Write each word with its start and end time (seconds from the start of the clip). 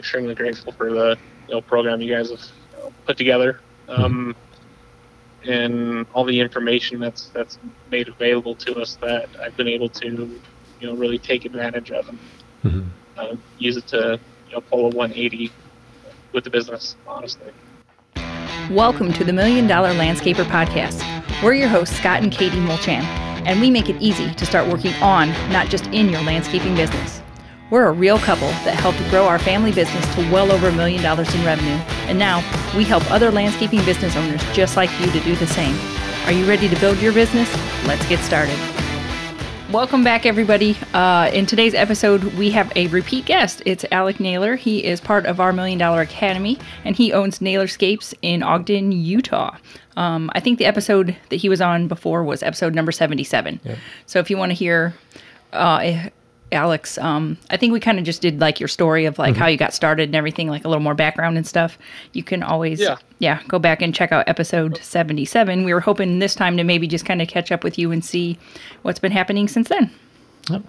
extremely 0.00 0.34
grateful 0.34 0.72
for 0.72 0.90
the 0.90 1.16
you 1.46 1.54
know, 1.54 1.60
program 1.60 2.00
you 2.00 2.12
guys 2.12 2.30
have 2.30 2.40
you 2.40 2.78
know, 2.78 2.92
put 3.06 3.16
together. 3.16 3.60
Um, 3.88 4.34
and 5.44 6.06
all 6.12 6.24
the 6.24 6.38
information 6.40 7.00
that's 7.00 7.28
that's 7.28 7.58
made 7.90 8.08
available 8.08 8.54
to 8.56 8.80
us 8.80 8.96
that 8.96 9.28
I've 9.40 9.56
been 9.56 9.68
able 9.68 9.88
to, 9.90 10.06
you 10.80 10.86
know, 10.86 10.94
really 10.94 11.18
take 11.18 11.44
advantage 11.44 11.92
of 11.92 12.08
and 12.08 12.18
Mm-hmm. 12.62 12.88
uh, 13.16 13.36
use 13.58 13.78
it 13.78 13.86
to 13.86 14.20
you 14.48 14.52
know 14.54 14.60
pull 14.60 14.80
a 14.80 14.94
180 14.94 15.50
with 16.34 16.44
the 16.44 16.50
business. 16.50 16.94
Honestly, 17.06 17.50
Welcome 18.70 19.14
to 19.14 19.24
the 19.24 19.32
Million 19.32 19.66
Dollar 19.66 19.94
Landscaper 19.94 20.44
Podcast. 20.44 21.02
We're 21.42 21.54
your 21.54 21.68
hosts, 21.68 21.96
Scott 21.96 22.22
and 22.22 22.30
Katie 22.30 22.58
Mulchan, 22.58 23.02
and 23.46 23.62
we 23.62 23.70
make 23.70 23.88
it 23.88 23.96
easy 23.98 24.30
to 24.34 24.44
start 24.44 24.68
working 24.68 24.92
on, 24.96 25.30
not 25.50 25.68
just 25.68 25.86
in 25.86 26.10
your 26.10 26.20
landscaping 26.20 26.74
business. 26.74 27.22
We're 27.70 27.86
a 27.86 27.92
real 27.92 28.18
couple 28.18 28.48
that 28.48 28.74
helped 28.74 28.98
grow 29.10 29.26
our 29.26 29.38
family 29.38 29.70
business 29.70 30.04
to 30.16 30.32
well 30.32 30.50
over 30.50 30.70
a 30.70 30.72
million 30.72 31.04
dollars 31.04 31.32
in 31.32 31.44
revenue, 31.44 31.76
and 32.08 32.18
now 32.18 32.38
we 32.76 32.82
help 32.82 33.08
other 33.12 33.30
landscaping 33.30 33.84
business 33.84 34.16
owners 34.16 34.42
just 34.52 34.76
like 34.76 34.90
you 34.98 35.06
to 35.12 35.20
do 35.20 35.36
the 35.36 35.46
same. 35.46 35.78
Are 36.26 36.32
you 36.32 36.48
ready 36.48 36.68
to 36.68 36.80
build 36.80 36.98
your 36.98 37.12
business? 37.12 37.48
Let's 37.86 38.04
get 38.08 38.18
started. 38.24 38.58
Welcome 39.70 40.02
back, 40.02 40.26
everybody. 40.26 40.76
Uh, 40.92 41.30
in 41.32 41.46
today's 41.46 41.74
episode, 41.74 42.24
we 42.34 42.50
have 42.50 42.72
a 42.74 42.88
repeat 42.88 43.26
guest. 43.26 43.62
It's 43.64 43.84
Alec 43.92 44.18
Naylor. 44.18 44.56
He 44.56 44.84
is 44.84 45.00
part 45.00 45.24
of 45.26 45.38
our 45.38 45.52
Million 45.52 45.78
Dollar 45.78 46.00
Academy, 46.00 46.58
and 46.84 46.96
he 46.96 47.12
owns 47.12 47.38
Nailerscapes 47.38 48.14
in 48.20 48.42
Ogden, 48.42 48.90
Utah. 48.90 49.56
Um, 49.96 50.28
I 50.34 50.40
think 50.40 50.58
the 50.58 50.66
episode 50.66 51.16
that 51.28 51.36
he 51.36 51.48
was 51.48 51.60
on 51.60 51.86
before 51.86 52.24
was 52.24 52.42
episode 52.42 52.74
number 52.74 52.90
77. 52.90 53.60
So 54.06 54.18
if 54.18 54.28
you 54.28 54.36
want 54.36 54.50
to 54.50 54.54
hear 54.54 54.92
uh, 55.52 56.08
Alex, 56.52 56.98
um, 56.98 57.36
I 57.50 57.56
think 57.56 57.72
we 57.72 57.80
kind 57.80 57.98
of 57.98 58.04
just 58.04 58.20
did 58.22 58.40
like 58.40 58.58
your 58.58 58.68
story 58.68 59.04
of 59.04 59.18
like 59.18 59.36
how 59.36 59.46
you 59.46 59.56
got 59.56 59.72
started 59.72 60.08
and 60.08 60.16
everything, 60.16 60.48
like 60.48 60.64
a 60.64 60.68
little 60.68 60.82
more 60.82 60.94
background 60.94 61.36
and 61.36 61.46
stuff. 61.46 61.78
You 62.12 62.22
can 62.24 62.42
always, 62.42 62.80
Yeah. 62.80 62.96
yeah, 63.20 63.40
go 63.46 63.58
back 63.58 63.82
and 63.82 63.94
check 63.94 64.10
out 64.10 64.28
episode 64.28 64.78
77. 64.82 65.64
We 65.64 65.72
were 65.72 65.80
hoping 65.80 66.18
this 66.18 66.34
time 66.34 66.56
to 66.56 66.64
maybe 66.64 66.88
just 66.88 67.04
kind 67.04 67.22
of 67.22 67.28
catch 67.28 67.52
up 67.52 67.62
with 67.62 67.78
you 67.78 67.92
and 67.92 68.04
see 68.04 68.36
what's 68.82 68.98
been 68.98 69.12
happening 69.12 69.46
since 69.46 69.68
then. 69.68 69.90
Yep. 70.50 70.62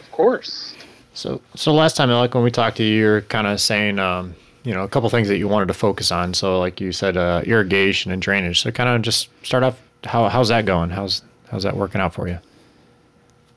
of 0.00 0.10
course. 0.12 0.74
So, 1.14 1.40
so 1.54 1.72
last 1.72 1.96
time, 1.96 2.10
like 2.10 2.34
when 2.34 2.42
we 2.42 2.50
talked 2.50 2.78
to 2.78 2.82
you, 2.82 2.96
you're 2.98 3.20
kind 3.22 3.46
of 3.46 3.60
saying, 3.60 3.98
um, 3.98 4.34
you 4.64 4.72
know, 4.74 4.82
a 4.82 4.88
couple 4.88 5.08
things 5.10 5.28
that 5.28 5.38
you 5.38 5.46
wanted 5.46 5.66
to 5.68 5.74
focus 5.74 6.10
on. 6.10 6.34
So, 6.34 6.58
like 6.58 6.80
you 6.80 6.90
said, 6.92 7.16
uh, 7.16 7.42
irrigation 7.44 8.10
and 8.10 8.20
drainage. 8.22 8.60
So, 8.62 8.70
kind 8.70 8.88
of 8.88 9.02
just 9.02 9.28
start 9.44 9.62
off. 9.62 9.78
How 10.04 10.28
how's 10.28 10.48
that 10.48 10.64
going? 10.66 10.90
How's 10.90 11.22
how's 11.50 11.62
that 11.64 11.76
working 11.76 12.00
out 12.00 12.14
for 12.14 12.28
you? 12.28 12.38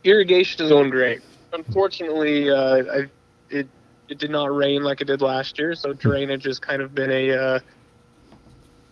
Irrigation 0.04 0.64
is 0.66 0.70
going 0.72 0.90
great. 0.90 1.22
Unfortunately, 1.56 2.50
uh, 2.50 2.84
I, 2.84 3.10
it 3.50 3.68
it 4.10 4.18
did 4.20 4.30
not 4.30 4.56
rain 4.56 4.84
like 4.84 5.02
it 5.02 5.06
did 5.06 5.22
last 5.22 5.58
year, 5.58 5.74
so 5.76 5.94
drainage 5.94 6.44
has 6.46 6.60
kind 6.60 6.82
of 6.82 6.94
been 6.94 7.12
a 7.12 7.32
uh, 7.32 7.60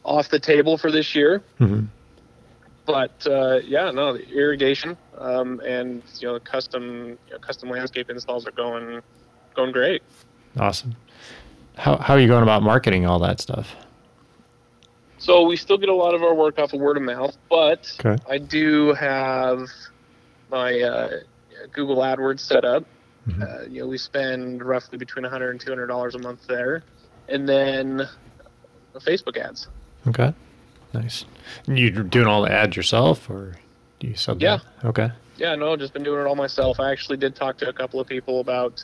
off 0.04 0.30
the 0.30 0.40
table 0.40 0.78
for 0.78 0.92
this 0.92 1.14
year. 1.14 1.42
Mm-hmm. 1.60 1.86
But 2.86 3.26
uh, 3.28 3.60
yeah, 3.64 3.92
no, 3.92 4.14
the 4.18 4.28
irrigation 4.30 4.98
um, 5.18 5.62
and 5.66 6.02
you 6.20 6.28
know 6.28 6.40
custom 6.40 7.18
you 7.28 7.34
know, 7.34 7.40
custom 7.40 7.70
landscape 7.70 8.10
installs 8.10 8.48
are 8.48 8.52
going 8.52 9.02
going 9.56 9.72
great. 9.72 10.02
Awesome. 10.58 10.96
How 11.78 11.98
how 11.98 12.14
are 12.16 12.20
you 12.20 12.28
going 12.28 12.44
about 12.44 12.64
marketing 12.64 13.06
all 13.06 13.20
that 13.20 13.40
stuff? 13.40 13.76
So 15.18 15.44
we 15.44 15.56
still 15.56 15.78
get 15.78 15.88
a 15.88 15.94
lot 15.94 16.14
of 16.14 16.22
our 16.22 16.34
work 16.34 16.60
off 16.60 16.74
of 16.74 16.82
word 16.82 16.98
of 16.98 17.04
mouth, 17.04 17.38
but 17.50 17.96
Okay. 18.04 18.22
I 18.30 18.38
do 18.38 18.94
have 18.94 19.70
my 20.52 20.82
uh, 20.82 21.10
Google 21.72 21.98
AdWords 21.98 22.40
set 22.40 22.66
up. 22.66 22.84
Mhm. 23.28 23.42
Uh, 23.42 23.64
you 23.70 23.82
know, 23.82 23.88
we 23.88 23.98
spend 23.98 24.62
roughly 24.64 24.98
between 24.98 25.24
100 25.24 25.52
and 25.52 25.60
200 25.62 25.88
dollars 25.88 26.16
a 26.16 26.20
month 26.20 26.46
there, 26.48 26.84
and 27.30 27.48
then 27.48 28.02
uh, 28.02 29.00
Facebook 29.00 29.38
ads. 29.38 29.68
Okay. 30.08 30.34
Nice. 30.94 31.26
You 31.66 31.90
doing 32.04 32.28
all 32.28 32.42
the 32.44 32.52
ads 32.52 32.76
yourself, 32.76 33.30
or 33.30 33.56
do 34.00 34.08
you 34.08 34.16
sub? 34.16 34.42
Yeah. 34.42 34.60
that? 34.82 34.88
Okay. 34.90 35.12
Yeah, 35.38 35.56
no, 35.56 35.76
just 35.76 35.94
been 35.94 36.04
doing 36.04 36.22
it 36.22 36.28
all 36.28 36.36
myself. 36.36 36.80
I 36.80 36.92
actually 36.92 37.18
did 37.18 37.36
talk 37.36 37.58
to 37.60 37.70
a 37.70 37.74
couple 37.74 38.00
of 38.00 38.08
people 38.08 38.40
about 38.42 38.84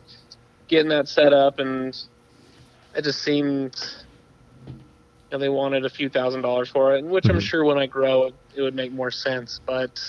getting 0.68 0.90
that 0.90 1.08
set 1.08 1.34
up, 1.34 1.60
and 1.60 1.96
it 2.96 3.04
just 3.04 3.22
seemed 3.22 3.76
you 4.68 4.74
know, 5.34 5.38
they 5.38 5.50
wanted 5.50 5.86
a 5.86 5.90
few 5.90 6.10
thousand 6.10 6.42
dollars 6.42 6.70
for 6.70 6.96
it, 6.96 7.00
and 7.04 7.10
which 7.12 7.30
I'm 7.30 7.38
Mhm. 7.38 7.42
sure 7.42 7.64
when 7.66 7.78
I 7.78 7.86
grow, 7.86 8.28
it, 8.28 8.34
it 8.56 8.62
would 8.64 8.74
make 8.74 8.92
more 8.92 9.12
sense. 9.12 9.60
But 9.66 10.00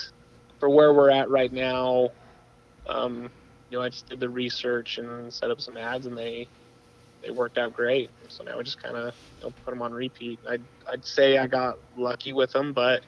for 0.59 0.67
where 0.69 0.93
we're 0.93 1.11
at 1.11 1.29
right 1.29 1.51
now, 1.53 2.09
um, 2.91 3.31
you 3.69 3.77
know, 3.77 3.83
I 3.83 3.89
just 3.89 4.07
did 4.09 4.19
the 4.19 4.29
research 4.29 4.97
and 4.97 5.33
set 5.33 5.51
up 5.51 5.61
some 5.61 5.77
ads, 5.77 6.05
and 6.05 6.17
they 6.17 6.49
they 7.23 7.31
worked 7.31 7.57
out 7.57 7.73
great. 7.73 8.11
So 8.29 8.43
now 8.43 8.57
we 8.57 8.63
just 8.63 8.81
kind 8.81 8.97
of 8.97 9.13
you 9.39 9.45
know, 9.47 9.55
put 9.65 9.71
them 9.71 9.81
on 9.81 9.93
repeat. 9.93 10.39
I'd 10.49 10.65
I'd 10.91 11.05
say 11.05 11.37
I 11.37 11.47
got 11.47 11.75
lucky 11.97 12.33
with 12.33 12.51
them, 12.51 12.73
but 12.73 13.03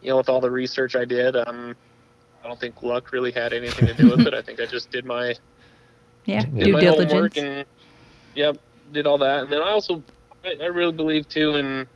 you 0.00 0.10
know, 0.10 0.18
with 0.18 0.28
all 0.28 0.40
the 0.40 0.50
research 0.50 0.96
I 0.96 1.04
did, 1.04 1.36
um, 1.36 1.76
I 2.42 2.48
don't 2.48 2.60
think 2.60 2.82
luck 2.82 3.12
really 3.12 3.32
had 3.32 3.52
anything 3.52 3.86
to 3.86 3.94
do 3.94 4.10
with 4.10 4.26
it. 4.26 4.34
I 4.34 4.42
think 4.42 4.60
I 4.60 4.66
just 4.66 4.90
did 4.90 5.04
my 5.06 5.34
Yeah, 6.26 6.44
Yeah. 6.54 6.66
due 6.66 6.72
my 6.72 6.80
diligence. 6.80 7.10
homework 7.10 7.36
and 7.38 7.66
yep, 8.34 8.56
did 8.90 9.06
all 9.06 9.18
that. 9.18 9.44
And 9.44 9.52
then 9.52 9.62
I 9.62 9.70
also 9.70 10.04
I, 10.44 10.56
I 10.62 10.66
really 10.66 10.92
believe 10.92 11.28
too 11.28 11.56
in 11.56 11.88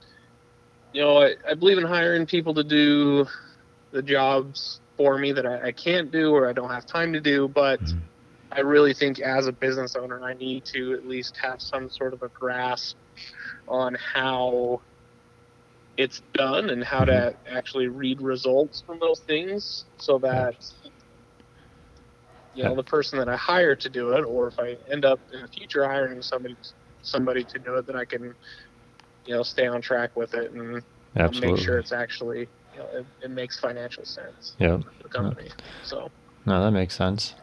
you 0.92 1.02
know, 1.02 1.18
I, 1.22 1.34
I 1.48 1.54
believe 1.54 1.78
in 1.78 1.84
hiring 1.84 2.26
people 2.26 2.54
to 2.54 2.64
do 2.64 3.26
the 3.92 4.02
jobs 4.02 4.80
for 4.98 5.16
me 5.16 5.32
that 5.32 5.46
I, 5.46 5.68
I 5.68 5.72
can't 5.72 6.10
do 6.10 6.32
or 6.34 6.48
I 6.48 6.52
don't 6.52 6.70
have 6.70 6.84
time 6.86 7.14
to 7.14 7.20
do, 7.20 7.48
but 7.48 7.80
Mhm. 7.80 8.02
I 8.52 8.60
really 8.60 8.94
think 8.94 9.20
as 9.20 9.46
a 9.46 9.52
business 9.52 9.96
owner 9.96 10.22
I 10.22 10.34
need 10.34 10.64
to 10.74 10.92
at 10.94 11.06
least 11.06 11.38
have 11.40 11.62
some 11.62 11.88
sort 11.88 12.12
of 12.14 12.22
a 12.22 12.28
grasp 12.30 12.98
on 13.68 13.96
how 14.14 14.82
it's 15.96 16.22
done 16.34 16.70
and 16.70 16.84
how 16.84 17.04
to 17.04 17.36
actually 17.46 17.88
read 17.88 18.20
results 18.20 18.82
from 18.86 18.98
those 19.00 19.20
things 19.20 19.86
so 19.98 20.18
that 20.18 20.54
you 22.54 22.64
know 22.64 22.74
the 22.74 22.84
person 22.84 23.18
that 23.18 23.28
I 23.28 23.36
hire 23.36 23.76
to 23.76 23.88
do 23.90 24.12
it, 24.12 24.24
or 24.24 24.48
if 24.48 24.58
I 24.58 24.76
end 24.90 25.04
up 25.04 25.20
in 25.32 25.42
the 25.42 25.48
future 25.48 25.84
hiring 25.84 26.22
somebody 26.22 26.56
somebody 27.02 27.44
to 27.44 27.58
do 27.58 27.76
it, 27.76 27.86
then 27.86 27.96
I 27.96 28.04
can 28.04 28.34
you 29.26 29.34
know 29.34 29.42
stay 29.42 29.66
on 29.66 29.82
track 29.82 30.16
with 30.16 30.34
it 30.34 30.52
and 30.52 30.82
Absolutely. 31.16 31.50
make 31.52 31.64
sure 31.64 31.78
it's 31.78 31.92
actually 31.92 32.50
you 32.78 32.84
know 32.84 32.98
it, 33.00 33.06
it 33.24 33.30
makes 33.30 33.58
financial 33.58 34.04
sense 34.04 34.54
Yeah. 34.58 34.78
the 35.02 35.08
company. 35.08 35.48
So 35.84 36.10
No, 36.46 36.64
that 36.64 36.70
makes 36.70 36.94
sense. 36.94 37.34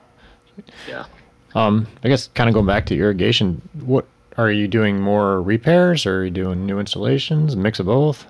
yeah. 0.88 1.06
Um, 1.53 1.88
I 2.03 2.07
guess 2.09 2.28
kind 2.34 2.50
of 2.50 2.53
going 2.53 2.66
back 2.66 2.85
to 2.88 2.96
irrigation, 2.97 3.62
what 3.85 4.06
are 4.38 4.51
you 4.51 4.68
doing 4.68 5.00
more 5.00 5.41
repairs 5.41 6.06
or 6.06 6.19
are 6.19 6.25
you 6.25 6.31
doing 6.31 6.66
new 6.66 6.79
installations, 6.79 7.53
a 7.53 7.57
mix 7.57 7.79
of 7.79 7.85
both? 7.85 8.25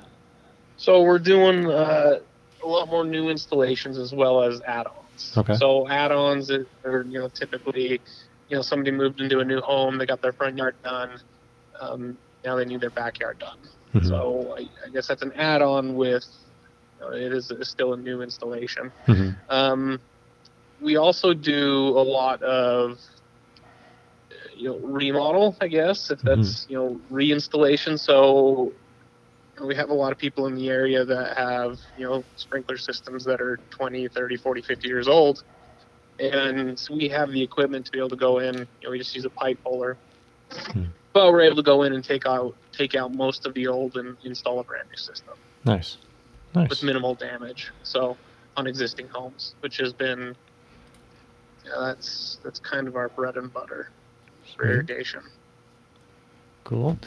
So 0.78 1.02
we're 1.02 1.20
doing 1.20 1.68
uh, 1.68 2.20
a 2.64 2.68
lot 2.68 2.88
more 2.90 3.04
new 3.06 3.30
installations 3.30 3.98
as 3.98 4.14
well 4.14 4.44
as 4.44 4.62
add-ons. 4.68 5.34
Okay. 5.38 5.56
So 5.56 5.88
add-ons 5.88 6.52
are 6.52 6.68
you 7.08 7.20
know 7.20 7.30
typically, 7.30 8.02
you 8.50 8.56
know, 8.58 8.62
somebody 8.62 8.92
moved 8.92 9.22
into 9.22 9.40
a 9.40 9.46
new 9.46 9.62
home, 9.62 9.98
they 9.98 10.06
got 10.06 10.22
their 10.22 10.34
front 10.34 10.58
yard 10.58 10.76
done, 10.84 11.20
um, 11.80 12.18
now 12.44 12.56
they 12.56 12.66
need 12.66 12.82
their 12.82 12.90
backyard 12.92 13.40
done. 13.40 13.58
Mhm. 13.96 14.08
So 14.08 14.56
I, 14.58 14.68
I 14.86 14.90
guess 14.94 15.08
that's 15.08 15.22
an 15.24 15.32
add-on 15.34 15.96
with, 15.96 16.26
it 17.14 17.34
is 17.34 17.52
still 17.62 17.94
a 17.94 17.98
new 17.98 18.22
installation. 18.22 18.92
Mhm. 19.08 19.36
Um, 19.50 20.00
we 20.82 20.98
also 20.98 21.34
do 21.34 21.90
a 21.90 22.04
lot 22.04 22.42
of 22.44 23.00
you 24.56 24.70
know 24.70 24.78
remodel, 24.78 25.58
I 25.62 25.68
guess 25.68 26.12
if 26.12 26.20
that's 26.22 26.66
you 26.70 26.78
know 26.78 27.00
reinstallation. 27.12 28.00
So 28.00 28.74
we 29.64 29.76
have 29.76 29.90
a 29.90 29.94
lot 29.94 30.12
of 30.12 30.18
people 30.18 30.48
in 30.48 30.56
the 30.56 30.70
area 30.70 31.06
that 31.06 31.38
have 31.38 31.78
you 31.98 32.08
know 32.08 32.24
sprinkler 32.36 32.78
systems 32.78 33.24
that 33.26 33.42
are 33.42 33.60
20, 33.72 34.08
30, 34.10 34.38
40, 34.38 34.62
50 34.62 34.88
years 34.88 35.08
old, 35.08 35.44
and 36.20 36.82
we 36.92 37.10
have 37.10 37.32
the 37.32 37.42
equipment 37.42 37.86
to 37.86 37.92
be 37.92 38.00
able 38.00 38.10
to 38.10 38.16
go 38.16 38.40
in. 38.40 38.56
You 38.56 38.68
know, 38.84 38.92
we 38.92 38.98
just 38.98 39.16
use 39.16 39.26
a 39.26 39.30
pipe 39.30 39.60
puller. 39.64 39.98
But 41.14 41.32
we're 41.32 41.42
able 41.42 41.56
to 41.56 41.64
go 41.64 41.84
in 41.84 41.94
and 41.94 42.04
take 42.04 42.26
out 42.26 42.56
take 42.74 42.94
out 42.94 43.14
most 43.14 43.46
of 43.46 43.54
the 43.54 43.68
old 43.68 43.96
and 43.96 44.18
install 44.24 44.60
a 44.60 44.64
brand 44.64 44.88
new 44.90 44.98
system 44.98 45.34
Nice. 45.66 45.98
With 46.56 46.84
minimal 46.84 47.16
damage. 47.16 47.72
So 47.84 48.18
on 48.58 48.68
existing 48.68 49.08
homes, 49.10 49.56
which 49.60 49.78
has 49.78 49.94
been 49.94 50.36
yeah, 51.66 51.72
that's 51.80 52.40
that's 52.44 52.60
kind 52.60 52.88
of 52.88 52.96
our 52.96 53.10
bread 53.10 53.38
and 53.38 53.52
butter 53.52 53.90
for 54.56 54.64
Sweet. 54.64 54.70
irrigation. 54.70 55.22
Cool. 56.64 56.98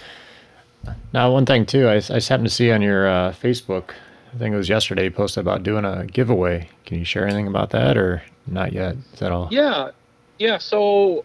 Now, 1.12 1.32
one 1.32 1.46
thing 1.46 1.66
too, 1.66 1.88
I, 1.88 1.94
I 1.94 1.98
just 2.00 2.28
happened 2.28 2.48
to 2.48 2.54
see 2.54 2.70
on 2.70 2.82
your 2.82 3.08
uh, 3.08 3.32
Facebook, 3.32 3.90
I 4.32 4.38
think 4.38 4.54
it 4.54 4.56
was 4.56 4.68
yesterday, 4.68 5.04
you 5.04 5.10
posted 5.10 5.40
about 5.40 5.62
doing 5.64 5.84
a 5.84 6.06
giveaway. 6.06 6.70
Can 6.86 6.98
you 6.98 7.04
share 7.04 7.24
anything 7.26 7.48
about 7.48 7.70
that 7.70 7.96
or 7.96 8.22
not 8.46 8.72
yet? 8.72 8.96
Is 9.12 9.20
that 9.20 9.32
all? 9.32 9.48
Yeah, 9.50 9.90
yeah. 10.38 10.58
So 10.58 11.24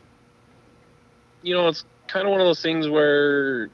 you 1.44 1.54
know, 1.54 1.68
it's 1.68 1.86
kind 2.08 2.26
of 2.26 2.32
one 2.32 2.42
of 2.42 2.48
those 2.48 2.62
things 2.62 2.88
where 2.88 3.70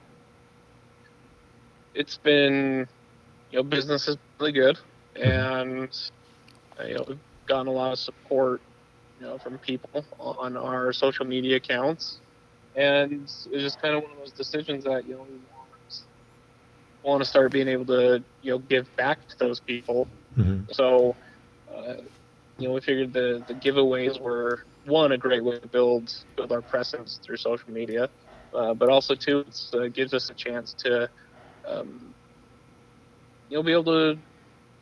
it's 1.94 2.18
been 2.18 2.88
you 3.52 3.60
know 3.60 3.64
business 3.64 4.08
is 4.08 4.18
really 4.40 4.52
good, 4.52 4.78
and 5.16 5.90
uh, 6.80 6.84
you 6.84 6.96
know 6.96 7.06
we've 7.08 7.20
gotten 7.48 7.68
a 7.68 7.72
lot 7.72 7.92
of 7.92 8.00
support 8.00 8.62
you 9.20 9.26
know 9.26 9.38
from 9.38 9.58
people 9.58 10.06
on 10.20 10.56
our 10.56 10.94
social 10.94 11.26
media 11.26 11.58
accounts 11.58 12.20
and 12.76 13.12
it's 13.12 13.48
just 13.52 13.82
kind 13.82 13.96
of 13.96 14.04
one 14.04 14.12
of 14.12 14.18
those 14.18 14.32
decisions 14.32 14.84
that 14.84 15.06
you 15.08 15.14
know 15.14 15.24
we 15.24 15.38
want, 15.38 16.04
want 17.04 17.22
to 17.22 17.26
start 17.28 17.52
being 17.52 17.68
able 17.68 17.86
to 17.86 18.24
you 18.42 18.52
know 18.52 18.60
give 18.60 18.94
back 18.96 19.28
to 19.28 19.36
those 19.38 19.60
people. 19.60 20.08
Mm-hmm. 20.38 20.72
So, 20.72 21.16
uh, 21.74 21.96
you 22.58 22.68
know, 22.68 22.74
we 22.74 22.82
figured 22.82 23.14
the 23.14 23.44
the 23.48 23.54
giveaways 23.54 24.20
were 24.20 24.64
one 24.86 25.12
a 25.12 25.18
great 25.18 25.44
way 25.44 25.60
to 25.60 25.68
build 25.68 26.14
build 26.38 26.52
our 26.52 26.62
presence 26.62 27.20
through 27.26 27.38
social 27.38 27.72
media, 27.72 28.10
uh, 28.54 28.74
but 28.74 28.90
also 28.90 29.16
two 29.16 29.40
it 29.40 29.60
uh, 29.74 29.88
gives 29.88 30.14
us 30.14 30.30
a 30.30 30.34
chance 30.34 30.74
to 30.80 31.10
um, 31.68 32.14
you 33.50 33.58
know 33.58 33.64
be 33.64 33.72
able 33.72 33.84
to 33.86 34.18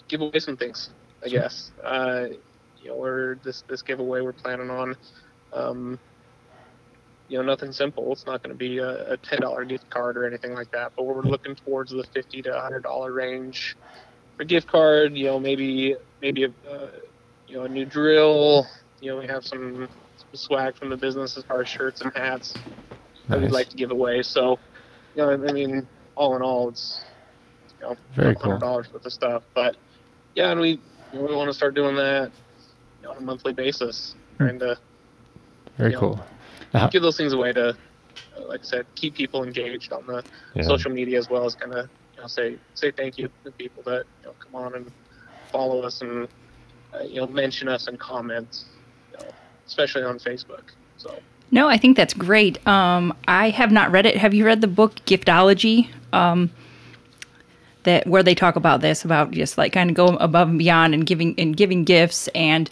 give 0.08 0.22
away 0.22 0.40
some 0.40 0.58
things. 0.58 0.90
I 1.24 1.30
guess 1.30 1.72
uh, 1.84 2.26
you 2.82 2.90
know 2.90 2.96
we're 2.96 3.36
this 3.44 3.64
this 3.68 3.82
giveaway 3.82 4.22
we're 4.22 4.34
planning 4.34 4.70
on. 4.70 4.96
Um, 5.54 6.00
you 7.30 7.38
know, 7.38 7.44
nothing 7.44 7.72
simple. 7.72 8.12
It's 8.14 8.26
not 8.26 8.42
going 8.42 8.54
to 8.54 8.58
be 8.58 8.78
a, 8.78 9.14
a 9.14 9.18
ten 9.18 9.42
dollar 9.42 9.66
gift 9.66 9.90
card 9.90 10.18
or 10.18 10.26
anything 10.26 10.54
like 10.54 10.72
that. 10.72 10.94
But 10.96 11.04
we're 11.04 11.22
looking 11.22 11.56
towards 11.56 11.92
the 11.92 12.06
fifty 12.14 12.42
to 12.44 12.60
hundred 12.60 12.84
dollar 12.84 13.12
range 13.12 13.76
for 14.38 14.44
gift 14.46 14.68
card. 14.68 15.16
You 15.16 15.26
know, 15.26 15.40
maybe 15.40 15.96
maybe 16.22 16.46
a 16.46 16.50
uh, 16.70 16.90
you 17.48 17.58
know 17.58 17.64
a 17.64 17.70
new 17.70 17.86
drill. 17.86 18.66
You 19.02 19.12
know, 19.12 19.20
we 19.20 19.28
have 19.28 19.46
some, 19.46 19.88
some 20.18 20.28
swag 20.34 20.76
from 20.76 20.90
the 20.90 20.98
business 20.98 21.38
as 21.38 21.44
far 21.44 21.62
as 21.62 21.68
shirts 21.68 22.02
and 22.02 22.12
hats 22.16 22.54
that 23.28 23.40
we'd 23.40 23.52
like 23.52 23.70
to 23.70 23.78
give 23.78 23.92
away. 23.92 24.24
So, 24.24 24.58
you 25.16 25.22
know, 25.22 25.32
I 25.32 25.52
mean, 25.52 25.88
all 26.16 26.36
in 26.36 26.42
all, 26.42 26.70
it's 26.70 27.04
you 27.80 27.88
know, 27.88 27.96
Very 28.16 28.34
hundred 28.36 28.44
cool. 28.44 28.58
dollars 28.60 28.92
worth 28.94 29.06
of 29.06 29.14
stuff. 29.14 29.44
But 29.54 29.76
yeah, 30.36 30.52
and 30.52 30.60
we 30.60 30.70
you 31.14 31.20
know, 31.20 31.26
we 31.26 31.36
want 31.36 31.50
to 31.50 31.54
start 31.54 31.74
doing 31.76 31.96
that 31.96 32.32
you 33.02 33.08
know, 33.08 33.12
on 33.12 33.18
a 33.18 33.22
monthly 33.22 33.54
basis, 33.54 34.16
trying 34.38 34.60
to 34.60 34.78
Very 35.78 35.92
Yeah. 35.94 36.00
cool. 36.00 36.26
Uh, 36.74 36.88
give 36.90 37.02
those 37.02 37.16
things 37.18 37.34
away 37.34 37.54
to, 37.54 37.76
like 38.48 38.60
I 38.60 38.64
said, 38.64 38.86
keep 38.96 39.16
people 39.16 39.44
engaged 39.44 39.94
on 39.94 40.06
the 40.06 40.24
yeah. 40.54 40.64
social 40.64 40.92
media 40.92 41.18
as 41.18 41.30
well 41.30 41.46
as 41.46 41.56
kind 41.56 41.74
of 41.74 41.90
you 42.16 42.22
know 42.22 42.28
say 42.28 42.58
say 42.74 42.92
thank 42.92 43.18
you 43.18 43.30
to 43.46 43.52
people 43.52 43.84
that 43.84 44.04
you 44.22 44.28
know 44.28 44.34
come 44.40 44.56
on 44.56 44.76
and 44.76 44.92
follow 45.52 45.82
us 45.82 46.02
and 46.02 46.28
uh, 46.94 47.04
you 47.04 47.22
know 47.22 47.28
mention 47.28 47.68
us 47.68 47.88
and 47.88 48.00
comments, 48.00 48.66
you 49.12 49.18
know, 49.20 49.32
especially 49.66 50.04
on 50.04 50.20
Facebook. 50.20 50.64
So 50.98 51.16
No, 51.52 51.68
I 51.70 51.78
think 51.78 51.96
that's 51.96 52.14
great. 52.14 52.66
Um, 52.68 53.14
I 53.28 53.50
have 53.52 53.72
not 53.72 53.92
read 53.92 54.06
it. 54.06 54.18
Have 54.18 54.34
you 54.34 54.46
read 54.46 54.62
the 54.62 54.68
book 54.68 54.96
Giftology? 55.06 55.90
Um, 56.12 56.52
that 57.88 58.06
where 58.06 58.22
they 58.22 58.36
talk 58.36 58.56
about 58.56 58.82
this 58.82 59.04
about 59.06 59.32
just 59.32 59.58
like 59.58 59.72
kind 59.74 59.90
of 59.90 59.96
go 59.96 60.08
above 60.18 60.50
and 60.50 60.60
beyond 60.60 60.94
and 60.94 61.06
giving 61.06 61.34
and 61.38 61.56
giving 61.58 61.84
gifts 61.86 62.28
and 62.36 62.70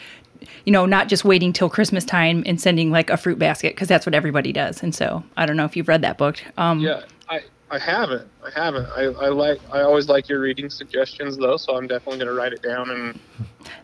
you 0.65 0.71
know 0.71 0.85
not 0.85 1.07
just 1.07 1.23
waiting 1.25 1.53
till 1.53 1.69
Christmas 1.69 2.03
time 2.05 2.43
and 2.45 2.59
sending 2.61 2.91
like 2.91 3.09
a 3.09 3.17
fruit 3.17 3.39
basket 3.39 3.73
because 3.73 3.87
that's 3.87 4.05
what 4.05 4.13
everybody 4.13 4.51
does. 4.51 4.83
And 4.83 4.93
so 4.93 5.23
I 5.37 5.45
don't 5.45 5.57
know 5.57 5.65
if 5.65 5.75
you've 5.75 5.87
read 5.87 6.01
that 6.03 6.17
book. 6.17 6.43
Um, 6.57 6.79
yeah, 6.79 7.03
I 7.29 7.39
I 7.71 7.79
haven't 7.79 8.27
I 8.43 8.49
haven't 8.59 8.85
I, 8.95 9.03
I 9.05 9.29
like 9.29 9.59
I 9.71 9.81
always 9.81 10.07
like 10.09 10.27
your 10.29 10.39
reading 10.41 10.69
suggestions 10.69 11.37
though, 11.37 11.57
so 11.57 11.75
I'm 11.77 11.87
definitely 11.87 12.19
gonna 12.19 12.33
write 12.33 12.53
it 12.53 12.61
down 12.61 12.89
and 12.91 13.19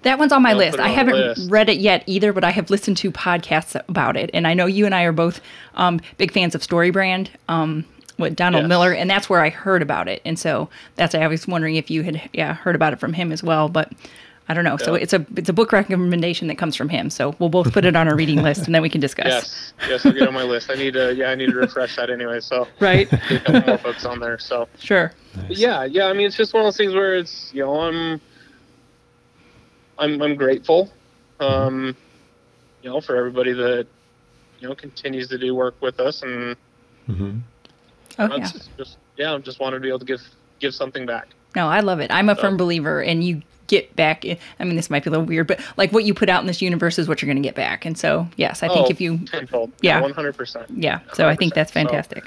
That 0.03 0.19
one's 0.19 0.31
on 0.33 0.41
my 0.43 0.53
list. 0.53 0.75
it 0.75 0.81
I 0.81 0.89
haven't 0.89 1.15
list. 1.15 1.49
read 1.49 1.69
it 1.69 1.77
yet 1.79 2.03
either, 2.07 2.33
but 2.33 2.43
I 2.43 2.51
have 2.51 2.69
listened 2.69 2.97
to 2.97 3.11
podcasts 3.11 3.79
about 3.87 4.17
it, 4.17 4.29
and 4.33 4.45
I 4.45 4.53
know 4.53 4.65
you 4.67 4.85
and 4.85 4.93
I 4.93 5.03
are 5.03 5.11
both 5.13 5.39
um, 5.75 5.99
big 6.17 6.31
fans 6.31 6.53
of 6.55 6.61
Storybrand 6.61 7.29
um, 7.47 7.85
with 8.21 8.35
Donald 8.35 8.63
Yes. 8.63 8.69
Miller, 8.69 8.93
and 8.93 9.09
that's 9.09 9.29
where 9.29 9.41
I 9.41 9.49
heard 9.49 9.81
about 9.81 10.07
it, 10.07 10.21
and 10.23 10.37
so 10.37 10.69
that's 10.95 11.13
I 11.15 11.27
was 11.27 11.47
wondering 11.47 11.75
if 11.75 11.89
you 11.89 12.03
had 12.03 12.29
yeah 12.33 12.53
heard 12.53 12.75
about 12.75 12.93
it 12.93 12.99
from 12.99 13.13
him 13.13 13.31
as 13.31 13.43
well, 13.43 13.69
but. 13.69 13.91
I 14.49 14.53
don't 14.53 14.65
know. 14.65 14.75
So 14.75 14.95
it's 14.95 15.13
a 15.13 15.25
it's 15.37 15.47
a 15.47 15.53
book 15.53 15.71
recommendation 15.71 16.49
that 16.49 16.57
comes 16.57 16.75
from 16.75 16.89
him. 16.89 17.09
So 17.09 17.35
we'll 17.39 17.47
both 17.47 17.71
put 17.71 17.85
it 17.85 17.95
on 17.95 18.09
our 18.09 18.15
reading 18.17 18.41
list, 18.43 18.65
and 18.65 18.75
then 18.75 18.81
we 18.81 18.89
can 18.89 18.99
discuss. 18.99 19.25
yes 19.25 19.73
yes 19.87 20.05
I'll 20.05 20.11
get 20.11 20.27
on 20.27 20.33
my 20.33 20.43
list. 20.43 20.69
I 20.69 20.75
need 20.75 20.91
to 20.93 21.13
yeah 21.15 21.29
I 21.29 21.35
need 21.35 21.45
to 21.45 21.55
refresh 21.55 21.95
that 21.95 22.09
anyway. 22.09 22.41
So 22.41 22.67
Right. 22.81 23.09
get 23.09 23.31
a 23.31 23.39
couple 23.39 23.61
more 23.61 23.77
books 23.77 24.03
on 24.03 24.19
there. 24.19 24.37
So. 24.39 24.67
Sure. 24.77 25.13
But 25.47 25.55
yeah, 25.55 25.85
yeah. 25.85 26.07
I 26.07 26.13
mean, 26.13 26.27
it's 26.27 26.35
just 26.35 26.53
one 26.53 26.61
of 26.61 26.65
those 26.65 26.75
things 26.75 26.93
where 26.93 27.15
it's 27.15 27.51
you 27.53 27.63
know 27.63 27.79
I'm 27.79 28.19
I'm 29.97 30.21
I'm 30.21 30.35
grateful, 30.35 30.91
um, 31.39 31.95
you 32.81 32.89
know, 32.89 32.99
for 32.99 33.15
everybody 33.15 33.53
that 33.53 33.87
you 34.59 34.67
know 34.67 34.75
continues 34.75 35.27
to 35.29 35.37
do 35.37 35.55
work 35.55 35.75
with 35.81 35.99
us, 35.99 36.23
and 36.23 36.57
hmm 37.05 37.37
Oh 38.19 38.25
you 38.25 38.37
yeah. 38.37 38.49
it's 38.53 38.69
just 38.77 38.97
yeah, 39.17 39.33
I 39.33 39.37
just 39.39 39.59
wanted 39.59 39.77
to 39.77 39.81
be 39.81 39.87
able 39.89 39.99
to 39.99 40.05
give 40.05 40.21
give 40.59 40.73
something 40.75 41.05
back. 41.05 41.27
No, 41.55 41.67
I 41.67 41.79
love 41.81 41.99
it. 41.99 42.11
I'm 42.11 42.29
a 42.29 42.35
firm 42.35 42.55
believer, 42.57 43.01
and 43.01 43.23
you 43.23 43.41
get 43.67 43.93
back. 43.95 44.25
I 44.25 44.63
mean, 44.63 44.75
this 44.75 44.89
might 44.89 45.03
be 45.03 45.09
a 45.09 45.11
little 45.11 45.25
weird, 45.25 45.47
but 45.47 45.59
like 45.77 45.91
what 45.91 46.03
you 46.05 46.13
put 46.13 46.29
out 46.29 46.41
in 46.41 46.47
this 46.47 46.61
universe 46.61 46.97
is 46.99 47.07
what 47.07 47.21
you're 47.21 47.27
going 47.27 47.41
to 47.41 47.47
get 47.47 47.55
back. 47.55 47.85
And 47.85 47.97
so, 47.97 48.27
yes, 48.37 48.63
I 48.63 48.67
think 48.69 48.87
oh, 48.87 48.89
if 48.89 48.99
you, 49.01 49.17
tenfold, 49.19 49.71
Yeah. 49.81 49.99
one 50.01 50.11
hundred 50.13 50.35
percent. 50.37 50.67
yeah. 50.75 50.99
So 51.13 51.27
I 51.27 51.35
think 51.35 51.53
that's 51.53 51.71
100%. 51.71 51.73
So- 51.73 51.79
fantastic. 51.89 52.23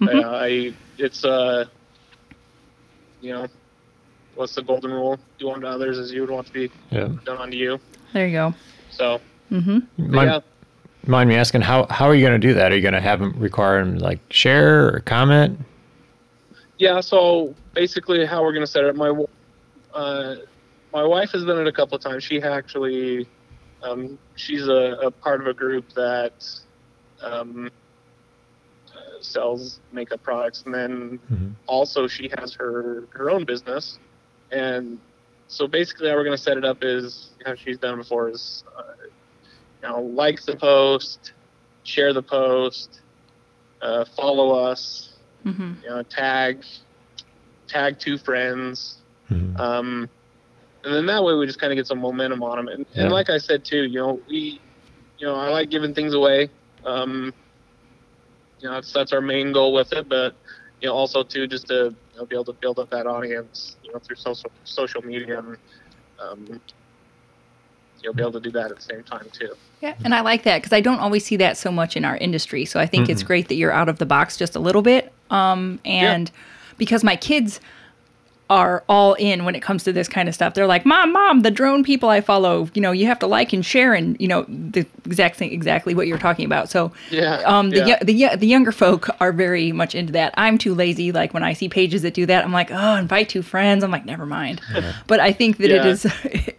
Mm-hmm. 0.00 0.18
Yeah, 0.18 0.30
I 0.30 0.72
it's 0.98 1.24
uh, 1.24 1.66
you 3.20 3.32
know, 3.32 3.46
what's 4.34 4.54
the 4.54 4.62
golden 4.62 4.90
rule? 4.90 5.18
Do 5.38 5.50
unto 5.50 5.66
others 5.66 5.98
as 5.98 6.12
you 6.12 6.22
would 6.22 6.30
want 6.30 6.46
to 6.46 6.52
be 6.52 6.70
Yeah. 6.90 7.08
done 7.24 7.38
unto 7.38 7.56
you. 7.56 7.78
There 8.12 8.26
you 8.26 8.32
go. 8.32 8.54
So 8.90 9.20
Mm-hmm. 9.50 9.78
but 9.98 10.10
Mind, 10.10 10.30
yeah, 10.30 10.40
mind 11.06 11.28
me 11.28 11.36
asking 11.36 11.62
how 11.62 11.86
how 11.90 12.06
are 12.06 12.14
you 12.14 12.26
going 12.26 12.40
to 12.40 12.46
do 12.46 12.54
that? 12.54 12.72
Are 12.72 12.76
you 12.76 12.82
going 12.82 12.94
to 12.94 13.00
have 13.00 13.20
them 13.20 13.34
require 13.38 13.84
them 13.84 13.98
like 13.98 14.20
share 14.30 14.94
or 14.94 15.00
comment? 15.00 15.58
Yeah, 16.78 17.00
so 17.00 17.54
basically, 17.74 18.26
how 18.26 18.42
we're 18.42 18.52
gonna 18.52 18.66
set 18.66 18.82
it 18.82 18.90
up. 18.90 18.96
My 18.96 19.12
uh, 19.94 20.34
my 20.92 21.04
wife 21.04 21.30
has 21.30 21.44
done 21.44 21.60
it 21.60 21.68
a 21.68 21.72
couple 21.72 21.94
of 21.96 22.02
times. 22.02 22.24
She 22.24 22.42
actually, 22.42 23.28
um, 23.84 24.18
she's 24.34 24.66
a, 24.66 24.98
a 25.00 25.10
part 25.12 25.40
of 25.40 25.46
a 25.46 25.54
group 25.54 25.92
that 25.92 26.44
um, 27.20 27.70
uh, 28.92 28.98
sells 29.20 29.78
makeup 29.92 30.24
products, 30.24 30.64
and 30.64 30.74
then 30.74 31.20
Mhm. 31.32 31.52
also 31.68 32.08
she 32.08 32.28
has 32.36 32.52
her 32.54 33.04
her 33.10 33.30
own 33.30 33.44
business. 33.44 34.00
And 34.50 34.98
so 35.46 35.68
basically, 35.68 36.08
how 36.08 36.16
we're 36.16 36.24
gonna 36.24 36.36
set 36.36 36.56
it 36.56 36.64
up 36.64 36.78
is 36.82 37.30
how 37.46 37.54
she's 37.54 37.78
done 37.78 37.98
before 37.98 38.28
is, 38.30 38.64
uh, 38.76 38.82
you 39.82 39.88
know, 39.88 40.00
like 40.00 40.42
the 40.44 40.56
post, 40.56 41.32
share 41.82 42.12
the 42.12 42.22
post, 42.22 43.02
uh, 43.82 44.04
follow 44.16 44.52
us 44.70 45.08
Mm-hmm. 45.46 45.72
you 45.82 45.88
know, 45.90 46.02
tag, 46.04 46.62
tag 47.68 47.98
two 47.98 48.16
friends, 48.16 49.02
Mhm. 49.30 49.58
um, 49.58 50.08
and 50.84 50.94
then 50.94 51.06
that 51.06 51.24
way 51.24 51.34
we 51.34 51.46
just 51.46 51.58
kind 51.60 51.72
of 51.72 51.76
get 51.76 51.86
some 51.86 51.98
momentum 51.98 52.42
on 52.42 52.56
them. 52.56 52.68
And, 52.68 52.86
Yeah. 52.94 53.02
and 53.04 53.12
like 53.12 53.28
I 53.30 53.38
said 53.38 53.64
too, 53.64 53.84
you 53.84 53.98
know, 53.98 54.20
we, 54.28 54.62
you 55.18 55.26
know, 55.26 55.34
I 55.34 55.48
like 55.48 55.70
giving 55.70 55.94
things 55.94 56.14
away. 56.14 56.50
Um, 56.84 57.32
you 58.60 58.68
know, 58.68 58.74
that's 58.74 58.92
that's 58.92 59.12
our 59.12 59.20
main 59.20 59.52
goal 59.52 59.72
with 59.72 59.92
it, 59.92 60.08
but 60.08 60.36
you 60.80 60.88
know, 60.88 60.94
also 60.94 61.22
too, 61.22 61.46
just 61.46 61.66
to 61.68 61.94
you 62.12 62.18
know, 62.18 62.26
be 62.26 62.36
able 62.36 62.44
to 62.46 62.56
build 62.60 62.78
up 62.78 62.90
that 62.90 63.06
audience, 63.06 63.76
you 63.82 63.92
know, 63.92 63.98
through 64.06 64.16
social 64.16 64.52
social 64.64 65.02
media 65.02 65.38
and. 65.38 65.56
Um, 66.18 66.60
You'll 68.02 68.14
be 68.14 68.22
able 68.22 68.32
to 68.32 68.40
do 68.40 68.50
that 68.52 68.70
at 68.70 68.76
the 68.76 68.82
same 68.82 69.02
time 69.04 69.28
too. 69.32 69.54
Yeah, 69.80 69.94
and 70.04 70.14
I 70.14 70.20
like 70.20 70.42
that 70.44 70.58
because 70.58 70.72
I 70.72 70.80
don't 70.80 70.98
always 71.00 71.24
see 71.24 71.36
that 71.36 71.56
so 71.56 71.70
much 71.72 71.96
in 71.96 72.04
our 72.04 72.16
industry. 72.16 72.64
So 72.64 72.78
I 72.80 72.86
think 72.86 73.08
it's 73.08 73.22
Mhm. 73.22 73.26
great 73.26 73.48
that 73.48 73.56
you're 73.56 73.72
out 73.72 73.88
of 73.88 73.98
the 73.98 74.06
box 74.06 74.36
just 74.36 74.54
a 74.56 74.60
little 74.60 74.82
bit. 74.82 75.12
Um, 75.30 75.80
and 75.84 76.30
because 76.78 77.02
my 77.04 77.16
kids 77.16 77.60
are 78.52 78.84
all 78.86 79.14
in 79.14 79.46
when 79.46 79.54
it 79.54 79.62
comes 79.62 79.82
to 79.84 79.92
this 79.94 80.08
kind 80.08 80.28
of 80.28 80.34
stuff. 80.34 80.52
They're 80.52 80.66
like, 80.66 80.84
"Mom, 80.84 81.10
mom, 81.12 81.40
the 81.40 81.50
drone 81.50 81.82
people 81.82 82.10
I 82.10 82.20
follow, 82.20 82.68
you 82.74 82.82
know, 82.82 82.92
you 82.92 83.06
have 83.06 83.18
to 83.20 83.26
like 83.26 83.54
and 83.54 83.64
share 83.64 83.94
and, 83.94 84.20
you 84.20 84.28
know, 84.28 84.44
the 84.48 84.84
exact 85.06 85.36
thing 85.36 85.52
exactly 85.52 85.94
what 85.94 86.06
you're 86.06 86.18
talking 86.18 86.44
about." 86.44 86.68
So, 86.68 86.92
Yeah, 87.10 87.36
um 87.46 87.70
the 87.70 87.78
yeah. 87.88 87.98
the 88.02 88.12
yo- 88.12 88.36
the 88.36 88.46
younger 88.46 88.72
folk 88.72 89.08
are 89.20 89.32
very 89.32 89.72
much 89.72 89.94
into 89.94 90.12
that. 90.12 90.34
I'm 90.36 90.58
too 90.58 90.74
lazy 90.74 91.12
like 91.12 91.32
when 91.32 91.42
I 91.42 91.54
see 91.54 91.68
pages 91.70 92.02
that 92.02 92.12
do 92.12 92.26
that, 92.26 92.44
I'm 92.44 92.52
like, 92.52 92.70
"Oh, 92.70 92.94
invite 92.96 93.30
two 93.30 93.42
friends." 93.42 93.82
I'm 93.82 93.90
like, 93.90 94.04
"Never 94.04 94.26
mind." 94.26 94.60
But 95.06 95.18
I 95.20 95.32
think 95.32 95.56
that 95.56 95.70
it 95.70 95.82
Yeah. 95.82 95.86
is 95.92 96.06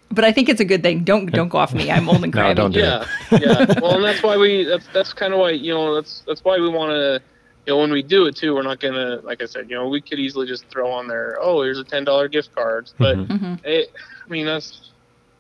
but 0.12 0.24
I 0.26 0.32
think 0.32 0.50
it's 0.50 0.62
a 0.62 0.66
good 0.66 0.82
thing. 0.82 1.04
Don't 1.04 1.28
don't 1.32 1.50
go 1.50 1.60
off 1.60 1.74
me. 1.76 1.92
I'm 1.92 2.10
old 2.10 2.24
and 2.24 2.34
No, 2.44 2.54
don't 2.56 2.72
do 2.72 2.80
yeah, 2.80 3.06
yeah. 3.32 3.80
Well, 3.80 3.96
and 3.98 4.04
that's 4.04 4.24
why 4.24 4.36
we. 4.38 4.64
That's 4.64 4.88
that's 4.94 5.14
kind 5.14 5.32
of 5.34 5.40
why 5.40 5.52
you 5.52 5.74
know 5.74 5.94
that's 5.96 6.24
that's 6.28 6.44
why 6.44 6.58
we 6.60 6.70
want 6.70 6.90
to. 6.92 7.22
You 7.65 7.74
know, 7.74 7.79
when 7.79 7.91
we 7.91 8.03
do 8.03 8.25
it 8.25 8.36
too, 8.36 8.53
we're 8.55 8.62
not 8.63 8.79
gonna 8.79 9.20
like 9.24 9.41
I 9.41 9.46
said. 9.46 9.70
You 9.70 9.77
know, 9.77 9.88
we 9.88 10.01
could 10.01 10.20
easily 10.20 10.48
just 10.48 10.65
throw 10.70 10.91
on 10.91 11.08
there. 11.08 11.38
Oh, 11.41 11.62
here's 11.62 11.79
a 11.79 11.84
ten 11.84 12.03
dollar 12.03 12.27
gift 12.27 12.53
card, 12.53 12.89
but 13.00 13.17
Mhm. 13.17 13.27
Mhm. 13.29 13.60
it, 13.63 13.89
I 14.27 14.29
mean 14.29 14.46
that's 14.46 14.70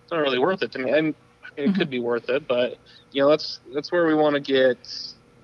it's 0.03 0.11
not 0.11 0.21
really 0.21 0.39
worth 0.39 0.63
it 0.63 0.71
to 0.73 0.79
me. 0.79 0.93
I 0.93 1.01
mean, 1.01 1.15
it 1.57 1.75
could 1.75 1.89
be 1.89 1.99
worth 1.99 2.29
it, 2.29 2.47
but 2.47 2.77
you 3.11 3.21
know 3.21 3.29
that's 3.29 3.59
that's 3.73 3.91
where 3.91 4.05
we 4.07 4.13
want 4.15 4.35
to 4.35 4.39
get. 4.41 4.77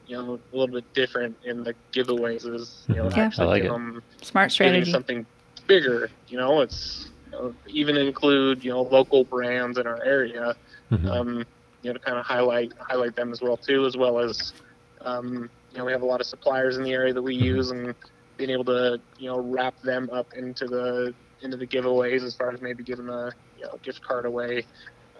You 0.05 0.15
know, 0.17 0.39
a 0.51 0.57
little 0.57 0.74
bit 0.74 0.91
different 0.95 1.38
in 1.43 1.63
the 1.63 1.75
giveaways 1.93 2.43
is 2.51 2.86
you 2.88 2.95
know 2.95 3.03
Mhm. 3.09 3.15
Yeah. 3.15 3.24
actually 3.25 3.48
I 3.48 3.50
like 3.51 3.62
give 3.63 3.71
it. 3.71 3.74
them 3.74 4.03
Smart 4.24 4.51
strategy. 4.51 4.89
something 4.91 5.27
bigger. 5.67 6.09
You 6.27 6.38
know, 6.38 6.62
it's 6.62 7.12
you 7.25 7.31
know, 7.31 7.55
even 7.67 7.95
include 7.98 8.63
you 8.63 8.71
know 8.71 8.81
local 8.83 9.25
brands 9.25 9.77
in 9.77 9.86
our 9.86 10.01
area 10.03 10.55
Mhm. 10.91 11.12
um, 11.12 11.45
you 11.83 11.89
know, 11.89 11.93
to 11.93 12.00
kind 12.00 12.17
of 12.17 12.25
highlight 12.25 12.71
highlight 12.79 13.15
them 13.15 13.31
as 13.31 13.41
well 13.41 13.57
too, 13.57 13.86
as 13.86 13.95
well 13.98 14.17
as 14.17 14.53
um, 15.01 15.51
you 15.71 15.77
know 15.77 15.85
we 15.85 15.91
have 15.91 16.01
a 16.01 16.05
lot 16.05 16.21
of 16.21 16.27
suppliers 16.27 16.77
in 16.77 16.83
the 16.83 16.91
area 16.91 17.13
that 17.13 17.21
we 17.21 17.35
use, 17.35 17.71
and 17.71 17.93
being 18.38 18.49
able 18.49 18.65
to 18.65 18.99
you 19.17 19.29
know 19.29 19.39
wrap 19.39 19.79
them 19.81 20.09
up 20.11 20.33
into 20.33 20.65
the 20.65 21.13
into 21.41 21.57
the 21.57 21.67
giveaways 21.67 22.23
as 22.23 22.35
far 22.35 22.51
as 22.51 22.61
maybe 22.61 22.83
giving 22.83 23.09
a 23.09 23.31
you 23.57 23.65
know 23.65 23.79
gift 23.83 24.01
card 24.01 24.25
away 24.25 24.63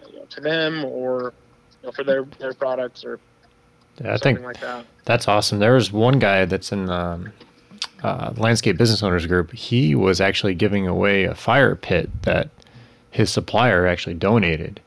uh, 0.02 0.08
you 0.08 0.18
know, 0.18 0.24
to 0.26 0.40
them 0.40 0.84
or 0.84 1.32
you 1.82 1.86
know 1.86 1.92
for 1.92 2.04
their 2.04 2.24
their 2.38 2.52
products 2.54 3.04
or 3.04 3.18
Yeah, 4.02 4.14
I 4.14 4.18
think 4.18 4.40
like 4.40 4.60
that. 4.60 4.84
that's 5.04 5.28
awesome. 5.28 5.58
There 5.58 5.74
was 5.74 5.92
one 5.92 6.18
guy 6.18 6.44
that's 6.44 6.72
in 6.72 6.90
um, 6.90 7.32
uh, 8.02 8.32
landscape 8.36 8.76
business 8.76 9.02
owners 9.02 9.26
group. 9.26 9.52
He 9.52 9.94
was 9.94 10.20
actually 10.20 10.54
giving 10.54 10.86
away 10.86 11.24
a 11.24 11.34
fire 11.34 11.74
pit 11.74 12.10
that 12.22 12.50
his 13.10 13.30
supplier 13.30 13.86
actually 13.86 14.14
donated. 14.14 14.80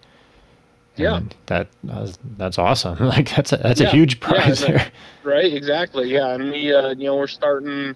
Yeah. 0.95 1.17
And 1.17 1.35
that 1.47 1.67
that's, 1.83 2.17
that's 2.37 2.57
awesome. 2.59 2.97
Like 3.07 3.29
that's 3.35 3.51
a, 3.51 3.57
that's 3.57 3.81
a 3.81 3.89
huge 3.89 4.19
prize 4.19 4.63
uh, 4.63 4.67
there. 4.67 4.91
Right, 5.23 5.53
exactly. 5.53 6.11
Yeah, 6.11 6.33
and 6.35 6.51
we, 6.51 6.73
uh, 6.73 6.89
you 6.89 7.05
know, 7.05 7.15
we're 7.15 7.27
starting, 7.27 7.95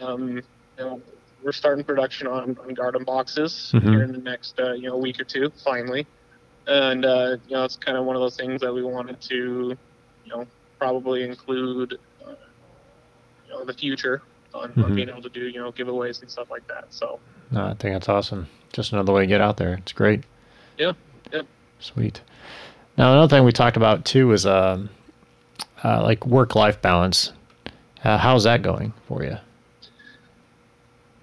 um, 0.00 0.36
you 0.36 0.42
know, 0.78 1.02
we're 1.42 1.52
starting 1.52 1.84
production 1.84 2.26
on, 2.28 2.56
on 2.62 2.74
garden 2.74 3.02
boxes 3.04 3.72
Mhm. 3.74 3.82
here 3.90 4.02
in 4.04 4.12
the 4.12 4.18
next, 4.18 4.58
uh, 4.60 4.72
you 4.72 4.88
know, 4.88 4.96
week 4.96 5.18
or 5.20 5.24
two, 5.24 5.50
finally. 5.64 6.06
And 6.66 7.04
uh, 7.04 7.36
you 7.48 7.56
know, 7.56 7.64
it's 7.64 7.76
kind 7.76 7.96
of 7.98 8.04
one 8.04 8.14
of 8.16 8.20
those 8.22 8.36
things 8.36 8.60
that 8.60 8.72
we 8.72 8.82
wanted 8.82 9.20
to, 9.22 9.76
you 10.24 10.30
know, 10.30 10.46
probably 10.78 11.24
include, 11.24 11.98
uh, 12.24 12.30
you 13.46 13.52
know, 13.54 13.60
in 13.62 13.66
the 13.66 13.74
future 13.74 14.22
on, 14.54 14.70
on 14.70 14.70
Mhm. 14.92 14.94
being 14.94 15.08
able 15.08 15.22
to 15.22 15.28
do, 15.28 15.46
you 15.48 15.60
know, 15.60 15.72
giveaways 15.72 16.20
and 16.22 16.30
stuff 16.30 16.50
like 16.50 16.66
that. 16.68 16.84
So 16.90 17.18
No, 17.50 17.64
I 17.66 17.74
think 17.74 17.94
that's 17.94 18.08
awesome. 18.08 18.48
Just 18.72 18.92
another 18.92 19.12
way 19.12 19.22
to 19.22 19.26
get 19.26 19.40
out 19.40 19.56
there. 19.56 19.74
It's 19.74 19.92
great. 19.92 20.22
yeah, 20.78 20.86
yeah. 20.86 20.92
Sweet. 21.80 22.20
Now 22.98 23.12
another 23.12 23.34
thing 23.34 23.44
we 23.44 23.52
talked 23.52 23.76
about 23.76 24.04
too 24.04 24.32
is 24.32 24.46
um, 24.46 24.90
uh, 25.82 26.02
like 26.02 26.26
work-life 26.26 26.80
balance. 26.82 27.32
Uh, 28.04 28.18
how's 28.18 28.44
that 28.44 28.62
going 28.62 28.92
for 29.06 29.22
you? 29.24 29.36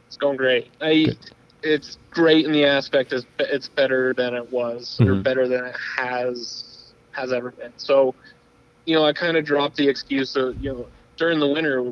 It's 0.07 0.17
going 0.17 0.37
great. 0.37 0.69
I, 0.81 1.05
Good. 1.05 1.17
it's 1.63 1.97
great 2.11 2.45
in 2.45 2.51
the 2.51 2.65
aspect 2.65 3.13
is 3.13 3.25
it's 3.39 3.67
better 3.69 4.13
than 4.13 4.33
it 4.33 4.51
was 4.51 4.99
or 4.99 5.05
Mhm. 5.07 5.23
better 5.23 5.47
than 5.47 5.65
it 5.65 5.75
has 5.97 6.63
has 7.11 7.33
ever 7.33 7.49
been. 7.51 7.73
So, 7.77 8.13
you 8.85 8.95
know, 8.95 9.03
I 9.03 9.11
kind 9.11 9.37
of 9.37 9.43
dropped 9.45 9.75
the 9.75 9.87
excuse 9.87 10.35
of 10.35 10.63
you 10.63 10.71
know 10.73 10.87
during 11.17 11.39
the 11.39 11.47
winter, 11.47 11.91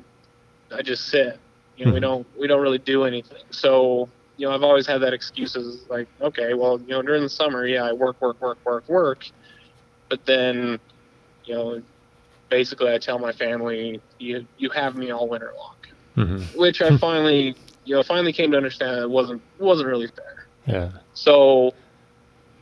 I 0.72 0.82
just 0.84 1.08
sit. 1.08 1.40
You 1.78 1.86
know, 1.88 1.94
we 1.94 1.98
Mhm. 2.00 2.02
don't 2.04 2.28
we 2.40 2.48
don't 2.48 2.62
really 2.62 2.78
do 2.78 3.04
anything. 3.04 3.44
So, 3.52 4.08
you 4.38 4.48
know, 4.48 4.54
I've 4.54 4.64
always 4.64 4.88
had 4.88 5.02
that 5.02 5.14
excuse 5.14 5.56
as 5.56 5.86
like, 5.90 6.08
okay, 6.22 6.54
well, 6.54 6.80
you 6.80 6.90
know, 6.90 7.02
during 7.02 7.24
the 7.24 7.30
summer, 7.30 7.66
yeah, 7.66 7.84
I 7.84 7.94
work, 7.94 8.22
work, 8.22 8.42
work, 8.42 8.60
work, 8.66 8.88
work, 8.88 9.22
but 10.10 10.26
then, 10.26 10.80
you 11.46 11.56
know, 11.56 11.82
basically, 12.50 12.92
I 12.94 12.98
tell 12.98 13.20
my 13.20 13.32
family, 13.34 14.02
you 14.20 14.46
you 14.58 14.70
have 14.70 14.96
me 14.96 15.12
all 15.12 15.30
winter 15.30 15.52
long 15.58 15.76
Mm-hmm. 16.18 16.58
which 16.60 16.82
I 16.82 16.98
finally, 17.00 17.56
you 17.84 17.96
know, 17.96 18.04
finally 18.04 18.34
came 18.34 18.52
to 18.52 18.58
understand 18.58 19.00
it 19.00 19.10
wasn't 19.10 19.42
wasn't 19.60 19.88
really 19.88 20.08
fair. 20.08 20.50
Yeah. 20.68 20.92
So, 21.14 21.72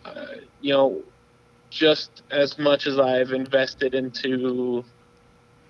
uh, 0.06 0.26
you 0.60 0.74
know, 0.74 1.04
just 1.72 2.24
as 2.32 2.58
much 2.58 2.88
as 2.88 3.00
I've 3.00 3.32
invested 3.32 3.96
into, 3.96 4.84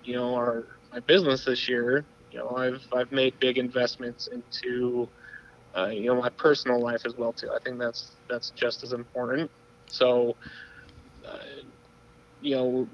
you 0.02 0.14
know, 0.14 0.34
our 0.34 0.66
my 0.92 1.00
business 1.00 1.44
this 1.44 1.68
year, 1.68 2.06
you 2.30 2.38
know, 2.38 2.50
I've 2.56 2.82
I've 2.92 3.12
made 3.12 3.38
big 3.40 3.58
investments 3.58 4.28
into, 4.32 5.10
uh, 5.76 5.86
you 5.86 6.06
know, 6.06 6.20
my 6.20 6.30
personal 6.30 6.80
life 6.80 7.02
as 7.04 7.14
well 7.16 7.32
too. 7.32 7.50
I 7.54 7.58
think 7.64 7.78
that's 7.78 8.12
that's 8.28 8.50
just 8.50 8.82
as 8.82 8.92
important. 8.92 9.50
So. 9.88 10.36
Uh, 11.26 11.38
you 12.42 12.54
know, 12.54 12.86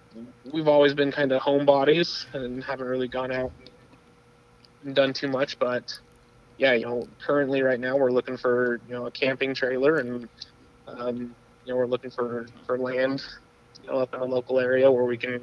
we've 0.52 0.68
always 0.68 0.94
been 0.94 1.10
kind 1.10 1.32
of 1.32 1.42
homebodies 1.42 2.24
and 2.34 2.62
haven't 2.62 2.86
really 2.86 3.08
gone 3.08 3.32
out 3.32 3.50
and 4.84 4.94
done 4.94 5.12
too 5.12 5.26
much, 5.26 5.58
but 5.58 5.92
yeah, 6.56 6.74
you 6.74 6.84
know, 6.84 7.08
currently 7.26 7.62
right 7.62 7.80
now 7.80 7.96
we're 7.96 8.12
looking 8.12 8.36
for 8.36 8.80
you 8.86 8.94
know 8.94 9.06
a 9.06 9.10
camping 9.10 9.54
trailer, 9.54 9.96
and 9.96 10.28
um, 10.86 11.34
you 11.64 11.72
know 11.72 11.76
we're 11.76 11.86
looking 11.86 12.10
for 12.10 12.46
for 12.66 12.78
land, 12.78 13.24
you 13.82 13.90
know, 13.90 13.98
up 13.98 14.14
in 14.14 14.20
a 14.20 14.24
local 14.24 14.60
area 14.60 14.90
where 14.90 15.04
we 15.04 15.16
can 15.16 15.40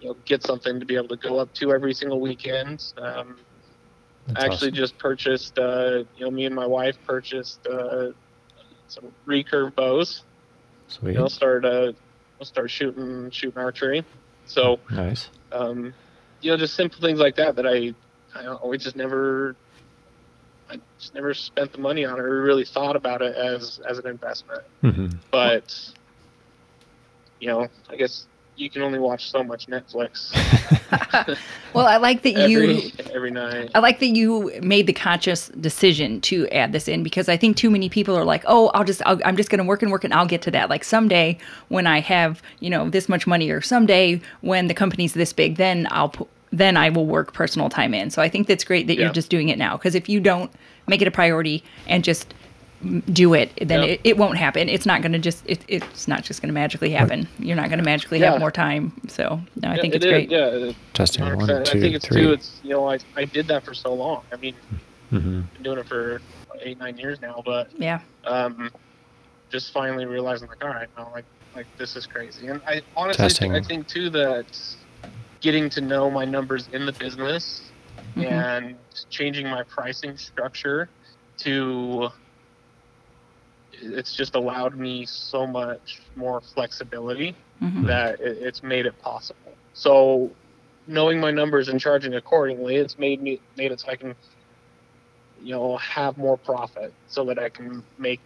you 0.00 0.08
know 0.08 0.16
get 0.26 0.42
something 0.42 0.80
to 0.80 0.84
be 0.84 0.96
able 0.96 1.08
to 1.08 1.16
go 1.16 1.38
up 1.38 1.52
to 1.54 1.72
every 1.72 1.94
single 1.94 2.20
weekend. 2.20 2.84
Um, 3.00 3.38
That's 4.28 4.44
actually 4.44 4.68
awesome. 4.68 4.74
just 4.74 4.98
purchased, 4.98 5.58
uh, 5.58 6.04
you 6.16 6.24
know, 6.24 6.30
me 6.30 6.44
and 6.44 6.54
my 6.54 6.66
wife 6.66 6.96
purchased 7.06 7.66
uh, 7.66 8.08
some 8.88 9.12
recurve 9.26 9.74
bows. 9.74 10.22
Sweet. 10.88 11.16
Know, 11.16 11.28
start 11.28 11.64
uh, 11.64 11.92
we'll 12.38 12.46
start 12.46 12.70
shooting 12.70 13.30
shooting 13.30 13.58
archery. 13.58 14.04
So 14.46 14.78
Nice. 14.90 15.28
um, 15.52 15.94
you 16.40 16.50
know, 16.50 16.56
just 16.56 16.74
simple 16.74 17.00
things 17.00 17.18
like 17.18 17.36
that 17.36 17.56
that 17.56 17.66
I, 17.66 17.94
I 18.34 18.66
we 18.66 18.76
just 18.78 18.96
never, 18.96 19.56
I 20.70 20.78
just 20.98 21.14
never 21.14 21.32
spent 21.32 21.72
the 21.72 21.78
money 21.78 22.04
on 22.04 22.18
it 22.18 22.22
or 22.22 22.42
really 22.42 22.64
thought 22.64 22.96
about 22.96 23.22
it 23.22 23.34
as 23.34 23.80
as 23.88 23.98
an 23.98 24.06
investment. 24.06 24.62
Mm-hmm. 24.82 25.08
But 25.30 25.74
you 27.40 27.48
know, 27.48 27.68
I 27.88 27.96
guess 27.96 28.26
you 28.58 28.68
can 28.68 28.82
only 28.82 28.98
watch 28.98 29.30
so 29.30 29.42
much 29.44 29.66
Netflix 29.66 30.32
well, 31.74 31.86
I 31.86 31.96
like 31.98 32.22
that 32.22 32.48
you 32.48 32.62
every 32.62 32.92
every 33.14 33.30
night. 33.30 33.70
I 33.74 33.78
like 33.78 34.00
that 34.00 34.06
you 34.08 34.50
made 34.62 34.86
the 34.86 34.92
conscious 34.92 35.48
decision 35.48 36.20
to 36.22 36.48
add 36.48 36.72
this 36.72 36.88
in 36.88 37.02
because 37.02 37.28
I 37.28 37.36
think 37.36 37.56
too 37.56 37.70
many 37.70 37.88
people 37.88 38.16
are 38.16 38.24
like, 38.24 38.42
"Oh, 38.46 38.68
I'll 38.68 38.84
just 38.84 39.02
I'll, 39.06 39.20
I'm 39.24 39.36
just 39.36 39.50
going 39.50 39.58
to 39.58 39.64
work 39.64 39.82
and 39.82 39.92
work 39.92 40.04
and 40.04 40.12
I'll 40.14 40.26
get 40.26 40.42
to 40.42 40.50
that." 40.52 40.70
Like 40.70 40.84
someday 40.84 41.38
when 41.68 41.86
I 41.86 42.00
have, 42.00 42.42
you 42.60 42.70
know, 42.70 42.88
this 42.88 43.08
much 43.08 43.26
money 43.26 43.50
or 43.50 43.60
someday 43.60 44.20
when 44.40 44.66
the 44.68 44.74
company's 44.74 45.12
this 45.14 45.32
big, 45.32 45.56
then 45.56 45.86
I'll 45.90 46.08
pu- 46.10 46.28
then 46.52 46.76
I 46.76 46.88
will 46.88 47.06
work 47.06 47.32
personal 47.34 47.68
time 47.68 47.92
in. 47.94 48.10
So 48.10 48.22
I 48.22 48.28
think 48.28 48.46
that's 48.46 48.64
great 48.64 48.86
that 48.86 48.94
Yeah. 48.96 49.04
you're 49.04 49.12
just 49.12 49.30
doing 49.30 49.48
it 49.50 49.58
now 49.58 49.76
because 49.76 49.94
if 49.94 50.08
you 50.08 50.20
don't 50.20 50.50
make 50.86 51.02
it 51.02 51.08
a 51.08 51.12
priority 51.12 51.62
and 51.86 52.02
just 52.02 52.32
m- 52.32 52.38
do 52.80 53.34
it, 53.34 53.52
then 53.60 53.80
Yep. 53.82 53.88
it, 53.88 54.00
it 54.04 54.16
won't 54.16 54.36
happen. 54.38 54.68
It's 54.68 54.86
not 54.86 55.02
going 55.02 55.12
to 55.12 55.18
just 55.18 55.44
it, 55.46 55.64
it's 55.68 56.06
not 56.06 56.22
just 56.22 56.40
going 56.40 56.48
to 56.48 56.54
magically 56.54 56.90
happen. 56.90 57.28
You're 57.38 57.56
not 57.56 57.68
going 57.68 57.78
to 57.78 57.84
magically 57.84 58.20
Yeah. 58.20 58.30
have 58.32 58.40
more 58.40 58.50
time. 58.52 58.92
So, 59.08 59.40
no, 59.62 59.70
I 59.70 59.74
Yeah, 59.76 59.80
think 59.80 59.94
it 59.94 59.96
it's 59.96 60.06
is, 60.06 60.10
great. 60.10 60.30
Yeah, 60.30 60.72
Testing 60.94 61.24
100%. 61.24 61.36
one, 61.36 61.46
two, 61.48 61.70
I 61.70 61.80
think 61.80 61.96
it's 61.96 62.06
three. 62.06 62.22
too. 62.22 62.32
It's 62.32 62.60
you 62.62 62.70
know, 62.70 62.88
I 62.88 62.98
I 63.16 63.24
did 63.24 63.48
that 63.48 63.64
for 63.64 63.74
so 63.74 63.92
long. 63.94 64.22
I 64.32 64.36
mean, 64.36 64.56
Mm-hmm. 65.12 65.40
been 65.54 65.62
doing 65.62 65.78
it 65.78 65.88
for 65.88 66.20
eight 66.62 66.78
nine 66.78 66.96
years 66.98 67.20
now, 67.20 67.42
but 67.44 67.72
Yeah. 67.78 68.00
um, 68.24 68.70
just 69.50 69.72
finally 69.72 70.04
realizing 70.04 70.48
like, 70.48 70.62
all 70.62 70.70
right, 70.70 70.88
no, 70.96 71.10
like 71.14 71.24
like 71.54 71.66
this 71.78 71.96
is 71.96 72.06
crazy. 72.06 72.46
And 72.46 72.60
I 72.66 72.82
honestly, 72.94 73.24
Testing. 73.24 73.52
I 73.54 73.62
think 73.62 73.88
too 73.88 74.10
that 74.10 74.46
getting 75.40 75.70
to 75.70 75.80
know 75.80 76.10
my 76.10 76.24
numbers 76.24 76.68
in 76.72 76.84
the 76.84 76.92
business 76.92 77.72
Mhm. 78.16 78.26
and 78.26 78.76
changing 79.10 79.48
my 79.48 79.62
pricing 79.64 80.16
structure 80.16 80.90
to 81.38 82.10
it's 83.80 84.14
just 84.16 84.34
allowed 84.34 84.76
me 84.76 85.04
so 85.06 85.46
much 85.46 86.00
more 86.16 86.40
flexibility 86.54 87.36
Mhm. 87.62 87.86
that 87.86 88.20
it, 88.20 88.38
it's 88.40 88.62
made 88.62 88.86
it 88.86 88.98
possible. 88.98 89.56
So 89.72 90.36
knowing 90.86 91.20
my 91.20 91.30
numbers 91.30 91.68
and 91.68 91.80
charging 91.80 92.14
accordingly, 92.14 92.76
it's 92.76 92.98
made 92.98 93.22
me 93.22 93.42
made 93.56 93.72
it 93.72 93.80
so 93.80 93.90
I 93.90 93.96
can, 93.96 94.14
you 95.36 95.52
know, 95.54 95.76
have 95.78 96.16
more 96.16 96.36
profit, 96.36 96.94
so 97.06 97.24
that 97.26 97.38
I 97.38 97.48
can 97.48 97.84
make 97.98 98.20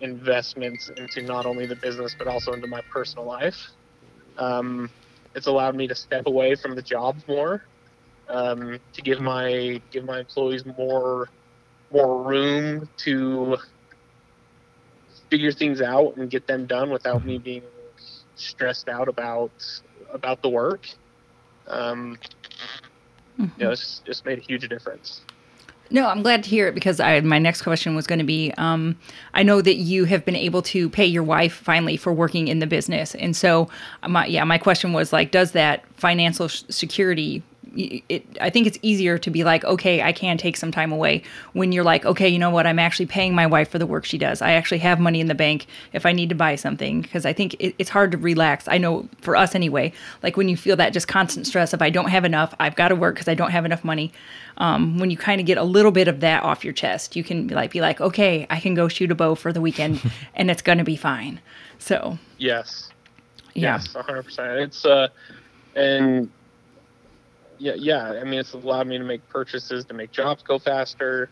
investments 0.00 0.90
into 0.96 1.22
not 1.22 1.46
only 1.46 1.66
the 1.66 1.76
business 1.76 2.14
but 2.14 2.26
also 2.26 2.52
into 2.52 2.66
my 2.66 2.80
personal 2.90 3.26
life. 3.26 3.58
Um, 4.36 4.90
it's 5.34 5.46
allowed 5.46 5.76
me 5.76 5.86
to 5.88 5.94
step 5.94 6.26
away 6.26 6.54
from 6.54 6.74
the 6.74 6.82
job 6.82 7.18
more, 7.28 7.62
um, 8.28 8.78
to 8.94 9.02
give 9.02 9.20
my 9.20 9.80
give 9.90 10.04
my 10.04 10.20
employees 10.20 10.64
more 10.66 11.28
more 11.90 12.22
room 12.22 12.88
to 12.98 13.56
figure 15.30 15.52
things 15.52 15.80
out 15.80 16.16
and 16.16 16.30
get 16.30 16.46
them 16.46 16.66
done 16.66 16.90
without 16.90 17.24
me 17.24 17.38
being 17.38 17.62
stressed 18.36 18.88
out 18.88 19.08
about 19.08 19.50
about 20.12 20.40
the 20.42 20.48
work. 20.48 20.88
Um, 21.66 22.18
Mhm. 23.38 23.50
you 23.58 23.64
know, 23.64 23.70
it's 23.70 24.00
just 24.06 24.24
made 24.24 24.38
a 24.38 24.42
huge 24.42 24.66
difference. 24.68 25.20
No, 25.90 26.06
I'm 26.06 26.22
glad 26.22 26.44
to 26.44 26.50
hear 26.50 26.66
it 26.68 26.74
because 26.74 27.00
I, 27.00 27.20
my 27.20 27.38
next 27.38 27.62
question 27.62 27.94
was 27.94 28.06
going 28.06 28.18
to 28.18 28.24
be 28.24 28.52
um, 28.58 28.96
I 29.32 29.42
know 29.42 29.62
that 29.62 29.76
you 29.76 30.04
have 30.04 30.24
been 30.24 30.36
able 30.36 30.60
to 30.62 30.90
pay 30.90 31.06
your 31.06 31.22
wife 31.22 31.54
finally 31.54 31.96
for 31.96 32.12
working 32.12 32.48
in 32.48 32.58
the 32.58 32.66
business. 32.66 33.14
And 33.14 33.34
so, 33.34 33.68
my, 34.06 34.26
yeah, 34.26 34.44
my 34.44 34.58
question 34.58 34.92
was 34.92 35.12
like, 35.14 35.30
does 35.30 35.52
that 35.52 35.84
financial 35.96 36.44
s- 36.46 36.64
security? 36.68 37.42
It, 37.80 38.24
I 38.40 38.50
think 38.50 38.66
it's 38.66 38.78
easier 38.82 39.18
to 39.18 39.30
be 39.30 39.44
like, 39.44 39.64
okay, 39.64 40.02
I 40.02 40.12
can 40.12 40.36
take 40.36 40.56
some 40.56 40.72
time 40.72 40.90
away 40.90 41.22
when 41.52 41.70
you're 41.70 41.84
like, 41.84 42.04
okay, 42.04 42.28
you 42.28 42.38
know 42.38 42.50
what? 42.50 42.66
I'm 42.66 42.78
actually 42.78 43.06
paying 43.06 43.34
my 43.34 43.46
wife 43.46 43.70
for 43.70 43.78
the 43.78 43.86
work 43.86 44.04
she 44.04 44.18
does. 44.18 44.42
I 44.42 44.52
actually 44.52 44.78
have 44.78 44.98
money 44.98 45.20
in 45.20 45.28
the 45.28 45.34
bank 45.34 45.66
if 45.92 46.04
I 46.04 46.12
need 46.12 46.28
to 46.30 46.34
buy 46.34 46.56
something 46.56 47.02
because 47.02 47.24
I 47.24 47.32
think 47.32 47.54
it, 47.60 47.74
it's 47.78 47.90
hard 47.90 48.10
to 48.12 48.18
relax. 48.18 48.66
I 48.66 48.78
know 48.78 49.08
for 49.20 49.36
us 49.36 49.54
anyway, 49.54 49.92
like 50.22 50.36
when 50.36 50.48
you 50.48 50.56
feel 50.56 50.76
that 50.76 50.92
just 50.92 51.06
constant 51.06 51.46
stress 51.46 51.72
of 51.72 51.80
I 51.80 51.90
don't 51.90 52.08
have 52.08 52.24
enough, 52.24 52.54
I've 52.58 52.74
got 52.74 52.88
to 52.88 52.96
work 52.96 53.14
because 53.14 53.28
I 53.28 53.34
don't 53.34 53.52
have 53.52 53.64
enough 53.64 53.84
money 53.84 54.12
um, 54.58 54.98
when 54.98 55.10
you 55.10 55.16
kind 55.16 55.40
of 55.40 55.46
get 55.46 55.56
a 55.56 55.62
little 55.62 55.92
bit 55.92 56.08
of 56.08 56.20
that 56.20 56.42
off 56.42 56.64
your 56.64 56.72
chest, 56.72 57.16
you 57.16 57.24
can 57.24 57.46
be 57.46 57.54
like 57.54 57.70
be 57.70 57.80
like, 57.80 58.00
okay, 58.00 58.46
I 58.50 58.60
can 58.60 58.74
go 58.74 58.88
shoot 58.88 59.10
a 59.10 59.14
bow 59.14 59.34
for 59.34 59.52
the 59.52 59.60
weekend, 59.60 60.02
and 60.34 60.50
it's 60.50 60.62
gonna 60.62 60.84
be 60.84 60.96
fine. 60.96 61.40
So 61.78 62.18
Yes. 62.38 62.90
yeah, 63.54 63.76
Yes, 63.76 63.88
100%. 63.88 64.62
It's 64.62 64.84
uh, 64.84 65.08
and 65.76 66.30
yeah, 67.58 67.74
yeah. 67.76 68.04
I 68.20 68.24
mean, 68.24 68.40
it's 68.40 68.54
allowed 68.54 68.86
me 68.86 68.98
to 68.98 69.04
make 69.04 69.28
purchases 69.28 69.86
to 69.86 69.94
make 69.94 70.12
jobs 70.12 70.42
go 70.42 70.58
faster. 70.58 71.30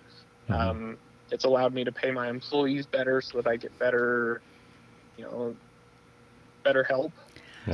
Mhm. 0.49 0.79
Um, 0.79 0.99
it's 1.31 1.45
allowed 1.45 1.75
me 1.75 1.85
to 1.85 1.93
pay 1.93 2.11
my 2.13 2.29
employees 2.29 2.87
better 2.87 3.21
so 3.23 3.39
that 3.41 3.49
I 3.49 3.57
get 3.57 3.79
better, 3.79 4.43
you 5.17 5.25
know, 5.25 5.57
better 6.65 6.85
help. 6.85 7.13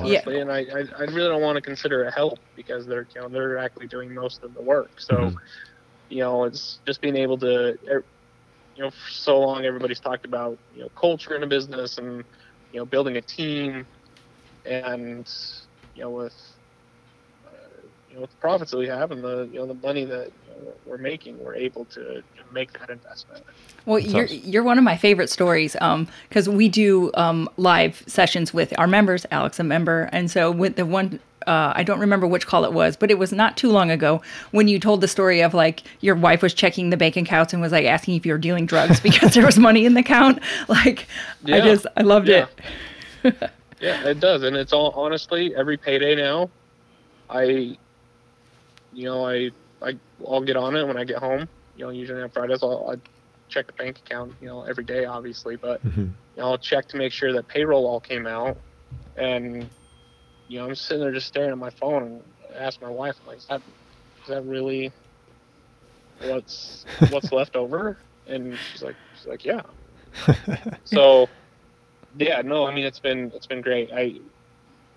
Yeah. 0.03 0.23
and 0.27 0.51
I, 0.51 0.59
I, 0.61 0.85
I 0.99 1.03
really 1.05 1.29
don't 1.29 1.43
want 1.43 1.57
to 1.57 1.63
consider 1.63 2.05
it 2.05 2.15
help 2.15 2.39
because 2.55 2.87
they're 2.87 3.07
you 3.15 3.21
know 3.23 3.29
they're 3.29 3.59
actually 3.59 3.89
doing 3.89 4.15
most 4.15 4.43
of 4.43 4.55
the 4.55 4.63
work. 4.63 4.93
So, 5.01 5.33
Mhm. 5.33 5.41
you 6.09 6.21
know, 6.21 6.45
it's 6.45 6.81
just 6.87 7.01
being 7.01 7.17
able 7.17 7.39
to, 7.39 7.77
you 8.75 8.83
know, 8.83 8.91
for 8.91 9.11
so 9.11 9.39
long 9.41 9.65
everybody's 9.65 10.01
talked 10.01 10.25
about 10.25 10.59
you 10.71 10.83
know 10.83 10.89
culture 11.01 11.35
in 11.35 11.43
a 11.43 11.47
business 11.47 11.99
and 11.99 12.25
you 12.73 12.81
know 12.81 12.87
building 12.87 13.17
a 13.17 13.23
team, 13.23 13.87
and 14.65 15.27
you 15.95 16.03
know 16.03 16.11
with 16.11 16.35
you 18.13 18.17
know 18.17 18.21
with 18.23 18.31
the 18.31 18.37
profits 18.37 18.71
that 18.71 18.79
we 18.79 18.87
have 18.87 19.11
and 19.11 19.25
the 19.25 19.49
you 19.53 19.59
know 19.59 19.67
the 19.67 19.75
money 19.75 20.05
that 20.05 20.31
you 20.59 20.65
know, 20.67 20.73
we're 20.87 20.99
making, 20.99 21.43
we're 21.43 21.55
able 21.55 21.87
to 21.87 22.23
make 22.53 22.79
that 22.79 22.91
investment. 22.91 23.43
Well, 23.87 24.01
That's 24.01 24.13
you're 24.13 24.25
awesome. 24.25 24.41
you're 24.45 24.63
one 24.63 24.79
of 24.79 24.85
my 24.85 24.97
favorite 24.97 25.31
stories 25.31 25.75
because 26.29 26.49
we 26.49 26.69
do 26.69 27.11
um, 27.15 27.49
live 27.57 28.03
sessions 28.07 28.53
with 28.55 28.79
our 28.79 28.87
members. 28.87 29.25
Alex, 29.31 29.59
a 29.59 29.65
member, 29.65 30.09
and 30.13 30.31
so 30.31 30.51
with 30.51 30.77
the 30.77 30.87
one. 30.87 31.19
Uh, 31.45 31.73
I 31.75 31.83
don't 31.83 31.99
remember 31.99 32.25
which 32.29 32.47
call 32.47 32.65
it 32.65 32.73
was, 32.73 32.97
but 32.97 33.11
it 33.11 33.19
was 33.19 33.33
not 33.33 33.57
too 33.57 33.69
long 33.73 33.91
ago 33.91 34.23
when 34.53 34.69
you 34.69 34.79
told 34.79 35.01
the 35.01 35.09
story 35.09 35.41
of 35.41 35.55
like 35.55 35.83
your 36.01 36.15
wife 36.15 36.41
was 36.41 36.55
checking 36.55 36.91
the 36.91 36.97
bank 36.97 37.17
accounts 37.17 37.53
and 37.53 37.61
was 37.61 37.73
like 37.73 37.85
asking 37.85 38.15
if 38.15 38.25
you 38.25 38.31
were 38.31 38.39
dealing 38.39 38.65
drugs 38.65 39.01
because 39.09 39.35
there 39.35 39.45
was 39.45 39.59
money 39.59 39.85
in 39.85 39.95
the 39.95 40.01
account. 40.03 40.39
Like, 40.69 41.09
I 41.47 41.61
just, 41.61 41.85
I 41.97 42.03
loved 42.03 42.29
Yeah. 42.29 42.47
it. 43.25 43.51
Yeah, 43.81 44.07
it 44.07 44.21
does, 44.21 44.45
and 44.45 44.55
it's 44.55 44.73
all 44.73 44.91
honestly 44.91 45.53
every 45.57 45.77
payday 45.77 46.15
now. 46.15 46.49
I, 47.29 47.77
you 48.93 49.05
know, 49.05 49.27
I 49.27 49.51
I 49.83 49.99
I'll 50.27 50.41
get 50.43 50.57
on 50.57 50.77
it 50.77 50.87
when 50.87 50.97
I 50.97 51.05
get 51.05 51.19
home. 51.19 51.49
You 51.77 51.87
know, 51.87 51.91
usually 51.91 52.23
on 52.23 52.31
Fridays 52.31 52.63
I'll, 52.63 52.91
I 52.91 52.97
check 53.49 53.67
the 53.67 53.73
bank 53.75 53.99
account. 53.99 54.35
You 54.41 54.49
know, 54.49 54.63
every 54.63 54.85
day 54.85 55.05
obviously, 55.05 55.57
but 55.57 55.83
Mhm. 55.85 55.97
you 56.37 56.43
know, 56.43 56.45
I'll 56.51 56.59
check 56.59 56.87
to 56.89 56.97
make 56.97 57.13
sure 57.13 57.33
that 57.33 57.49
payroll 57.49 57.87
all 57.87 58.01
came 58.01 58.27
out, 58.27 58.57
and 59.17 59.69
you 60.49 60.59
know, 60.59 60.67
I'm 60.67 60.75
sitting 60.75 61.03
there 61.03 61.13
just 61.13 61.29
staring 61.29 61.51
at 61.53 61.59
my 61.59 61.71
phone 61.71 62.03
and 62.03 62.23
I 62.55 62.59
ask 62.65 62.81
my 62.83 62.91
wife, 62.91 63.17
like, 63.27 63.39
is 63.39 63.47
that 63.47 63.63
is 64.23 64.29
that 64.29 64.43
really 64.45 64.93
what's 66.27 66.85
what's 67.11 67.33
left 67.33 67.57
over? 67.57 67.99
And 68.27 68.59
she's 68.59 68.83
like, 68.83 68.97
she's 69.15 69.27
like, 69.27 69.45
yeah. 69.45 69.63
So, 70.85 71.27
yeah, 72.19 72.43
no, 72.43 72.67
I 72.67 72.75
mean 72.75 72.85
it's 72.85 73.01
been 73.01 73.31
it's 73.35 73.47
been 73.47 73.63
great. 73.63 73.91
I, 73.95 74.21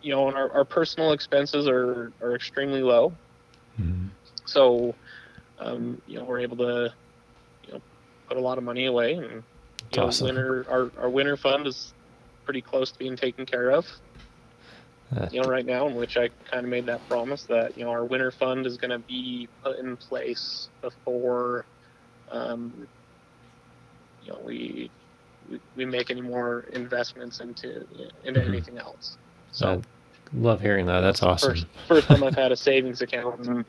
you 0.02 0.12
know, 0.14 0.28
and 0.28 0.36
our, 0.36 0.52
our 0.52 0.66
personal 0.66 1.14
expenses 1.14 1.68
are 1.68 2.12
are 2.22 2.36
extremely 2.36 2.82
low, 2.82 3.14
Mhm. 3.79 4.10
so, 4.46 4.96
um, 5.60 6.01
you 6.05 6.17
know, 6.20 6.25
we're 6.25 6.39
able 6.39 6.58
to, 6.58 6.94
you 7.65 7.74
know, 7.74 7.82
put 8.27 8.38
a 8.38 8.41
lot 8.41 8.58
of 8.58 8.63
money 8.63 8.86
away, 8.86 9.13
and 9.13 9.44
you 9.91 10.00
know, 10.00 10.08
awesome. 10.08 10.25
winter 10.27 10.65
our 10.70 10.91
our 10.98 11.10
winter 11.10 11.38
fund 11.38 11.67
is 11.67 11.94
pretty 12.46 12.62
close 12.62 12.91
to 12.91 13.00
being 13.00 13.15
taken 13.15 13.46
care 13.46 13.72
of. 13.72 13.86
Uh, 15.15 15.27
You 15.32 15.41
know, 15.41 15.48
right 15.48 15.65
now, 15.65 15.88
in 15.88 15.96
which 15.96 16.17
I 16.17 16.29
kind 16.51 16.65
of 16.65 16.70
made 16.70 16.86
that 16.88 17.08
promise 17.08 17.46
that 17.46 17.77
you 17.77 17.84
know 17.86 17.91
our 17.91 18.05
winter 18.05 18.32
fund 18.32 18.65
is 18.65 18.77
going 18.77 18.91
to 18.91 19.00
be 19.00 19.48
put 19.63 19.79
in 19.79 19.98
place 19.98 20.70
before, 20.82 21.67
um, 22.32 22.88
you 24.22 24.32
know, 24.32 24.41
we 24.44 24.91
we, 25.48 25.60
we 25.75 25.86
make 25.86 26.10
any 26.10 26.22
more 26.22 26.62
investments 26.74 27.39
into 27.39 27.86
into 28.24 28.39
Mhm. 28.39 28.48
anything 28.48 28.77
else. 28.77 29.17
So 29.51 29.67
I 29.67 29.82
love 30.34 30.62
hearing 30.62 30.86
that. 30.88 31.01
That's 31.01 31.22
awesome. 31.24 31.51
First, 31.51 31.65
first 31.88 32.08
time 32.08 32.24
I've 32.24 32.36
had 32.44 32.51
a 32.51 32.55
savings 32.55 33.01
account 33.01 33.46
in 33.46 33.65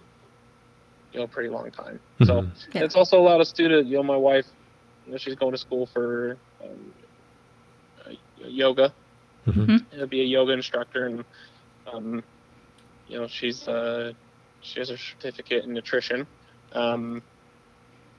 you 1.12 1.18
know 1.20 1.25
a 1.25 1.28
pretty 1.28 1.48
long 1.48 1.70
time. 1.70 2.00
So 2.25 2.42
Mhm. 2.42 2.75
Yeah. 2.75 2.84
it's 2.84 2.96
also 2.96 3.20
allowed 3.20 3.40
us 3.40 3.52
to, 3.52 3.62
you 3.82 3.96
know, 3.96 4.02
my 4.02 4.16
wife, 4.16 4.46
you 5.04 5.12
know, 5.12 5.18
she's 5.18 5.34
going 5.34 5.52
to 5.52 5.58
school 5.58 5.86
for 5.86 6.38
um, 6.62 6.92
uh, 8.06 8.12
yoga 8.36 8.94
Mhm. 9.46 9.90
to 9.90 10.06
be 10.06 10.20
a 10.20 10.25
yoga 10.25 10.52
instructor, 10.52 11.06
and 11.06 11.25
um, 11.92 12.25
you 13.06 13.18
know, 13.18 13.28
she's 13.28 13.68
uh, 13.68 14.12
she 14.60 14.80
has 14.80 14.90
a 14.90 14.98
certificate 14.98 15.64
in 15.64 15.72
nutrition, 15.72 16.26
um, 16.72 17.22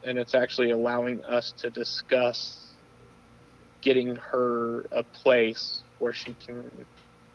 and 0.04 0.18
it's 0.18 0.34
actually 0.34 0.72
allowing 0.72 1.24
us 1.26 1.52
to 1.58 1.70
discuss 1.70 2.64
getting 3.82 4.16
her 4.16 4.86
a 4.92 5.04
place 5.04 5.84
where 6.00 6.14
she 6.14 6.34
can, 6.36 6.86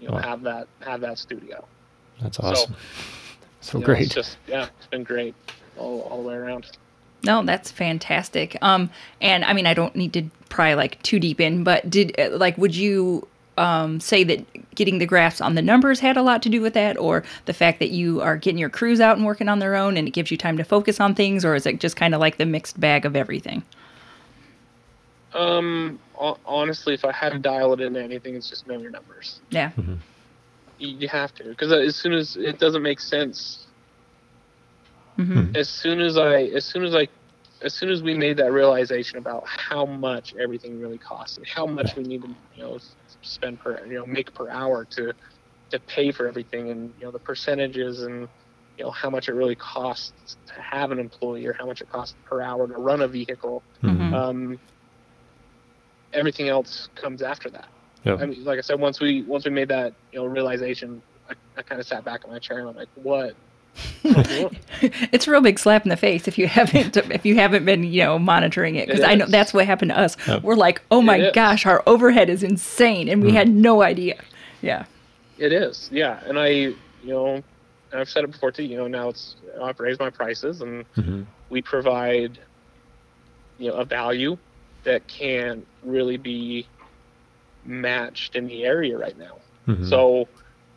you 0.02 0.08
know, 0.08 0.14
Wow. 0.14 0.22
have 0.22 0.42
that 0.42 0.66
have 0.80 1.00
that 1.00 1.18
studio. 1.18 1.64
That's 2.20 2.38
awesome. 2.40 2.74
So, 3.64 3.78
You 3.78 3.82
know, 3.82 3.86
great. 3.86 4.02
It's 4.06 4.14
just 4.16 4.38
yeah, 4.48 4.66
it's 4.76 4.88
been 4.88 5.04
great 5.04 5.36
all, 5.78 6.00
all 6.10 6.20
the 6.20 6.28
way 6.28 6.34
around. 6.34 6.66
No, 7.22 7.44
that's 7.44 7.70
fantastic. 7.70 8.58
Um, 8.60 8.90
and 9.20 9.44
I 9.44 9.52
mean, 9.52 9.66
I 9.66 9.74
don't 9.74 9.94
need 9.94 10.12
to 10.14 10.24
pry 10.48 10.74
like 10.74 11.00
too 11.04 11.20
deep 11.20 11.40
in, 11.40 11.62
but 11.62 11.88
did 11.88 12.18
uh, 12.18 12.30
like 12.36 12.58
would 12.58 12.74
you 12.74 13.28
um 13.56 14.00
say 14.00 14.24
that 14.24 14.74
getting 14.74 14.98
the 14.98 15.06
graphs 15.06 15.40
on 15.40 15.54
the 15.54 15.62
numbers 15.62 16.00
had 16.00 16.16
a 16.16 16.22
lot 16.22 16.42
to 16.42 16.48
do 16.48 16.60
with 16.60 16.74
that, 16.74 16.98
or 16.98 17.22
the 17.44 17.52
fact 17.52 17.78
that 17.78 17.90
you 17.90 18.20
are 18.20 18.36
getting 18.36 18.58
your 18.58 18.68
crews 18.68 19.00
out 19.00 19.16
and 19.16 19.24
working 19.24 19.48
on 19.48 19.60
their 19.60 19.76
own, 19.76 19.96
and 19.96 20.08
it 20.08 20.10
gives 20.10 20.32
you 20.32 20.36
time 20.36 20.56
to 20.56 20.64
focus 20.64 20.98
on 20.98 21.14
things, 21.14 21.44
or 21.44 21.54
is 21.54 21.64
it 21.64 21.78
just 21.78 21.94
kind 21.94 22.16
of 22.16 22.20
like 22.20 22.38
the 22.38 22.46
mixed 22.46 22.80
bag 22.80 23.06
of 23.06 23.14
everything? 23.14 23.62
Um, 25.34 25.98
honestly, 26.44 26.94
if 26.94 27.04
I 27.04 27.12
had 27.12 27.32
to 27.32 27.38
dial 27.38 27.72
it 27.72 27.80
into 27.80 28.02
anything, 28.02 28.34
it's 28.34 28.48
just 28.48 28.66
know 28.66 28.78
your 28.78 28.90
numbers. 28.90 29.40
Yeah. 29.50 29.72
You, 30.78 30.88
you 30.88 31.08
have 31.08 31.32
to, 31.34 31.44
because 31.44 31.72
as 31.72 31.96
soon 31.96 32.12
as 32.12 32.36
it 32.36 32.58
doesn't 32.58 32.82
make 32.82 33.00
sense, 33.00 33.66
hmm 35.16 35.50
as 35.54 35.68
soon 35.68 36.00
as 36.00 36.16
I, 36.16 36.44
as 36.44 36.64
soon 36.64 36.84
as 36.84 36.94
I, 36.94 37.06
as 37.62 37.74
soon 37.74 37.90
as 37.90 38.02
we 38.02 38.14
made 38.14 38.36
that 38.38 38.52
realization 38.52 39.18
about 39.18 39.44
how 39.46 39.84
much 39.84 40.34
everything 40.40 40.80
really 40.80 40.98
costs 40.98 41.36
and 41.36 41.46
how 41.46 41.66
much 41.66 41.94
we 41.96 42.02
need 42.02 42.22
to, 42.22 42.34
you 42.54 42.62
know, 42.62 42.78
spend 43.22 43.60
per, 43.60 43.86
you 43.86 43.94
know, 43.94 44.06
make 44.06 44.34
per 44.34 44.48
hour 44.50 44.86
to, 44.96 45.12
to 45.70 45.80
pay 45.80 46.12
for 46.12 46.26
everything, 46.28 46.70
and 46.70 46.92
you 46.98 47.04
know 47.04 47.10
the 47.10 47.18
percentages 47.20 48.02
and 48.02 48.28
you 48.76 48.84
know 48.84 48.90
how 48.90 49.10
much 49.10 49.28
it 49.28 49.32
really 49.34 49.56
costs 49.56 50.36
to 50.46 50.54
have 50.60 50.90
an 50.90 50.98
employee 50.98 51.46
or 51.46 51.54
how 51.58 51.66
much 51.66 51.80
it 51.80 51.88
costs 51.88 52.16
per 52.24 52.40
hour 52.42 52.66
to 52.66 52.74
run 52.74 53.02
a 53.02 53.08
vehicle. 53.08 53.64
Mhm. 53.82 54.12
um, 54.12 54.60
everything 56.12 56.48
else 56.48 56.88
comes 56.94 57.22
after 57.22 57.50
that. 57.50 57.66
Yep. 58.04 58.20
I 58.20 58.26
mean, 58.26 58.44
like 58.44 58.58
I 58.58 58.62
said, 58.62 58.80
once 58.80 59.00
we 59.00 59.22
once 59.22 59.44
we 59.44 59.50
made 59.50 59.68
that 59.68 59.94
you 60.12 60.18
know 60.20 60.26
realization, 60.26 61.00
I, 61.30 61.34
I 61.56 61.62
kind 61.62 61.80
of 61.80 61.86
sat 61.86 62.04
back 62.04 62.24
in 62.24 62.30
my 62.30 62.38
chair 62.38 62.58
and 62.58 62.68
I'm 62.68 62.76
like, 62.76 62.88
what? 62.94 63.34
What 64.02 64.16
am 64.16 64.20
I 64.20 64.22
doing? 64.24 64.60
it's 65.12 65.26
a 65.26 65.30
real 65.30 65.40
big 65.40 65.58
slap 65.58 65.84
in 65.84 65.88
the 65.88 65.96
face 65.96 66.28
if 66.28 66.36
you 66.36 66.46
haven't 66.46 66.96
if 66.96 67.24
you 67.24 67.36
haven't 67.36 67.64
been 67.64 67.84
you 67.84 68.02
know 68.04 68.18
monitoring 68.18 68.74
it 68.76 68.86
because 68.88 69.02
I 69.02 69.14
know 69.14 69.26
that's 69.26 69.54
what 69.54 69.64
happened 69.66 69.92
to 69.92 69.98
us. 69.98 70.16
Yep. 70.28 70.42
We're 70.42 70.56
like, 70.56 70.82
oh 70.90 71.00
my 71.00 71.30
gosh, 71.30 71.64
our 71.64 71.82
overhead 71.86 72.28
is 72.28 72.42
insane, 72.42 73.08
and 73.08 73.22
we 73.22 73.30
Mm. 73.30 73.34
had 73.34 73.48
no 73.48 73.82
idea. 73.82 74.20
Yeah. 74.60 74.84
it 75.38 75.52
is, 75.52 75.88
yeah. 75.92 76.20
And 76.26 76.38
I, 76.38 76.46
you 76.48 76.76
know, 77.04 77.42
I've 77.94 78.08
said 78.10 78.24
it 78.24 78.30
before 78.32 78.52
too. 78.52 78.62
You 78.64 78.76
know, 78.76 78.88
now 78.88 79.08
it's 79.08 79.36
I've 79.62 79.78
raised 79.80 80.00
my 80.00 80.10
prices 80.10 80.60
and 80.60 80.84
Mhm. 80.96 81.24
we 81.50 81.62
provide, 81.62 82.38
you 83.58 83.68
know, 83.70 83.76
a 83.76 83.84
value 83.84 84.36
that 84.84 85.08
can't 85.08 85.66
really 85.82 86.16
be 86.16 86.68
matched 87.64 88.34
in 88.36 88.46
the 88.46 88.64
area 88.64 88.96
right 88.98 89.16
now. 89.16 89.40
Mhm. 89.68 89.88
So, 89.88 90.28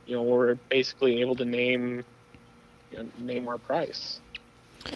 you 0.06 0.16
know, 0.16 0.24
we're 0.24 0.56
basically 0.70 1.22
able 1.22 1.36
to 1.38 1.46
name 1.46 2.04
you 2.92 2.98
know, 3.00 3.12
name 3.18 3.48
our 3.48 3.58
price, 3.58 4.22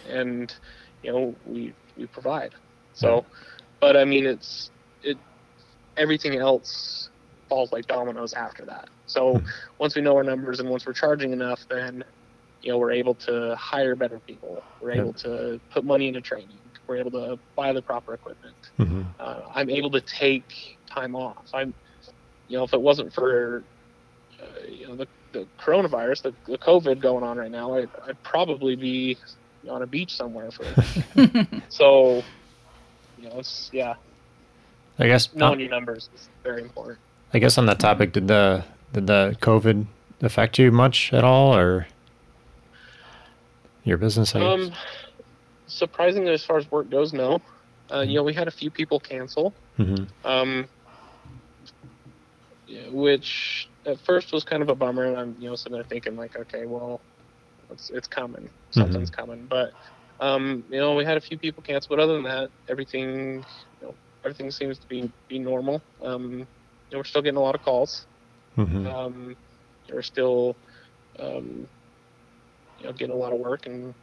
and 0.06 0.54
you 1.02 1.12
know, 1.12 1.36
we 1.46 1.74
we 1.98 2.06
provide. 2.08 2.54
So, 2.94 3.26
but 3.82 3.98
I 3.98 4.06
mean, 4.06 4.26
it's 4.26 4.72
it 5.02 5.18
everything 5.98 6.36
else 6.38 7.10
falls 7.50 7.72
like 7.72 7.88
dominoes 7.88 8.34
after 8.34 8.66
that. 8.66 8.90
So 9.06 9.36
Mhm. 9.36 9.48
once 9.80 9.96
we 9.96 10.02
know 10.02 10.16
our 10.16 10.24
numbers 10.24 10.60
and 10.60 10.70
once 10.70 10.86
we're 10.86 10.94
charging 10.94 11.34
enough, 11.34 11.66
then 11.70 12.04
you 12.62 12.72
know 12.72 12.78
we're 12.78 12.92
able 12.92 13.16
to 13.16 13.56
hire 13.56 13.96
better 13.96 14.20
people. 14.20 14.66
We're 14.80 14.92
Yep. 14.92 15.00
able 15.00 15.14
to 15.16 15.62
put 15.72 15.84
money 15.84 16.08
into 16.08 16.22
training. 16.22 16.69
We're 16.90 16.98
able 16.98 17.12
to 17.12 17.38
buy 17.56 17.72
the 17.72 17.84
proper 17.84 18.16
equipment 18.16 18.56
Mhm. 18.80 19.06
uh, 19.20 19.42
I'm 19.54 19.70
able 19.70 19.92
to 19.92 20.02
take 20.02 20.78
time 20.90 21.16
off. 21.16 21.46
I'm, 21.54 21.72
you 22.48 22.58
know, 22.58 22.64
if 22.64 22.74
it 22.74 22.82
wasn't 22.82 23.14
for, 23.14 23.64
uh, 24.42 24.46
you 24.68 24.88
know, 24.88 24.96
the, 24.96 25.08
the 25.32 25.46
coronavirus, 25.60 26.24
the, 26.24 26.34
the 26.48 26.58
COVID 26.58 27.00
going 27.00 27.24
on 27.24 27.38
right 27.38 27.52
now, 27.52 27.76
I'd, 27.76 27.90
I'd 28.08 28.22
probably 28.24 28.76
be 28.76 29.18
on 29.70 29.84
a 29.84 29.86
beach 29.86 30.16
somewhere 30.16 30.50
for. 30.50 30.66
so, 31.70 32.24
you 33.20 33.30
know, 33.30 33.38
it's 33.38 33.70
yeah, 33.72 33.94
I 34.98 35.06
guess 35.08 35.30
knowing 35.36 35.60
your 35.60 35.70
numbers 35.70 36.10
is 36.16 36.28
very 36.44 36.64
important. 36.64 36.98
I 37.34 37.40
guess 37.40 37.58
on 37.60 37.68
that 37.68 37.80
topic, 37.80 38.14
did 38.14 38.28
the 38.28 38.64
did 38.94 39.06
the 39.06 39.38
COVID 39.42 39.86
affect 40.22 40.58
you 40.58 40.72
much 40.72 41.14
at 41.14 41.24
all, 41.24 41.56
or 41.56 41.86
your 43.84 43.98
business? 43.98 44.36
I 44.36 44.40
guess? 44.40 44.68
Um, 44.70 44.74
surprisingly, 45.70 46.32
as 46.34 46.44
far 46.44 46.58
as 46.58 46.70
work 46.72 46.90
goes, 46.90 47.14
no. 47.14 47.40
Uh, 47.92 48.02
you 48.02 48.16
know, 48.16 48.24
we 48.24 48.34
had 48.34 48.48
a 48.48 48.52
few 48.52 48.70
people 48.70 49.00
cancel. 49.00 49.56
Mhm. 49.78 50.08
um, 50.26 50.70
which 52.92 53.70
at 53.86 54.00
first 54.02 54.32
was 54.34 54.44
kind 54.44 54.62
of 54.62 54.70
a 54.70 54.76
bummer, 54.76 55.06
and 55.06 55.18
I'm 55.18 55.36
you 55.40 55.50
know 55.50 55.56
sitting 55.56 55.74
there 55.74 55.84
thinking 55.84 56.16
like, 56.16 56.36
okay, 56.36 56.66
well, 56.66 57.02
it's 57.70 57.90
it's 57.90 58.08
coming, 58.08 58.50
something's 58.72 59.10
coming. 59.10 59.48
But 59.48 59.74
um, 60.20 60.64
you 60.70 60.80
know, 60.80 60.96
we 60.96 61.06
had 61.06 61.18
a 61.18 61.22
few 61.22 61.38
people 61.38 61.64
cancel, 61.64 61.96
but 61.96 62.02
other 62.02 62.14
than 62.14 62.24
that, 62.24 62.52
everything 62.68 63.44
you 63.82 63.88
know, 63.88 63.96
everything 64.24 64.52
seems 64.52 64.78
to 64.80 64.88
be 64.88 65.12
be 65.28 65.40
normal. 65.40 65.82
Um, 66.02 66.32
you 66.32 66.48
know, 66.92 66.98
we're 67.00 67.04
still 67.04 67.22
getting 67.22 67.38
a 67.38 67.42
lot 67.42 67.56
of 67.56 67.62
calls. 67.62 68.06
Mhm. 68.58 68.86
Um, 68.86 69.38
we're 69.92 70.02
still, 70.02 70.58
um, 71.20 71.68
you 72.78 72.86
know, 72.86 72.94
getting 72.94 73.16
a 73.16 73.18
lot 73.18 73.34
of 73.34 73.40
work 73.40 73.66
and 73.66 73.96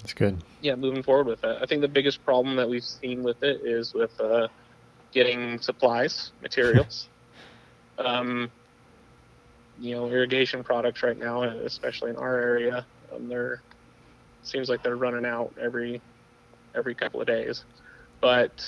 That's 0.00 0.14
good. 0.14 0.42
yeah, 0.60 0.74
moving 0.76 1.02
forward 1.02 1.26
with 1.26 1.44
it. 1.44 1.58
I 1.60 1.66
think 1.66 1.80
the 1.80 1.88
biggest 1.88 2.24
problem 2.24 2.56
that 2.56 2.68
we've 2.68 2.84
seen 2.84 3.22
with 3.22 3.42
it 3.42 3.60
is 3.64 3.92
with 3.94 4.18
uh, 4.20 4.48
getting 5.12 5.58
supplies, 5.60 6.32
materials. 6.42 7.08
um, 7.98 8.50
you 9.80 9.94
know, 9.94 10.06
irrigation 10.08 10.64
products 10.64 11.02
right 11.02 11.18
now, 11.18 11.42
especially 11.42 12.10
in 12.10 12.16
our 12.16 12.38
area, 12.38 12.86
um, 13.14 13.28
they're 13.28 13.62
seems 14.42 14.68
like 14.68 14.82
they're 14.82 14.96
running 14.96 15.26
out 15.26 15.52
every 15.60 16.00
every 16.74 16.94
couple 16.94 17.20
of 17.20 17.26
days. 17.26 17.64
But 18.20 18.64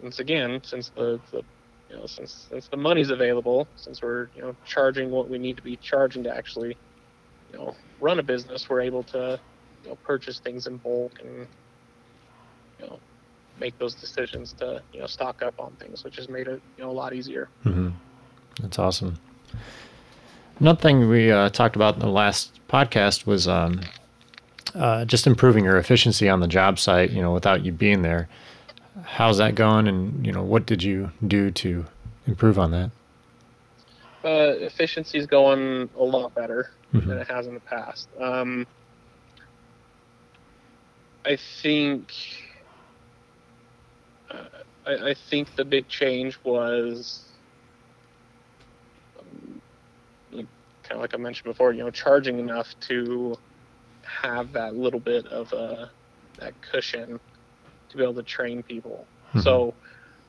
once 0.00 0.18
again, 0.18 0.60
since 0.64 0.90
the, 0.90 1.20
the 1.30 1.42
you 1.90 1.96
know 1.96 2.06
since 2.06 2.46
since 2.50 2.68
the 2.68 2.76
money's 2.76 3.10
available, 3.10 3.68
since 3.76 4.02
we're 4.02 4.28
you 4.34 4.42
know 4.42 4.56
charging 4.64 5.10
what 5.10 5.28
we 5.28 5.38
need 5.38 5.56
to 5.56 5.62
be 5.62 5.76
charging 5.76 6.24
to 6.24 6.34
actually 6.34 6.76
you 7.52 7.58
know 7.58 7.76
run 8.00 8.18
a 8.18 8.22
business, 8.22 8.68
we're 8.68 8.80
able 8.80 9.02
to 9.04 9.40
you 9.84 9.90
know 9.90 9.96
purchase 10.04 10.38
things 10.38 10.66
in 10.66 10.76
bulk 10.78 11.12
and 11.20 11.46
you 12.80 12.86
know 12.86 12.98
make 13.60 13.76
those 13.78 13.94
decisions 13.94 14.52
to 14.54 14.82
you 14.92 15.00
know 15.00 15.06
stock 15.06 15.42
up 15.42 15.54
on 15.58 15.72
things, 15.80 16.04
which 16.04 16.16
has 16.16 16.28
made 16.28 16.46
it 16.48 16.60
you 16.76 16.84
know 16.84 16.90
a 16.90 16.92
lot 16.92 17.12
easier. 17.14 17.48
hmm 17.62 17.90
That's 18.60 18.78
awesome. 18.78 19.18
Another 20.60 20.80
thing 20.80 21.08
we 21.08 21.30
uh, 21.30 21.50
talked 21.50 21.76
about 21.76 21.94
in 21.94 22.00
the 22.00 22.08
last 22.08 22.58
podcast 22.68 23.26
was 23.26 23.46
um, 23.46 23.80
uh, 24.74 25.04
just 25.04 25.26
improving 25.26 25.64
your 25.64 25.78
efficiency 25.78 26.28
on 26.28 26.40
the 26.40 26.48
job 26.48 26.78
site. 26.80 27.10
You 27.10 27.22
know, 27.22 27.32
without 27.32 27.64
you 27.64 27.70
being 27.70 28.02
there, 28.02 28.28
how's 29.04 29.38
that 29.38 29.54
going? 29.54 29.86
And 29.86 30.26
you 30.26 30.32
know, 30.32 30.42
what 30.42 30.66
did 30.66 30.82
you 30.82 31.12
do 31.26 31.50
to 31.52 31.86
improve 32.26 32.58
on 32.58 32.72
that? 32.72 32.90
Uh, 34.24 34.58
efficiency 34.58 35.16
is 35.16 35.26
going 35.28 35.88
a 35.96 36.02
lot 36.02 36.34
better 36.34 36.70
Mhm. 36.92 37.06
than 37.06 37.18
it 37.18 37.28
has 37.30 37.46
in 37.46 37.54
the 37.54 37.60
past. 37.60 38.08
Um, 38.20 38.66
I 41.28 41.36
think 41.62 42.12
uh, 44.30 44.48
I, 44.86 45.10
I 45.10 45.14
think 45.14 45.54
the 45.56 45.64
big 45.64 45.88
change 45.88 46.38
was 46.44 47.38
um, 49.20 49.60
kind 50.32 50.98
of 50.98 51.00
like 51.00 51.14
I 51.14 51.18
mentioned 51.18 51.50
before. 51.50 51.72
You 51.72 51.84
know, 51.84 51.90
charging 51.90 52.38
enough 52.38 52.74
to 52.88 53.36
have 54.22 54.52
that 54.52 54.74
little 54.74 55.00
bit 55.00 55.26
of 55.26 55.52
a 55.52 55.92
that 56.38 56.54
cushion 56.62 57.20
to 57.90 57.96
be 57.98 58.04
able 58.04 58.14
to 58.14 58.22
train 58.22 58.62
people. 58.62 59.08
Mhm. 59.34 59.42
So 59.42 59.76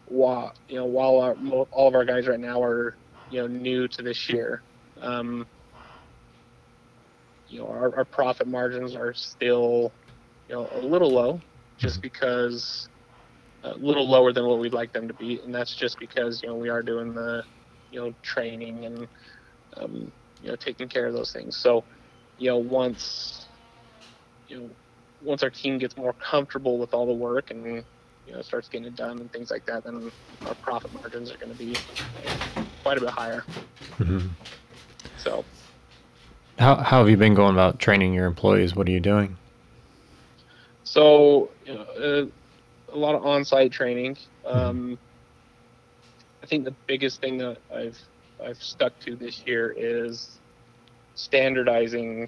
while 0.05 0.53
you 0.67 0.77
know 0.77 0.85
while 0.85 1.19
our, 1.19 1.35
all 1.71 1.88
of 1.88 1.95
our 1.95 2.05
guys 2.05 2.27
right 2.27 2.39
now 2.39 2.62
are 2.63 2.97
you 3.29 3.41
know 3.41 3.47
new 3.47 3.88
to 3.89 4.03
this 4.03 4.29
year, 4.29 4.63
um, 5.01 5.47
you 7.47 7.59
know 7.59 7.67
our, 7.67 7.95
our 7.97 8.05
profit 8.05 8.47
margins 8.47 8.95
are 8.95 9.13
still 9.13 9.95
you 10.49 10.55
know 10.55 10.67
a 10.73 10.79
little 10.79 11.12
low, 11.12 11.39
just 11.77 12.01
because 12.01 12.89
a 13.63 13.75
little 13.77 14.09
lower 14.09 14.33
than 14.33 14.45
what 14.47 14.59
we'd 14.59 14.73
like 14.73 14.91
them 14.91 15.07
to 15.07 15.13
be, 15.13 15.39
and 15.43 15.53
that's 15.53 15.75
just 15.75 15.99
because 15.99 16.41
you 16.41 16.49
know 16.49 16.55
we 16.55 16.69
are 16.69 16.81
doing 16.81 17.13
the 17.13 17.43
you 17.91 18.01
know 18.01 18.13
training 18.23 18.85
and 18.85 19.07
um, 19.77 20.12
you 20.41 20.49
know 20.49 20.55
taking 20.55 20.89
care 20.89 21.05
of 21.05 21.13
those 21.13 21.31
things. 21.31 21.55
So 21.55 21.83
you 22.38 22.49
know 22.49 22.57
once 22.57 23.45
you 24.47 24.59
know 24.59 24.69
once 25.21 25.43
our 25.43 25.49
team 25.49 25.77
gets 25.77 25.95
more 25.97 26.13
comfortable 26.13 26.77
with 26.77 26.93
all 26.93 27.05
the 27.05 27.13
work 27.13 27.51
and 27.51 27.63
you 28.25 28.33
know 28.33 28.41
starts 28.41 28.67
getting 28.69 28.88
it 28.88 28.95
done 28.95 29.19
and 29.19 29.31
things 29.31 29.51
like 29.51 29.65
that, 29.67 29.83
then 29.83 30.12
our 30.47 30.55
profit 30.55 30.91
margins 30.93 31.31
are 31.31 31.38
going 31.38 31.51
to 31.51 31.57
be 31.57 31.75
quite 32.81 32.97
a 32.97 33.01
bit 33.01 33.09
higher. 33.09 33.41
hmm 33.97 34.27
So 35.17 35.45
How 36.57 36.75
how 36.77 36.99
have 36.99 37.09
you 37.09 37.17
been 37.17 37.35
going 37.35 37.53
about 37.53 37.79
training 37.79 38.13
your 38.13 38.25
employees? 38.25 38.75
What 38.75 38.88
are 38.88 38.91
you 38.91 38.99
doing? 38.99 39.38
So, 40.89 41.52
you 41.67 41.75
know, 41.75 41.82
uh, 41.82 42.25
a 42.91 42.97
lot 42.97 43.13
of 43.13 43.23
on-site 43.23 43.71
training. 43.71 44.17
Um, 44.43 44.97
I 46.41 46.47
think 46.47 46.65
the 46.65 46.73
biggest 46.88 47.21
thing 47.21 47.38
that 47.38 47.58
I've 47.71 47.99
I've 48.43 48.58
stuck 48.58 48.99
to 49.02 49.15
this 49.15 49.43
year 49.45 49.71
is 49.78 50.39
standardizing 51.13 52.28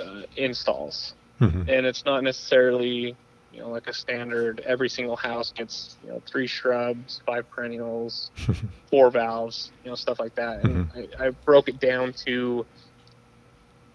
uh, 0.00 0.22
installs, 0.36 1.12
hmm 1.38 1.68
and 1.68 1.84
it's 1.84 2.06
not 2.06 2.24
necessarily 2.24 3.14
you 3.52 3.60
know 3.60 3.68
like 3.68 3.86
a 3.86 3.92
standard. 3.92 4.60
Every 4.64 4.88
single 4.88 5.16
house 5.16 5.52
gets 5.52 5.98
you 6.02 6.08
know 6.08 6.22
three 6.26 6.46
shrubs, 6.46 7.20
five 7.26 7.50
perennials, 7.50 8.30
four 8.90 9.10
valves, 9.10 9.72
you 9.84 9.90
know 9.90 9.94
stuff 9.94 10.18
like 10.18 10.34
that. 10.36 10.64
And 10.64 10.88
I, 11.18 11.26
I 11.26 11.30
broke 11.44 11.68
it 11.68 11.78
down 11.80 12.14
to 12.24 12.64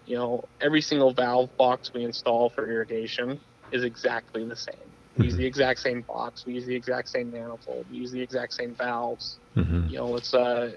you 0.08 0.16
know 0.16 0.48
every 0.60 0.82
single 0.82 1.12
valve 1.14 1.56
box 1.58 1.92
we 1.94 2.04
install 2.04 2.50
for 2.50 2.70
irrigation 2.70 3.40
is 3.72 3.84
exactly 3.84 4.44
the 4.46 4.56
same. 4.56 4.94
We 5.16 5.26
use 5.26 5.36
Mhm. 5.36 5.38
the 5.38 5.46
exact 5.46 5.80
same 5.80 6.02
box. 6.02 6.46
We 6.46 6.54
use 6.54 6.66
the 6.66 6.76
exact 6.76 7.08
same 7.10 7.30
manifold. 7.30 7.88
We 7.90 7.98
use 7.98 8.12
the 8.12 8.22
exact 8.22 8.54
same 8.54 8.74
valves. 8.76 9.40
hmm 9.56 9.88
You 9.88 9.98
know, 9.98 10.16
it's 10.16 10.34
uh, 10.34 10.72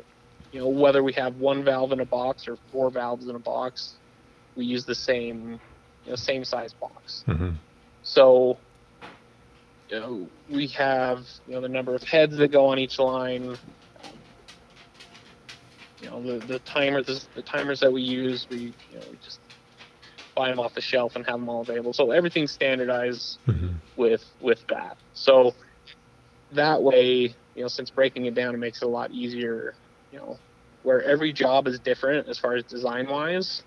you 0.52 0.60
know 0.62 0.70
whether 0.70 1.04
we 1.04 1.13
have 1.13 1.36
one 1.38 1.63
valve 1.63 1.94
in 1.94 2.02
a 2.02 2.06
box 2.06 2.48
or 2.48 2.58
four 2.72 2.91
valves 2.91 3.28
in 3.30 3.36
a 3.36 3.39
box, 3.39 4.00
we 4.56 4.65
use 4.65 4.86
the 4.86 4.96
same 4.96 5.62
you 6.06 6.12
know 6.12 6.15
same 6.15 6.46
size 6.46 6.74
box. 6.74 7.26
hmm 7.28 7.52
So, 8.02 8.62
you 9.89 10.00
know, 10.00 10.32
we 10.50 10.67
have 10.70 11.28
you 11.46 11.56
know 11.56 11.62
the 11.62 11.70
number 11.70 11.96
of 11.96 12.04
heads 12.04 12.38
that 12.38 12.52
go 12.52 12.67
on 12.67 12.80
each 12.80 13.00
line. 13.00 13.58
You 16.02 16.10
know 16.10 16.22
the 16.24 16.42
the 16.42 16.60
timers 16.60 17.30
the, 17.36 17.44
timers 17.44 17.80
that 17.82 17.94
we 17.94 18.02
use 18.02 18.48
we 18.50 18.76
you 18.90 18.98
know 18.98 19.06
we 19.12 19.18
just 19.18 19.40
buy 20.36 20.50
them 20.50 20.60
off 20.60 20.74
the 20.74 20.82
shelf 20.82 21.16
and 21.16 21.26
have 21.28 21.40
them 21.40 21.50
all 21.50 21.62
available. 21.62 21.94
So 21.94 22.12
everything's 22.12 22.52
standardized 22.52 23.40
hmm 23.46 23.76
with 23.96 24.24
with 24.40 24.64
that. 24.70 24.98
So 25.14 25.56
that 26.52 26.82
way, 26.82 27.36
you 27.56 27.62
know, 27.62 27.68
since 27.68 27.92
breaking 27.92 28.26
it 28.26 28.34
down, 28.36 28.54
it 28.56 28.58
makes 28.60 28.82
it 28.82 28.86
a 28.86 28.90
lot 28.90 29.12
easier. 29.12 29.76
You 30.12 30.20
know, 30.20 30.38
where 30.82 31.04
every 31.04 31.34
job 31.34 31.68
is 31.68 31.80
different 31.80 32.28
as 32.30 32.40
far 32.40 32.56
as 32.56 32.64
design 32.66 33.08
wise. 33.10 33.64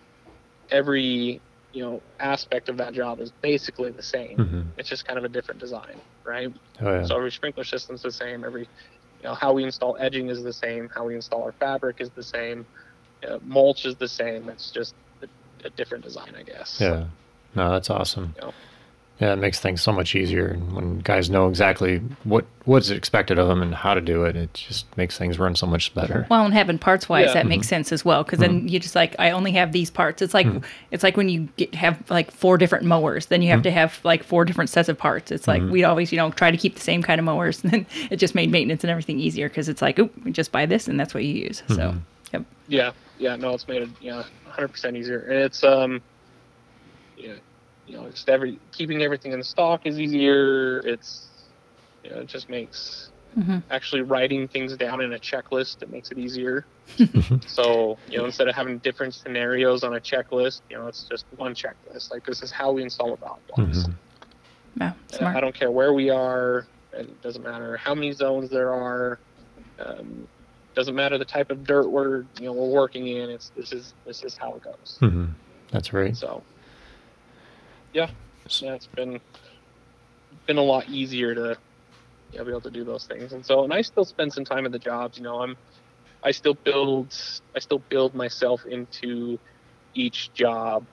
Every 0.71 1.43
you 1.73 1.83
know 1.85 2.03
aspect 2.19 2.69
of 2.69 2.79
that 2.79 2.95
job 2.95 3.21
is 3.21 3.33
basically 3.43 3.93
the 3.93 4.03
same. 4.03 4.37
hmm 4.39 4.63
It's 4.77 4.89
just 4.89 5.05
kind 5.05 5.19
of 5.19 5.25
a 5.25 5.29
different 5.29 5.61
design, 5.61 6.03
right? 6.27 6.49
Oh 6.81 6.93
yeah. 6.93 7.05
So 7.05 7.17
every 7.17 7.31
sprinkler 7.31 7.65
system's 7.65 8.03
the 8.03 8.13
same. 8.13 8.45
Every 8.45 8.69
you 9.25 9.31
know 9.31 9.35
how 9.35 9.55
we 9.55 9.65
install 9.65 9.97
edging 9.99 10.29
is 10.29 10.43
the 10.43 10.53
same. 10.53 10.91
How 10.95 11.07
we 11.07 11.15
install 11.15 11.43
our 11.45 11.53
fabric 11.53 11.97
is 12.01 12.11
the 12.11 12.23
same. 12.23 12.67
Uh, 13.27 13.39
mulch 13.43 13.87
is 13.87 13.97
the 13.97 14.07
same. 14.07 14.51
It's 14.51 14.71
just 14.71 14.95
a, 15.23 15.27
a 15.67 15.71
different 15.71 16.05
design, 16.05 16.35
I 16.39 16.43
guess. 16.43 16.77
Yeah. 16.79 17.07
No, 17.55 17.71
that's 17.71 17.89
awesome. 17.89 18.35
Yeah. 18.37 18.51
Yeah, 19.21 19.33
it 19.33 19.37
makes 19.37 19.61
things 19.61 19.81
so 19.81 19.93
much 19.93 20.17
easier 20.17 20.49
and 20.49 20.73
when 20.73 20.99
guys 20.99 21.31
know 21.31 21.49
exactly 21.49 21.99
what 22.25 22.45
what's 22.65 22.91
expected 22.91 23.39
of 23.39 23.47
them 23.47 23.63
and 23.63 23.73
how 23.73 23.95
to 23.95 24.01
do 24.01 24.25
it. 24.25 24.35
It 24.35 24.55
just 24.55 24.87
makes 24.97 25.17
things 25.17 25.39
run 25.39 25.55
so 25.55 25.67
much 25.67 25.95
better. 25.95 26.27
Well, 26.31 26.45
and 26.45 26.53
having 26.53 26.79
parts 26.79 27.09
wise, 27.09 27.27
Yeah. 27.27 27.35
that 27.35 27.47
makes 27.47 27.67
mm-hmm. 27.67 27.77
sense 27.77 27.93
as 27.93 28.05
well. 28.05 28.25
Because 28.25 28.41
then 28.41 28.61
mm-hmm. 28.61 28.69
you 28.69 28.81
just 28.81 28.97
like, 28.97 29.15
I 29.21 29.31
only 29.31 29.53
have 29.53 29.71
these 29.71 29.89
parts. 29.89 30.21
It's 30.21 30.35
like, 30.35 30.47
mm-hmm. 30.47 30.65
it's 30.91 31.05
like 31.05 31.17
when 31.17 31.29
you 31.29 31.49
get, 31.57 31.75
have 31.77 32.11
like 32.11 32.33
four 32.33 32.59
different 32.59 32.87
mowers, 32.87 33.27
then 33.27 33.41
you 33.41 33.51
have 33.51 33.63
to 33.63 33.71
have 33.71 34.01
like 34.03 34.25
four 34.25 34.45
different 34.45 34.71
sets 34.71 34.89
of 34.89 34.99
parts. 34.99 35.31
It's 35.31 35.47
like 35.47 35.63
we'd 35.63 35.85
always, 35.85 36.11
you 36.11 36.17
know, 36.17 36.31
try 36.33 36.51
to 36.51 36.57
keep 36.57 36.75
the 36.75 36.81
same 36.81 37.03
kind 37.03 37.21
of 37.21 37.25
mowers, 37.25 37.63
and 37.63 37.73
then 37.73 37.87
it 38.11 38.17
just 38.17 38.35
made 38.35 38.51
maintenance 38.51 38.83
and 38.83 38.91
everything 38.91 39.21
easier 39.21 39.49
because 39.49 39.69
it's 39.69 39.83
like, 39.83 39.99
oh, 40.01 40.11
just 40.33 40.51
buy 40.51 40.67
this, 40.67 40.89
and 40.89 40.99
that's 40.99 41.15
what 41.15 41.23
you 41.23 41.35
use. 41.35 41.63
So, 41.69 41.95
yep. 42.33 42.45
Yeah, 42.67 42.93
yeah, 43.19 43.37
no, 43.37 43.55
it's 43.55 43.69
made 43.69 43.83
it 43.83 43.91
yeah, 44.01 44.25
hundred 44.49 44.69
percent 44.69 44.97
easier, 44.97 45.21
and 45.21 45.39
it's 45.39 45.63
um, 45.63 46.03
yeah, 47.17 47.35
you 47.87 47.97
know, 47.97 48.09
just 48.11 48.29
every 48.29 48.59
keeping 48.73 49.03
everything 49.03 49.33
in 49.33 49.43
stock 49.43 49.87
is 49.87 49.99
easier. 49.99 50.79
It's 50.81 51.29
you 52.03 52.11
know, 52.11 52.21
it 52.21 52.27
just 52.29 52.49
makes 52.51 53.11
Mhm. 53.39 53.63
actually 53.71 54.03
writing 54.03 54.47
things 54.47 54.77
down 54.77 55.01
in 55.01 55.13
a 55.15 55.19
checklist. 55.19 55.83
It 55.83 55.91
makes 55.91 56.11
it 56.13 56.19
easier. 56.19 56.65
so 57.47 57.99
you 58.09 58.19
know, 58.19 58.27
instead 58.27 58.49
of 58.49 58.55
having 58.55 58.79
different 58.79 59.15
scenarios 59.15 59.83
on 59.85 59.95
a 59.95 60.01
checklist, 60.01 60.61
you 60.71 60.77
know, 60.77 60.87
it's 60.87 61.07
just 61.11 61.25
one 61.37 61.55
checklist. 61.55 62.11
Like 62.11 62.25
this 62.25 62.43
is 62.43 62.51
how 62.51 62.73
we 62.73 62.83
install 62.83 63.13
a 63.13 63.17
valve 63.17 63.39
box. 63.49 63.61
Mhm. 63.79 63.95
Yeah, 64.77 64.93
smart. 65.13 65.37
I 65.37 65.41
don't 65.41 65.55
care 65.55 65.71
where 65.71 65.93
we 65.93 66.11
are. 66.11 66.67
It 66.93 67.21
doesn't 67.23 67.43
matter 67.43 67.77
how 67.77 67.95
many 67.95 68.13
zones 68.13 68.51
there 68.51 68.73
are. 68.73 69.19
Um, 69.79 70.29
doesn't 70.75 70.95
matter 70.95 71.19
the 71.19 71.25
type 71.25 71.51
of 71.51 71.65
dirt 71.65 71.89
we're 71.89 72.25
you 72.39 72.47
know 72.47 72.53
we're 72.53 72.69
working 72.71 73.07
in. 73.09 73.31
It's 73.31 73.51
this 73.57 73.73
is 73.73 73.95
this 74.07 74.23
is 74.25 74.37
how 74.37 74.55
it 74.55 74.63
goes. 74.63 74.99
Mhm. 75.01 75.31
That's 75.71 75.93
right. 75.93 76.17
So 76.17 76.43
yeah, 77.95 78.11
yeah, 78.61 78.75
it's 78.75 78.87
been 78.89 79.21
been 80.47 80.59
a 80.59 80.63
lot 80.63 80.89
easier 80.89 81.35
to 81.35 81.57
you 82.33 82.39
know, 82.39 82.45
be 82.45 82.51
able 82.51 82.61
to 82.61 82.71
do 82.71 82.85
those 82.85 83.07
things. 83.07 83.33
And 83.33 83.45
so 83.47 83.65
and 83.65 83.73
I 83.73 83.81
still 83.81 84.05
spend 84.05 84.33
some 84.33 84.45
time 84.45 84.67
at 84.67 84.73
the 84.73 84.79
jobs. 84.79 85.17
You 85.17 85.25
know, 85.25 85.41
I'm 85.41 85.57
I 86.23 86.33
still 86.33 86.55
build 86.55 87.17
I 87.55 87.61
still 87.61 87.83
build 87.89 88.15
myself 88.15 88.67
into 88.67 89.39
each 89.95 90.33
job. 90.35 90.85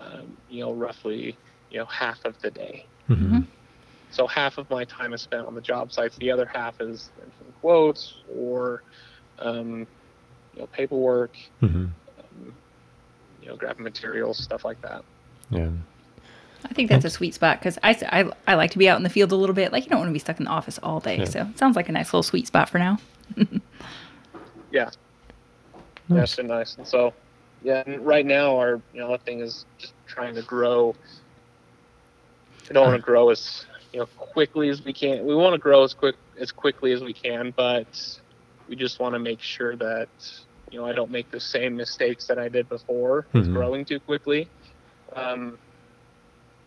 Um, 0.00 0.36
you 0.48 0.60
know, 0.64 0.72
roughly 0.72 1.36
you 1.70 1.78
know 1.78 1.86
half 1.86 2.24
of 2.24 2.40
the 2.40 2.50
day. 2.50 2.86
Mhm. 3.10 3.46
So 4.10 4.26
half 4.26 4.58
of 4.58 4.68
my 4.70 4.84
time 4.84 5.14
is 5.14 5.22
spent 5.22 5.46
on 5.46 5.54
the 5.54 5.60
job 5.60 5.90
sites. 5.90 6.16
The 6.16 6.30
other 6.30 6.44
half 6.46 6.80
is 6.80 7.10
quotes 7.62 8.14
or, 8.36 8.82
um, 9.38 9.86
you 10.54 10.60
know, 10.60 10.66
paperwork, 10.66 11.34
hmm 11.60 11.86
um, 12.18 12.54
you 13.40 13.48
know, 13.48 13.56
grabbing 13.56 13.82
materials, 13.82 14.38
stuff 14.38 14.64
like 14.64 14.80
that. 14.82 15.02
Yeah. 15.50 15.70
I 16.64 16.74
think 16.74 16.88
that's 16.88 17.04
a 17.04 17.10
sweet 17.10 17.34
spot 17.34 17.58
because 17.58 17.78
I 17.82 18.30
I 18.46 18.54
like 18.54 18.70
to 18.72 18.78
be 18.78 18.88
out 18.88 18.96
in 18.96 19.02
the 19.02 19.08
field 19.10 19.32
a 19.32 19.36
little 19.36 19.54
bit. 19.54 19.72
Like, 19.72 19.84
you 19.84 19.90
don't 19.90 19.98
want 19.98 20.08
to 20.08 20.12
be 20.12 20.18
stuck 20.18 20.38
in 20.38 20.44
the 20.44 20.50
office 20.50 20.78
all 20.82 21.00
day. 21.00 21.18
Yeah. 21.18 21.24
So 21.24 21.40
it 21.50 21.58
sounds 21.58 21.76
like 21.76 21.88
a 21.88 21.92
nice 21.92 22.06
little 22.08 22.22
sweet 22.22 22.46
spot 22.46 22.68
for 22.68 22.78
now. 22.78 22.98
Yeah, 24.70 24.88
that's 26.08 26.36
been 26.36 26.46
nice. 26.46 26.76
And 26.78 26.86
so, 26.86 27.12
yeah, 27.62 27.82
and 27.84 28.04
right 28.06 28.24
now 28.24 28.56
our 28.56 28.80
you 28.94 29.00
know 29.00 29.14
thing 29.18 29.40
is 29.40 29.66
just 29.78 29.92
trying 30.06 30.34
to 30.34 30.42
grow. 30.42 30.94
We 32.68 32.74
don't 32.74 32.86
want 32.86 32.96
to 32.96 33.02
grow 33.02 33.28
as 33.28 33.66
you 33.92 34.00
know 34.00 34.06
quickly 34.16 34.70
as 34.70 34.82
we 34.82 34.94
can. 34.94 35.26
We 35.26 35.34
want 35.34 35.52
to 35.52 35.58
grow 35.58 35.82
as 35.84 35.92
quick 35.92 36.16
as 36.40 36.50
quickly 36.50 36.92
as 36.92 37.02
we 37.02 37.12
can, 37.12 37.52
but 37.54 37.86
we 38.66 38.74
just 38.76 38.98
want 38.98 39.14
to 39.14 39.18
make 39.18 39.42
sure 39.42 39.76
that 39.76 40.08
you 40.70 40.78
know 40.78 40.86
I 40.86 40.92
don't 40.92 41.10
make 41.10 41.30
the 41.30 41.40
same 41.40 41.76
mistakes 41.76 42.26
that 42.28 42.38
I 42.38 42.48
did 42.48 42.66
before 42.70 43.26
with 43.34 43.48
Mhm. 43.48 43.52
growing 43.52 43.84
too 43.84 44.00
quickly. 44.00 44.48
Um, 45.14 45.58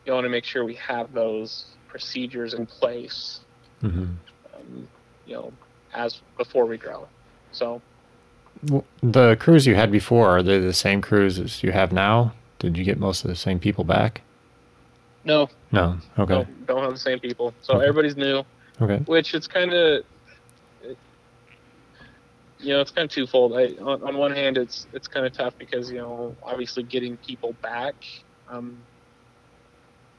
you 0.06 0.14
want 0.14 0.26
to 0.26 0.30
make 0.30 0.46
sure 0.46 0.64
we 0.64 0.76
have 0.76 1.12
those 1.14 1.66
procedures 1.88 2.54
in 2.54 2.66
place 2.66 3.40
hmm 3.82 4.06
um, 4.54 4.88
you 5.26 5.34
know, 5.34 5.52
as 5.94 6.22
before 6.38 6.66
we 6.66 6.78
grow. 6.78 7.08
So 7.52 7.82
The 9.02 9.36
crews 9.40 9.66
you 9.66 9.76
had 9.76 9.92
before 9.92 10.30
are 10.30 10.44
they 10.44 10.60
the 10.60 10.74
same 10.74 11.02
crews 11.02 11.40
as 11.40 11.64
you 11.64 11.72
have 11.72 11.92
now? 11.92 12.34
Did 12.60 12.78
you 12.78 12.84
get 12.84 13.00
most 13.00 13.24
of 13.24 13.30
the 13.30 13.36
same 13.36 13.60
people 13.60 13.84
back? 13.84 14.22
no, 15.24 15.50
No. 15.72 15.98
Okay. 16.20 16.34
don't, 16.34 16.66
don't 16.68 16.84
have 16.84 16.94
the 16.94 17.00
same 17.00 17.20
people. 17.20 17.54
So 17.62 17.76
Okay. 17.76 17.88
everybody's 17.88 18.16
new, 18.16 18.44
Okay. 18.82 19.00
which 19.06 19.34
it's 19.34 19.48
kind 19.48 19.74
of, 19.74 20.04
you 22.60 22.70
know, 22.74 22.82
it's 22.82 22.92
kind 22.92 23.06
of 23.06 23.12
twofold. 23.12 23.54
I, 23.54 23.76
on, 23.82 24.04
on 24.04 24.18
one 24.18 24.32
hand, 24.32 24.58
it's 24.58 24.88
it's 24.94 25.08
kind 25.08 25.26
of 25.26 25.34
tough 25.34 25.54
because 25.58 25.92
you 25.92 25.98
know, 25.98 26.38
obviously 26.44 26.84
getting 26.84 27.18
people 27.18 27.54
back, 27.62 27.96
um, 28.48 28.78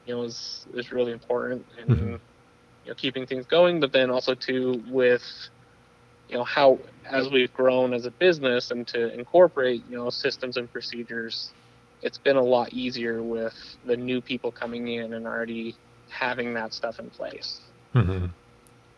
you 0.07 0.15
know, 0.15 0.23
is 0.23 0.65
is 0.73 0.91
really 0.91 1.11
important 1.11 1.65
and 1.77 1.89
Mhm. 1.89 2.19
you 2.85 2.89
know 2.91 2.95
keeping 2.95 3.25
things 3.25 3.45
going. 3.45 3.79
But 3.79 3.91
then 3.91 4.09
also 4.09 4.33
too 4.35 4.83
with 4.89 5.23
you 6.29 6.37
know 6.37 6.43
how 6.43 6.79
as 7.09 7.29
we've 7.29 7.53
grown 7.53 7.93
as 7.93 8.05
a 8.05 8.11
business 8.11 8.71
and 8.71 8.87
to 8.87 9.13
incorporate 9.13 9.83
you 9.89 9.97
know 9.97 10.09
systems 10.09 10.57
and 10.57 10.71
procedures 10.71 11.51
it's 12.01 12.17
been 12.17 12.35
a 12.35 12.43
lot 12.43 12.71
easier 12.73 13.23
with 13.23 13.55
the 13.85 13.97
new 13.97 14.21
people 14.21 14.51
coming 14.51 14.87
in 14.87 15.13
and 15.13 15.25
already 15.25 15.75
having 16.09 16.53
that 16.53 16.73
stuff 16.73 16.99
in 16.99 17.09
place 17.09 17.61
hmm 17.93 18.25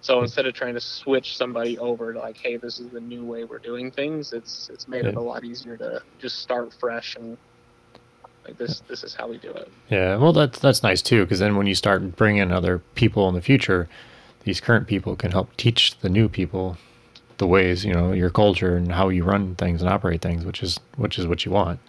so 0.02 0.22
instead 0.22 0.46
of 0.46 0.54
trying 0.54 0.74
to 0.74 0.80
switch 0.82 1.36
somebody 1.38 1.78
over 1.78 2.14
to 2.14 2.20
like 2.20 2.38
hey 2.38 2.58
this 2.58 2.80
is 2.80 2.90
the 2.90 3.02
new 3.02 3.24
way 3.24 3.44
we're 3.44 3.60
doing 3.60 3.92
things 3.92 4.34
it's 4.34 4.70
it's 4.74 4.88
made 4.88 5.06
it 5.06 5.16
a 5.16 5.22
lot 5.22 5.44
easier 5.44 5.78
to 5.78 6.02
just 6.20 6.40
start 6.40 6.74
fresh 6.80 7.16
and 7.20 7.38
like 8.46 8.58
this 8.58 8.82
this 8.88 9.04
is 9.04 9.14
how 9.16 9.28
we 9.28 9.38
do 9.38 9.52
it 9.52 9.72
Yeah. 9.90 10.18
Well, 10.18 10.34
that's 10.34 10.60
that's 10.60 10.84
nice 10.84 11.02
too, 11.02 11.24
because 11.26 11.40
then 11.40 11.56
when 11.56 11.68
you 11.68 11.76
start 11.76 12.16
bringing 12.16 12.52
other 12.52 12.80
people 12.96 13.28
in 13.30 13.36
the 13.36 13.42
future, 13.42 13.88
these 14.44 14.60
current 14.60 14.88
people 14.88 15.16
can 15.16 15.32
help 15.32 15.56
teach 15.58 15.98
the 16.00 16.10
new 16.10 16.30
people 16.30 16.78
the 17.38 17.48
ways, 17.48 17.86
you 17.86 17.94
know, 17.94 18.12
your 18.12 18.30
culture 18.30 18.76
and 18.76 18.92
how 18.92 19.10
you 19.10 19.24
run 19.24 19.56
things 19.56 19.82
and 19.82 19.90
operate 19.90 20.22
things, 20.22 20.46
which 20.46 20.62
is 20.62 20.80
which 20.96 21.18
is 21.18 21.26
what 21.26 21.46
you 21.46 21.52
want. 21.52 21.80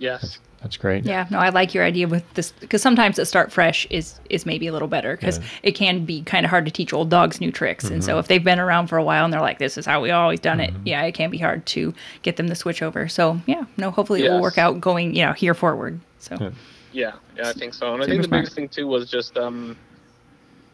Yes 0.00 0.40
That's 0.62 0.76
great. 0.76 1.04
Yeah, 1.06 1.26
no, 1.30 1.38
I 1.38 1.48
like 1.48 1.72
your 1.72 1.84
idea 1.84 2.06
with 2.06 2.24
this 2.34 2.52
because 2.60 2.82
sometimes 2.82 3.18
a 3.18 3.24
start 3.24 3.50
fresh 3.50 3.86
is 3.88 4.20
is 4.28 4.44
maybe 4.44 4.66
a 4.66 4.72
little 4.72 4.88
better 4.88 5.16
because 5.16 5.38
Yeah. 5.38 5.44
it 5.62 5.72
can 5.72 6.04
be 6.04 6.22
kind 6.22 6.44
of 6.44 6.50
hard 6.50 6.66
to 6.66 6.70
teach 6.70 6.92
old 6.92 7.08
dogs 7.08 7.40
new 7.40 7.50
tricks, 7.50 7.84
and 7.84 7.92
Mm-hmm. 8.02 8.02
so 8.02 8.18
if 8.18 8.26
they've 8.28 8.44
been 8.44 8.58
around 8.60 8.88
for 8.88 8.98
a 8.98 9.02
while 9.04 9.24
and 9.24 9.32
they're 9.32 9.40
like, 9.40 9.58
"This 9.58 9.78
is 9.78 9.86
how 9.86 10.02
we 10.02 10.10
always 10.10 10.40
done 10.40 10.60
it," 10.60 10.74
yeah, 10.84 11.02
it 11.04 11.14
can 11.14 11.30
be 11.30 11.38
hard 11.38 11.64
to 11.76 11.94
get 12.22 12.36
them 12.36 12.48
to 12.48 12.54
switch 12.54 12.82
over. 12.82 13.08
So 13.08 13.40
yeah, 13.46 13.64
no, 13.78 13.90
hopefully 13.90 14.20
it 14.22 14.30
will 14.30 14.42
work 14.42 14.58
out 14.58 14.80
going 14.82 15.14
you 15.16 15.24
know 15.24 15.32
here 15.32 15.54
forward. 15.54 15.98
So 16.18 16.36
Yeah. 16.38 16.50
yeah 16.92 17.12
yeah 17.36 17.48
i 17.48 17.52
think 17.54 17.72
so 17.72 17.94
and 17.94 18.02
i 18.02 18.06
think 18.06 18.20
the 18.20 18.26
smart. 18.28 18.42
biggest 18.42 18.56
thing 18.56 18.68
too 18.68 18.86
was 18.88 19.08
just 19.08 19.36
um 19.38 19.76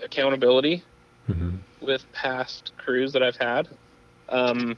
accountability 0.03 0.83
hmm 1.27 1.57
with 1.81 2.11
past 2.13 2.73
crews 2.79 3.13
that 3.13 3.23
I've 3.23 3.37
had. 3.37 3.69
Um, 4.31 4.77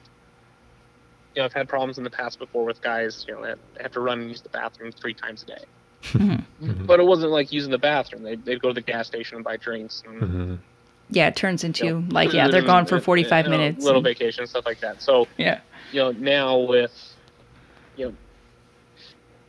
you 1.38 1.42
know, 1.42 1.44
I've 1.46 1.52
had 1.52 1.68
problems 1.68 1.98
in 1.98 2.04
the 2.04 2.10
past 2.10 2.40
before 2.40 2.64
with 2.64 2.80
guys, 2.82 3.24
you 3.28 3.32
know, 3.32 3.42
that 3.42 3.60
have 3.80 3.92
to 3.92 4.00
run 4.00 4.22
and 4.22 4.28
use 4.28 4.42
the 4.42 4.48
bathroom 4.48 4.90
three 4.90 5.14
times 5.14 5.44
a 5.44 5.46
day. 5.46 5.64
Mhm. 6.02 6.44
Mhm. 6.60 6.84
But 6.84 6.98
it 6.98 7.04
wasn't 7.04 7.30
like 7.30 7.52
using 7.52 7.70
the 7.70 7.78
bathroom. 7.78 8.24
They, 8.24 8.34
they'd 8.34 8.60
go 8.60 8.70
to 8.70 8.74
the 8.74 8.80
gas 8.80 9.06
station 9.06 9.36
and 9.36 9.44
buy 9.44 9.56
drinks. 9.56 10.02
And, 10.04 10.18
hmm 10.20 10.54
yeah, 11.10 11.28
it 11.28 11.36
turns 11.36 11.62
into 11.62 11.84
you 11.86 11.92
know, 12.00 12.04
like 12.10 12.32
yeah, 12.32 12.48
they're 12.48 12.60
gone 12.60 12.86
for 12.86 12.98
forty 13.00 13.22
five 13.22 13.44
and 13.44 13.54
a 13.54 13.56
minutes. 13.58 13.84
Little 13.84 13.98
and- 13.98 14.04
vacation, 14.04 14.48
stuff 14.48 14.66
like 14.66 14.80
that. 14.80 15.00
So, 15.00 15.28
yeah, 15.38 15.60
you 15.92 16.00
know, 16.00 16.10
now 16.10 16.58
with, 16.58 16.92
you 17.94 18.06
know, 18.06 18.14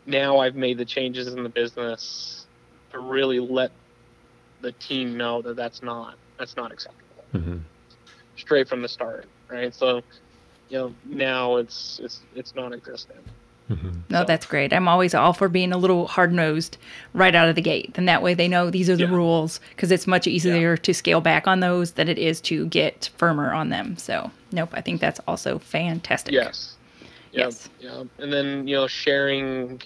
now 0.05 0.37
I've 0.37 0.55
made 0.55 0.77
the 0.77 0.85
changes 0.85 1.27
in 1.27 1.41
the 1.41 1.49
business 1.49 2.45
to 2.91 2.99
really 2.99 3.39
let 3.39 3.71
the 4.61 4.73
team 4.73 5.17
know 5.17 5.41
that 5.41 5.55
that's 5.55 5.81
not, 5.81 6.17
that's 6.37 6.55
not 6.55 6.71
acceptable. 6.71 7.23
hmm 7.31 7.57
straight 8.37 8.69
from 8.69 8.81
the 8.81 8.87
start, 8.87 9.25
right? 9.49 9.75
So, 9.75 10.01
you 10.69 10.77
know, 10.77 10.93
now 11.05 11.57
it's 11.57 11.99
it's 12.03 12.21
it's 12.35 12.55
non-existent. 12.55 13.19
hmm 13.67 13.89
no, 14.09 14.23
that's 14.23 14.47
great. 14.47 14.73
I'm 14.73 14.87
always 14.87 15.13
all 15.13 15.33
for 15.33 15.47
being 15.49 15.71
a 15.71 15.77
little 15.77 16.07
hard 16.07 16.33
nosed 16.33 16.77
right 17.13 17.35
out 17.35 17.47
of 17.47 17.53
the 17.55 17.61
gate. 17.61 17.91
And 17.95 18.07
that 18.09 18.23
way 18.23 18.33
they 18.33 18.47
know 18.47 18.71
these 18.71 18.89
are 18.89 18.95
the 18.95 19.03
Yeah. 19.03 19.11
rules 19.13 19.59
because 19.69 19.91
it's 19.91 20.07
much 20.07 20.25
easier 20.25 20.75
to 20.77 20.93
scale 20.95 21.21
back 21.21 21.47
on 21.47 21.59
those 21.59 21.91
than 21.91 22.09
it 22.09 22.17
is 22.17 22.41
to 22.41 22.65
get 22.67 23.11
firmer 23.17 23.53
on 23.53 23.69
them. 23.69 23.97
So 23.97 24.31
nope, 24.51 24.69
I 24.73 24.81
think 24.81 24.99
that's 25.01 25.19
also 25.27 25.59
fantastic. 25.59 26.33
Yes. 26.33 26.75
Yeah, 27.31 27.45
Yes. 27.45 27.69
Yeah. 27.79 28.03
And 28.17 28.33
then 28.33 28.67
you 28.67 28.75
know, 28.77 28.87
sharing 28.87 29.79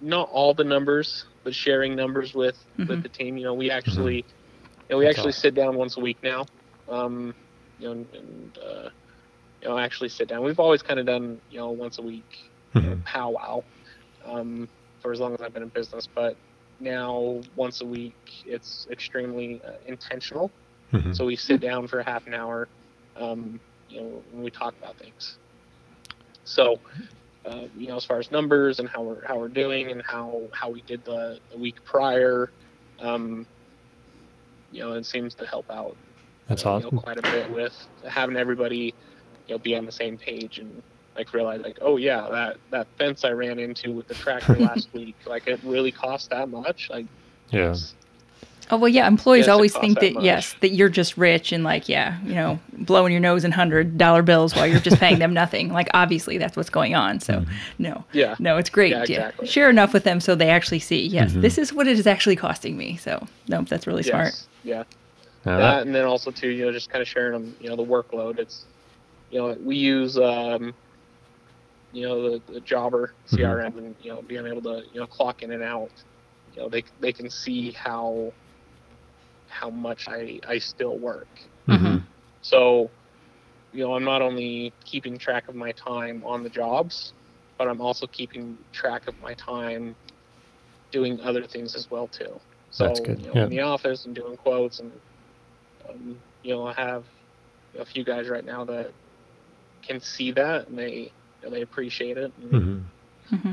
not 0.00 0.28
all 0.30 0.52
the 0.54 0.64
numbers, 0.64 1.24
but 1.44 1.54
sharing 1.54 1.94
numbers 1.94 2.34
with 2.34 2.56
Mhm. 2.78 2.88
with 2.88 3.02
the 3.04 3.08
team. 3.08 3.36
You 3.36 3.44
know, 3.44 3.54
we 3.54 3.70
actually, 3.70 4.16
you 4.16 4.24
know, 4.90 4.98
we 4.98 5.06
actually 5.06 5.28
awesome. 5.28 5.40
sit 5.40 5.54
down 5.54 5.76
once 5.76 5.96
a 5.96 6.00
week 6.00 6.18
now. 6.22 6.44
Um, 6.88 7.34
you 7.78 7.86
know, 7.86 7.92
and, 7.92 8.06
and 8.14 8.58
uh, 8.58 8.88
you 9.64 9.70
know, 9.70 9.78
actually 9.78 10.10
sit 10.10 10.28
down. 10.28 10.44
We've 10.44 10.60
always 10.60 10.82
kind 10.82 11.00
of 11.00 11.06
done 11.06 11.40
you 11.48 11.58
know 11.58 11.70
once 11.70 11.98
a 11.98 12.02
week 12.02 12.26
hmm 12.74 12.94
powwow 13.04 13.62
um, 14.24 14.68
for 15.00 15.12
as 15.12 15.20
long 15.20 15.32
as 15.34 15.40
I've 15.40 15.52
been 15.54 15.62
in 15.62 15.68
business, 15.70 16.08
but 16.14 16.36
now 16.80 17.40
once 17.54 17.80
a 17.80 17.86
week 17.86 18.16
it's 18.44 18.86
extremely 18.90 19.62
uh, 19.66 19.72
intentional. 19.86 20.52
hmm 20.90 21.12
So 21.12 21.24
we 21.24 21.36
sit 21.36 21.60
down 21.60 21.86
for 21.88 22.02
half 22.02 22.26
an 22.26 22.34
hour, 22.34 22.68
um, 23.16 23.60
you 23.88 24.00
know, 24.00 24.24
and 24.32 24.42
we 24.42 24.50
talk 24.50 24.74
about 24.82 24.98
things. 24.98 25.38
So, 26.44 26.76
uh, 27.44 27.66
you 27.74 27.88
know, 27.88 27.96
as 27.96 28.04
far 28.04 28.18
as 28.18 28.30
numbers 28.30 28.80
and 28.80 28.88
how 28.88 29.02
we're 29.02 29.24
how 29.26 29.38
we're 29.38 29.48
doing 29.48 29.90
and 29.90 30.02
how 30.04 30.48
how 30.52 30.70
we 30.70 30.82
did 30.82 31.04
the, 31.04 31.38
the 31.50 31.58
week 31.58 31.76
prior, 31.84 32.52
um, 33.00 33.46
you 34.70 34.80
know, 34.80 34.92
it 34.92 35.06
seems 35.06 35.34
to 35.36 35.46
help 35.46 35.70
out. 35.70 35.96
That's 36.48 36.66
uh, 36.66 36.70
you 36.70 36.80
know, 36.82 36.88
awesome. 36.88 36.98
quite 36.98 37.18
a 37.18 37.22
bit 37.22 37.50
with 37.50 37.74
having 38.08 38.36
everybody, 38.36 38.94
you 39.48 39.54
know, 39.54 39.58
be 39.58 39.76
on 39.76 39.84
the 39.86 39.92
same 39.92 40.16
page 40.16 40.58
and 40.58 40.82
like 41.16 41.32
realize 41.32 41.60
like, 41.60 41.78
oh 41.80 41.96
yeah, 41.96 42.26
that 42.30 42.56
that 42.70 42.86
fence 42.98 43.24
I 43.24 43.30
ran 43.30 43.58
into 43.58 43.92
with 43.92 44.08
the 44.08 44.14
tractor 44.14 44.56
last 44.58 44.88
week, 44.92 45.14
like 45.26 45.46
it 45.46 45.60
really 45.62 45.92
cost 45.92 46.30
that 46.30 46.48
much. 46.48 46.88
Like, 46.90 47.06
Yeah. 47.50 47.60
it's- 47.66 47.94
Oh 48.70 48.78
well, 48.78 48.88
yeah. 48.88 49.06
Employees 49.06 49.40
Yes, 49.46 49.52
always 49.52 49.76
think 49.76 50.00
that 50.00 50.14
that 50.14 50.22
yes, 50.22 50.54
that 50.62 50.70
you're 50.70 50.88
just 50.88 51.18
rich 51.18 51.52
and 51.52 51.62
like 51.64 51.86
yeah, 51.86 52.18
you 52.24 52.34
know, 52.34 52.58
blowing 52.78 53.12
your 53.12 53.20
nose 53.20 53.44
in 53.44 53.52
hundred 53.52 53.98
dollar 53.98 54.22
bills 54.22 54.56
while 54.56 54.66
you're 54.66 54.80
just 54.80 54.96
paying 54.98 55.18
them 55.18 55.34
nothing. 55.42 55.70
Like 55.70 55.88
obviously 55.92 56.38
that's 56.38 56.56
what's 56.56 56.70
going 56.70 56.94
on. 56.94 57.20
So 57.20 57.40
Mm-hmm. 57.40 57.52
no, 57.78 58.04
yeah, 58.14 58.36
no, 58.38 58.56
it's 58.56 58.70
great. 58.70 58.92
Yeah, 58.92 59.04
Yeah, 59.06 59.44
share 59.44 59.68
enough 59.68 59.92
with 59.92 60.04
them 60.04 60.18
so 60.18 60.34
they 60.34 60.48
actually 60.48 60.78
see. 60.78 61.06
Yes, 61.06 61.32
Mhm. 61.32 61.42
this 61.42 61.58
is 61.58 61.74
what 61.74 61.86
it 61.86 61.98
is 61.98 62.06
actually 62.06 62.36
costing 62.36 62.74
me. 62.78 62.96
So 62.96 63.26
no, 63.48 63.60
that's 63.64 63.86
really 63.86 64.02
smart. 64.02 64.28
yes, 64.28 64.48
yeah. 64.64 64.84
Now 65.44 65.58
that 65.58 65.62
that- 65.74 65.82
and 65.86 65.94
then 65.94 66.06
also 66.06 66.30
too 66.30 66.48
you 66.48 66.64
know 66.64 66.72
just 66.72 66.88
kind 66.88 67.02
of 67.02 67.06
sharing 67.08 67.32
them 67.32 67.54
you 67.60 67.68
know 67.68 67.76
the 67.76 67.84
workload 67.84 68.38
it's 68.38 68.64
you 69.34 69.40
know 69.40 69.56
we 69.64 69.76
use 69.76 70.18
um 70.18 70.76
you 71.92 72.06
know 72.06 72.30
the, 72.30 72.52
the 72.52 72.60
jobber 72.60 73.16
crm 73.36 73.78
and 73.78 73.96
you 74.00 74.12
know 74.12 74.22
being 74.22 74.46
able 74.46 74.62
to 74.62 74.82
you 74.92 75.00
know 75.00 75.06
clock 75.08 75.42
in 75.42 75.52
and 75.52 75.64
out. 75.64 76.04
You 76.54 76.62
know 76.62 76.70
they 76.70 76.84
they 77.00 77.12
can 77.12 77.30
see 77.30 77.72
how 77.72 78.34
how 79.48 79.70
much 79.70 80.08
i 80.08 80.40
i 80.48 80.58
still 80.58 80.98
work. 80.98 81.28
Mhm. 81.68 82.06
so 82.42 82.92
you 83.72 83.84
know 83.84 83.94
i'm 83.94 84.04
not 84.04 84.22
only 84.22 84.74
keeping 84.84 85.18
track 85.18 85.48
of 85.48 85.54
my 85.56 85.72
time 85.72 86.22
on 86.24 86.42
the 86.42 86.50
jobs 86.50 87.14
but 87.58 87.68
i'm 87.68 87.80
also 87.80 88.06
keeping 88.06 88.58
track 88.72 89.06
of 89.08 89.14
my 89.20 89.34
time 89.34 89.96
doing 90.92 91.20
other 91.20 91.46
things 91.46 91.74
as 91.76 91.90
well 91.90 92.08
too. 92.08 92.40
So 92.70 92.86
That's 92.86 93.00
good, 93.00 93.20
you 93.20 93.28
know 93.28 93.36
yeah. 93.36 93.44
in 93.44 93.50
the 93.50 93.60
office 93.60 94.06
and 94.06 94.14
doing 94.14 94.36
quotes 94.36 94.80
and 94.80 95.00
um, 95.88 96.22
you 96.42 96.54
know 96.54 96.66
i 96.66 96.72
have 96.74 97.06
a 97.78 97.84
few 97.86 98.04
guys 98.04 98.28
right 98.28 98.44
now 98.44 98.64
that 98.66 98.94
can 99.86 100.00
see 100.00 100.30
that 100.32 100.68
and 100.68 100.78
they 100.78 100.92
you 100.92 101.10
know, 101.44 101.50
they 101.50 101.62
appreciate 101.62 102.16
it 102.18 102.32
and, 102.40 102.50
Mhm. 103.30 103.38
hmm 103.40 103.52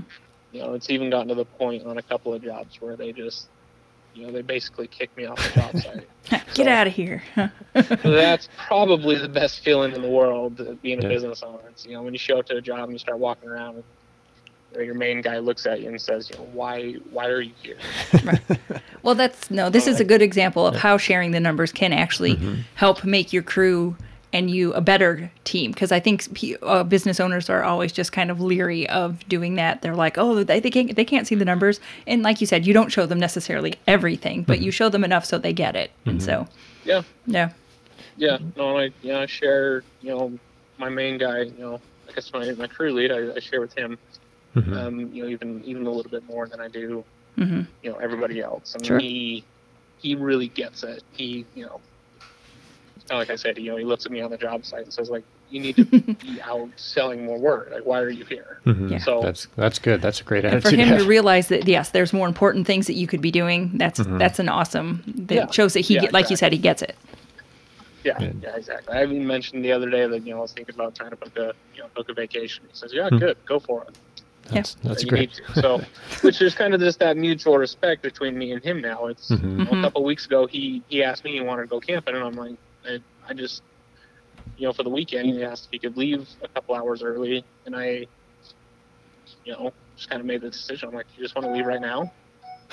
you 0.52 0.62
know 0.62 0.74
it's 0.74 0.90
even 0.90 1.10
gotten 1.10 1.28
to 1.30 1.36
the 1.36 1.46
point 1.46 1.86
on 1.86 1.98
a 1.98 2.02
couple 2.02 2.34
of 2.34 2.44
jobs 2.44 2.80
where 2.82 2.96
they 2.96 3.12
just 3.14 3.48
you 4.14 4.26
know 4.26 4.32
they 4.34 4.42
basically 4.42 4.88
kick 4.88 5.16
me 5.16 5.26
off 5.26 5.38
the 5.38 5.60
job 5.62 5.78
site. 5.78 6.08
Get 6.54 6.56
So- 6.56 6.68
out 6.68 6.86
of 6.88 6.94
here. 6.94 7.24
That's 7.74 8.50
probably 8.68 9.18
the 9.18 9.30
best 9.30 9.64
feeling 9.64 9.94
in 9.96 10.02
the 10.02 10.10
world, 10.10 10.60
uh, 10.60 10.74
being 10.82 11.00
a 11.00 11.04
Yeah. 11.04 11.08
business 11.08 11.42
owner. 11.44 11.60
It's, 11.70 11.86
you 11.86 11.94
know, 11.94 12.02
when 12.04 12.12
you 12.14 12.20
show 12.20 12.40
up 12.40 12.46
to 12.48 12.58
a 12.58 12.62
job 12.62 12.84
and 12.84 12.92
you 12.92 13.00
start 13.00 13.20
walking 13.20 13.48
around, 13.50 13.82
and 14.76 14.86
your 14.86 14.96
main 14.96 15.22
guy 15.22 15.40
looks 15.40 15.66
at 15.66 15.80
you 15.80 15.88
and 15.88 16.02
says, 16.02 16.30
you 16.30 16.38
know, 16.38 16.44
why 16.52 16.94
why 17.12 17.28
are 17.28 17.40
you 17.40 17.54
here? 17.64 17.78
Well, 19.04 19.16
that's 19.16 19.50
no. 19.50 19.70
This 19.70 19.88
is 19.88 20.00
a 20.02 20.04
good 20.04 20.22
example 20.22 20.68
of 20.68 20.76
how 20.76 20.98
sharing 20.98 21.32
the 21.32 21.40
numbers 21.40 21.72
can 21.72 21.94
actually 21.94 22.38
help 22.76 23.04
make 23.06 23.32
your 23.32 23.44
crew 23.44 23.96
and 24.34 24.50
you 24.50 24.74
a 24.74 24.82
better 24.82 25.32
team. 25.44 25.72
Because 25.72 25.92
I 25.92 26.00
think 26.00 26.34
p- 26.34 26.56
uh, 26.62 26.84
business 26.84 27.20
owners 27.20 27.50
are 27.50 27.64
always 27.64 27.92
just 27.92 28.12
kind 28.12 28.32
of 28.32 28.40
leery 28.42 28.88
of 28.90 29.28
doing 29.28 29.56
that. 29.56 29.82
They're 29.82 29.96
like, 29.96 30.18
oh, 30.18 30.44
they, 30.44 30.60
they 30.60 30.70
can't 30.70 30.96
they 30.96 31.06
can't 31.06 31.28
see 31.28 31.36
the 31.36 31.46
numbers, 31.46 31.80
and 32.08 32.24
like 32.24 32.42
you 32.42 32.48
said, 32.48 32.66
you 32.66 32.74
don't 32.74 32.92
show 32.92 33.06
them 33.06 33.20
necessarily 33.20 33.74
everything, 33.88 34.44
but 34.44 34.60
you 34.60 34.72
show 34.72 34.90
them 34.90 35.04
enough 35.04 35.26
so 35.26 35.38
they 35.38 35.54
get 35.54 35.76
it. 35.76 35.92
And 36.06 36.22
so, 36.24 36.48
Yeah, 36.86 37.02
yeah, 37.26 37.52
yeah. 38.18 38.38
No, 38.56 38.78
I 38.78 38.84
you 39.02 39.12
know 39.14 39.22
I 39.22 39.26
share 39.26 39.84
you 40.02 40.10
know 40.16 40.32
my 40.78 40.90
main 40.90 41.18
guy. 41.18 41.42
You 41.42 41.54
know, 41.60 41.82
I 42.10 42.14
guess 42.14 42.32
my 42.34 42.52
my 42.54 42.68
crew 42.68 42.94
lead. 42.94 43.12
I, 43.12 43.34
I 43.36 43.40
share 43.40 43.62
with 43.62 43.74
him. 43.78 43.98
Mhm. 44.56 44.76
Um, 44.78 45.00
you 45.14 45.24
know, 45.24 45.30
even 45.30 45.64
even 45.66 45.86
a 45.86 45.90
little 45.92 46.12
bit 46.12 46.26
more 46.26 46.48
than 46.48 46.60
I 46.60 46.68
do. 46.68 47.04
Mhm. 47.38 47.66
You 47.84 47.92
know, 47.92 47.98
everybody 47.98 48.42
else. 48.42 48.76
And 48.76 48.86
Sure. 48.86 49.00
he 49.00 49.44
he 50.00 50.16
really 50.16 50.48
gets 50.50 50.84
it. 50.84 51.04
He 51.14 51.46
you 51.56 51.66
know. 51.66 51.80
Kind 53.12 53.22
of 53.24 53.28
like 53.28 53.34
I 53.34 53.36
said, 53.36 53.58
you 53.58 53.70
know, 53.70 53.76
he 53.76 53.84
looks 53.84 54.06
at 54.06 54.12
me 54.14 54.22
on 54.22 54.32
the 54.32 54.38
job 54.38 54.64
site 54.66 54.84
and 54.86 54.94
says, 54.94 55.10
like, 55.10 55.26
you 55.50 55.60
need 55.60 55.76
to 55.76 55.84
be 56.24 56.42
out 56.44 56.70
selling 56.78 57.26
more 57.26 57.38
work. 57.38 57.70
Like, 57.70 57.86
why 57.86 58.00
are 58.00 58.10
you 58.10 58.24
here? 58.24 58.60
Mhm. 58.66 58.90
Yeah. 58.90 59.00
So 59.00 59.22
That's 59.22 59.48
that's 59.58 59.80
good. 59.80 60.02
That's 60.02 60.22
a 60.22 60.24
great 60.24 60.46
and 60.46 60.62
for 60.62 60.70
attitude. 60.70 60.80
him 60.80 60.90
to 60.98 61.04
to 61.04 61.10
realize 61.10 61.50
that 61.50 61.68
yes, 61.68 61.90
there's 61.90 62.14
more 62.14 62.26
important 62.26 62.66
things 62.66 62.88
that 62.88 62.94
you 62.94 63.08
could 63.08 63.20
be 63.20 63.30
doing. 63.30 63.70
That's 63.74 64.00
that's 64.08 64.40
an 64.40 64.48
awesome. 64.48 65.04
That 65.28 65.36
Yeah. 65.36 65.52
shows 65.52 65.74
that 65.74 65.82
he, 65.82 65.96
Yeah, 65.96 66.02
get, 66.04 66.14
like 66.14 66.30
you 66.30 66.38
said, 66.38 66.54
he 66.54 66.58
gets 66.58 66.82
it. 66.82 66.96
Yeah, 68.06 68.14
Yeah. 68.22 68.32
yeah, 68.42 68.56
exactly. 68.56 68.96
I 68.96 69.04
even 69.04 69.28
mentioned 69.28 69.66
the 69.66 69.74
other 69.74 69.90
day 69.90 70.08
that 70.08 70.26
you 70.26 70.32
know 70.32 70.38
I 70.38 70.42
was 70.44 70.54
thinking 70.54 70.74
about 70.74 70.96
trying 70.96 71.10
to 71.10 71.18
book 71.18 71.36
a 71.36 71.52
you 71.76 71.82
know 71.82 71.90
book 71.94 72.08
a 72.08 72.14
vacation. 72.14 72.64
He 72.72 72.76
says, 72.78 72.94
"Yeah, 72.94 73.10
Hmm. 73.10 73.18
good, 73.18 73.36
go 73.46 73.60
for 73.60 73.84
it." 73.90 73.98
That's 74.52 74.76
that's 74.76 75.04
great. 75.04 75.32
So, 75.56 75.82
which 76.22 76.42
is 76.42 76.56
kind 76.56 76.74
of 76.74 76.80
just 76.80 77.00
that 77.00 77.18
mutual 77.18 77.58
respect 77.58 78.04
between 78.04 78.38
me 78.38 78.54
and 78.54 78.64
him 78.64 78.80
now. 78.80 79.08
It's 79.08 79.30
Mhm. 79.32 79.60
you 79.60 79.66
know, 79.66 79.80
a 79.80 79.82
couple 79.84 80.06
weeks 80.06 80.26
ago 80.28 80.48
he 80.48 80.82
he 80.88 81.04
asked 81.04 81.26
me 81.26 81.34
he 81.34 81.42
wanted 81.42 81.64
to 81.64 81.68
go 81.68 81.82
camping, 81.82 82.16
and 82.16 82.24
I'm 82.24 82.36
like, 82.36 82.56
I, 82.88 83.00
I 83.28 83.34
just 83.34 83.64
you 84.58 84.68
know 84.68 84.74
for 84.74 84.84
the 84.84 84.90
weekend 84.90 85.28
he 85.28 85.44
asked 85.44 85.66
if 85.66 85.72
he 85.72 85.80
could 85.80 85.98
leave 85.98 86.28
a 86.44 86.48
couple 86.48 86.76
hours 86.76 87.04
early, 87.04 87.44
and 87.66 87.76
I 87.76 88.08
you 89.46 89.54
know 89.54 89.72
just 89.96 90.10
kind 90.10 90.20
of 90.20 90.26
made 90.26 90.42
the 90.42 90.50
decision. 90.50 90.90
I'm 90.90 90.96
like, 90.96 91.06
you 91.18 91.24
just 91.24 91.36
want 91.36 91.48
to 91.48 91.54
leave 91.54 91.66
right 91.66 91.82
now? 91.82 92.12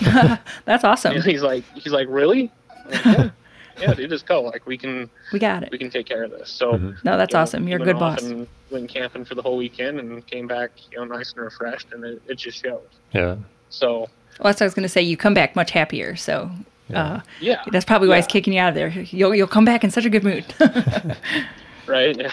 that's 0.65 0.85
awesome. 0.85 1.17
And 1.17 1.25
he's 1.25 1.43
like, 1.43 1.65
he's 1.75 1.93
like, 1.93 2.07
really? 2.09 2.53
Like, 2.89 3.05
yeah, 3.05 3.31
yeah, 3.81 3.95
dude, 3.95 4.11
just 4.11 4.27
go. 4.27 4.43
Like 4.43 4.65
we 4.67 4.79
can 4.79 5.11
We 5.33 5.39
got 5.39 5.63
it. 5.65 5.71
we 5.73 5.79
can 5.79 5.91
take 5.91 6.07
care 6.07 6.23
of 6.25 6.31
this. 6.31 6.51
So. 6.51 6.73
Mhm. 6.75 7.05
No, 7.05 7.17
that's 7.17 7.33
you 7.33 7.37
know, 7.37 7.43
awesome. 7.43 7.69
You're 7.69 7.83
a 7.83 7.85
good 7.85 7.99
boss. 7.99 8.23
And 8.23 8.47
went 8.71 8.89
camping 8.89 9.25
for 9.25 9.35
the 9.35 9.43
whole 9.43 9.57
weekend 9.57 9.99
and 9.99 10.25
came 10.27 10.47
back, 10.47 10.71
you 10.93 10.99
know, 10.99 11.05
nice 11.05 11.33
and 11.33 11.43
refreshed, 11.43 11.89
and 11.93 12.05
it, 12.05 12.23
it 12.29 12.37
just 12.37 12.63
showed. 12.63 12.81
Yeah. 13.13 13.37
So 13.71 13.91
Well, 14.01 14.09
that's 14.45 14.61
what 14.61 14.63
I 14.63 14.65
was 14.67 14.75
going 14.75 14.85
to 14.85 14.89
say. 14.89 15.03
You 15.03 15.17
come 15.17 15.35
back 15.35 15.57
much 15.57 15.73
happier. 15.73 16.15
So 16.17 16.51
uh, 16.95 17.21
yeah, 17.41 17.63
that's 17.71 17.85
probably 17.85 18.09
why 18.09 18.17
he's 18.17 18.27
kicking 18.27 18.53
you 18.53 18.61
out 18.61 18.71
of 18.71 18.75
there. 18.75 18.89
You'll, 18.89 19.35
you'll 19.35 19.47
come 19.47 19.65
back 19.65 19.85
in 19.85 19.91
such 19.91 20.05
a 20.05 20.11
good 20.11 20.25
mood. 20.25 20.45
right. 21.87 22.17
Yeah. 22.17 22.33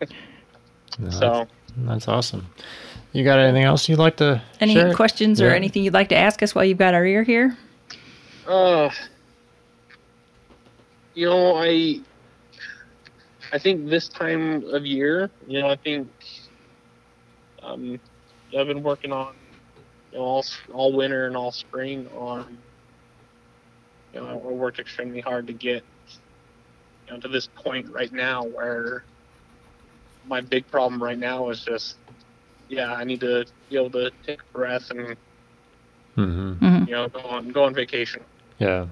No, 0.98 1.10
So 1.10 1.46
That's 1.76 2.08
awesome. 2.08 2.46
You 3.12 3.22
got 3.22 3.38
anything 3.38 3.64
else 3.64 3.86
you'd 3.86 3.98
like 3.98 4.16
to 4.16 4.40
Any 4.60 4.72
share? 4.74 4.94
questions 4.94 5.42
or 5.42 5.50
anything 5.50 5.84
you'd 5.84 5.92
like 5.92 6.08
to 6.08 6.16
ask 6.16 6.42
us 6.42 6.54
while 6.54 6.64
you've 6.64 6.78
got 6.78 6.94
our 6.94 7.04
ear 7.04 7.22
here? 7.22 7.54
Uh, 8.48 8.88
you 11.14 11.26
know, 11.26 11.56
I 11.56 12.00
I 13.52 13.58
think 13.58 13.88
this 13.88 14.08
time 14.08 14.64
of 14.72 14.86
year, 14.86 15.30
you 15.46 15.60
know, 15.60 15.68
I 15.68 15.76
think 15.76 16.08
um, 17.62 18.00
I've 18.58 18.66
been 18.66 18.82
working 18.82 19.12
on 19.12 19.34
you 20.12 20.18
know 20.18 20.24
all 20.24 20.44
all 20.72 20.92
winter 20.92 21.26
and 21.26 21.36
all 21.36 21.52
spring 21.52 22.08
on. 22.16 22.56
You 24.16 24.22
know, 24.22 24.28
I 24.30 24.34
worked 24.52 24.78
extremely 24.78 25.20
hard 25.20 25.46
to 25.48 25.52
get 25.52 25.84
you 27.06 27.14
know 27.14 27.20
to 27.20 27.28
this 27.28 27.48
point 27.48 27.86
right 27.90 28.10
now 28.12 28.44
where 28.44 29.04
my 30.24 30.40
big 30.40 30.66
problem 30.68 31.02
right 31.02 31.18
now 31.18 31.50
is 31.50 31.62
just 31.62 31.98
yeah 32.68 32.94
I 32.94 33.04
need 33.04 33.20
to 33.20 33.44
be 33.68 33.76
able 33.76 33.90
to 33.90 34.10
take 34.24 34.40
a 34.40 34.58
breath 34.58 34.90
and 34.90 35.16
Mhm. 36.16 36.58
hmm 36.58 36.84
you 36.86 36.92
know 36.92 37.08
go 37.08 37.20
on 37.20 37.48
go 37.50 37.64
on 37.64 37.74
vacation 37.74 38.24
Yeah. 38.58 38.86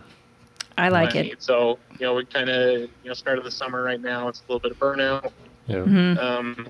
I 0.77 0.91
like 0.91 1.15
Right. 1.15 1.33
it. 1.33 1.43
So, 1.43 1.81
you 1.99 2.07
know, 2.07 2.15
we 2.15 2.27
kind 2.27 2.51
of, 2.51 2.81
you 2.81 2.91
know, 3.05 3.15
started 3.15 3.45
the 3.45 3.51
summer 3.51 3.83
right 3.83 4.01
now. 4.01 4.29
It's 4.29 4.41
a 4.41 4.53
little 4.53 4.61
bit 4.61 4.73
of 4.73 4.79
burnout. 4.79 5.33
Yeah. 5.67 5.85
hmm 5.85 6.19
Um, 6.19 6.69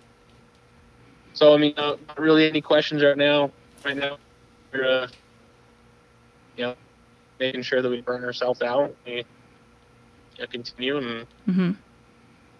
so, 1.32 1.54
I 1.54 1.56
mean, 1.56 1.74
uh, 1.76 1.96
not 2.06 2.20
really 2.20 2.48
any 2.48 2.60
questions 2.60 3.02
right 3.02 3.16
now. 3.16 3.52
Right 3.84 3.96
now, 3.96 4.18
we're, 4.72 4.86
uh, 4.86 5.08
you 6.56 6.64
know, 6.64 6.74
making 7.46 7.62
sure 7.62 7.82
that 7.82 7.90
we 7.90 8.00
burn 8.00 8.24
ourselves 8.24 8.62
out. 8.62 8.94
We 9.06 9.16
you 9.16 9.24
know, 10.40 10.46
continue 10.46 10.96
and 10.98 11.26
hmm 11.46 11.70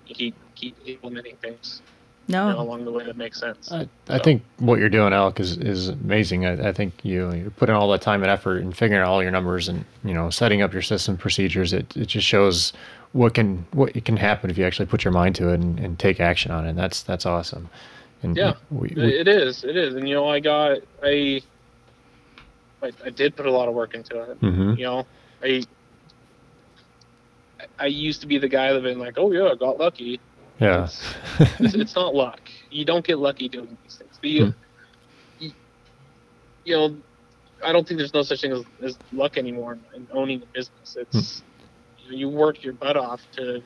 keep 0.07 0.35
keep 0.55 0.77
implementing 0.87 1.37
things 1.37 1.81
you 2.27 2.35
know, 2.35 2.51
No. 2.53 2.61
along 2.61 2.85
the 2.85 2.93
way 2.93 3.05
that 3.07 3.17
makes 3.17 3.41
sense. 3.41 3.73
I, 3.73 3.89
I 4.09 4.19
think 4.19 4.43
what 4.59 4.79
you're 4.79 4.91
doing, 4.91 5.15
Alec, 5.15 5.41
is, 5.41 5.57
is 5.57 5.89
amazing. 5.89 6.45
I, 6.45 6.69
I 6.69 6.73
think 6.73 6.93
you 7.03 7.33
you're 7.33 7.51
putting 7.51 7.75
all 7.75 7.91
that 7.93 8.03
time 8.03 8.23
and 8.23 8.31
effort 8.31 8.59
and 8.59 8.77
figuring 8.77 9.03
out 9.03 9.09
all 9.09 9.23
your 9.23 9.33
numbers 9.33 9.69
and 9.69 9.85
you 10.05 10.13
know 10.15 10.29
setting 10.31 10.61
up 10.63 10.73
your 10.73 10.83
system 10.83 11.17
procedures. 11.17 11.73
It 11.73 11.97
it 11.97 12.07
just 12.07 12.27
shows 12.27 12.73
what 13.13 13.33
can 13.35 13.65
what 13.73 13.93
can 14.05 14.17
happen 14.19 14.51
if 14.51 14.59
you 14.59 14.65
actually 14.67 14.87
put 14.87 15.05
your 15.05 15.13
mind 15.13 15.35
to 15.37 15.49
it 15.49 15.55
and, 15.55 15.79
and 15.81 15.99
take 15.99 16.21
action 16.21 16.51
on 16.53 16.67
it. 16.67 16.77
That's 16.77 17.03
that's 17.03 17.25
awesome. 17.27 17.71
And 18.23 18.37
Yeah, 18.37 18.55
we, 18.71 18.93
we, 18.97 19.19
it 19.19 19.29
is. 19.29 19.65
It 19.65 19.77
is. 19.77 19.95
And 19.95 20.07
you 20.09 20.15
know, 20.15 20.29
I 20.29 20.41
got 20.41 20.79
I, 21.03 21.41
I 22.85 22.93
I 23.05 23.11
did 23.11 23.35
put 23.37 23.47
a 23.47 23.51
lot 23.51 23.69
of 23.69 23.75
work 23.75 23.95
into 23.95 24.21
it. 24.23 24.41
Mhm. 24.41 24.79
You 24.79 24.85
know, 24.85 25.07
I 25.43 25.63
I 27.79 27.87
used 27.87 28.21
to 28.21 28.27
be 28.27 28.39
the 28.39 28.49
guy 28.49 28.73
that 28.73 28.83
been 28.83 28.99
like, 28.99 29.15
oh 29.17 29.33
yeah, 29.33 29.51
I 29.53 29.55
got 29.55 29.79
lucky. 29.79 30.21
yeah. 30.61 30.89
It's, 31.39 31.75
it's 31.75 31.95
not 31.97 32.15
luck. 32.15 32.41
You 32.71 32.85
don't 32.85 33.05
get 33.05 33.19
lucky 33.19 33.49
doing 33.49 33.77
these 33.83 33.97
things. 33.97 34.19
But 34.21 34.31
you, 34.31 34.45
Hmm. 34.47 34.51
you, 35.45 35.51
you 36.65 36.77
know, 36.77 36.97
I 37.65 37.73
don't 37.73 37.87
think 37.87 37.99
there's 37.99 38.15
no 38.15 38.23
such 38.23 38.43
thing 38.43 38.53
as, 38.53 38.65
as 38.83 38.99
luck 39.13 39.37
anymore 39.39 39.79
in 39.95 40.07
owning 40.13 40.43
a 40.43 40.47
business. 40.47 40.97
It's 40.97 41.43
you, 42.05 42.11
know, 42.11 42.17
you 42.17 42.29
work 42.29 42.63
your 42.63 42.75
butt 42.75 42.97
off 42.97 43.23
to 43.37 43.63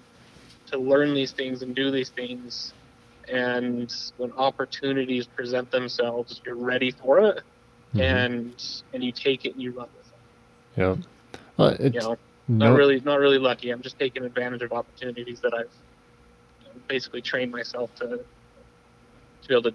to 0.71 0.79
learn 0.79 1.15
these 1.15 1.33
things 1.33 1.63
and 1.63 1.75
do 1.75 1.91
these 1.91 2.11
things, 2.11 2.75
and 3.27 3.91
when 4.19 4.31
opportunities 4.33 5.27
present 5.27 5.71
themselves, 5.71 6.43
you're 6.45 6.57
ready 6.57 6.91
for 6.91 7.21
it, 7.21 7.43
Mhm. 7.95 8.01
and 8.01 8.55
and 8.93 9.03
you 9.05 9.13
take 9.13 9.45
it 9.45 9.55
and 9.55 9.63
you 9.63 9.71
run 9.73 9.89
with 9.97 10.07
it. 10.07 10.81
yeah. 10.81 10.97
Well, 11.57 11.69
it's 11.71 11.95
You 11.95 12.01
know, 12.01 12.19
no, 12.49 12.69
not 12.71 12.77
really 12.77 13.01
not 13.01 13.19
really 13.19 13.39
lucky. 13.39 13.71
I'm 13.71 13.83
just 13.83 13.99
taking 13.99 14.25
advantage 14.25 14.63
of 14.63 14.73
opportunities 14.73 15.41
that 15.41 15.55
I've 15.55 15.61
you 16.61 16.67
know, 16.67 16.81
basically 16.87 17.23
trained 17.23 17.51
myself 17.53 17.95
to 17.97 18.07
to 18.09 19.49
be 19.49 19.55
able 19.55 19.63
to 19.71 19.75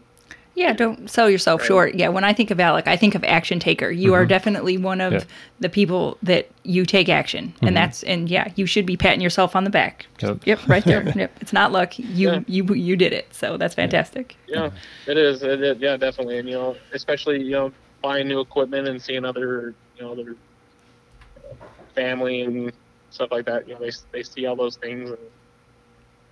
Yeah, 0.55 0.71
don't 0.73 1.09
sell 1.09 1.31
yourself 1.31 1.61
Right. 1.61 1.67
short. 1.67 1.95
Yeah, 1.95 2.09
when 2.09 2.23
I 2.23 2.31
think 2.31 2.51
of 2.51 2.59
Alec, 2.59 2.87
I 2.87 2.95
think 2.95 3.15
of 3.15 3.23
action 3.23 3.57
taker. 3.57 3.89
You 3.89 4.13
are 4.13 4.23
Mhm. 4.23 4.29
definitely 4.29 4.77
one 4.77 5.01
of 5.01 5.13
Yeah. 5.13 5.23
the 5.59 5.67
people 5.69 6.19
that 6.21 6.47
you 6.61 6.85
take 6.85 7.09
action, 7.09 7.55
Mhm. 7.59 7.67
and 7.69 7.75
that's 7.77 8.03
and 8.03 8.29
yeah, 8.29 8.51
you 8.55 8.67
should 8.67 8.85
be 8.85 8.95
patting 8.95 9.21
yourself 9.21 9.55
on 9.55 9.63
the 9.63 9.71
back. 9.71 10.05
Yep. 10.21 10.45
Yep, 10.45 10.59
right 10.67 10.85
there. 10.85 11.01
yep, 11.17 11.35
it's 11.41 11.53
not 11.53 11.71
luck. 11.71 11.97
You 11.97 12.29
Yeah. 12.33 12.39
you 12.45 12.65
you 12.75 12.95
did 12.95 13.13
it. 13.13 13.33
So 13.33 13.57
that's 13.57 13.73
fantastic. 13.73 14.35
Yeah, 14.47 14.69
it 15.07 15.17
is. 15.17 15.41
It, 15.41 15.59
is. 15.63 15.79
yeah, 15.79 15.97
definitely. 15.97 16.37
And 16.37 16.47
you 16.47 16.53
know, 16.53 16.75
especially 16.93 17.41
you 17.41 17.51
know, 17.51 17.71
buying 18.03 18.27
new 18.27 18.39
equipment 18.41 18.87
and 18.87 19.01
seeing 19.01 19.25
other 19.25 19.73
you 19.97 20.03
know 20.03 20.11
other 20.11 20.35
family 21.95 22.41
and 22.41 22.71
stuff 23.09 23.29
like 23.31 23.45
that. 23.45 23.67
You 23.67 23.73
know, 23.75 23.79
they 23.79 23.91
they 24.11 24.21
see 24.23 24.45
all 24.45 24.55
those 24.55 24.75
things 24.77 25.09
and 25.09 25.19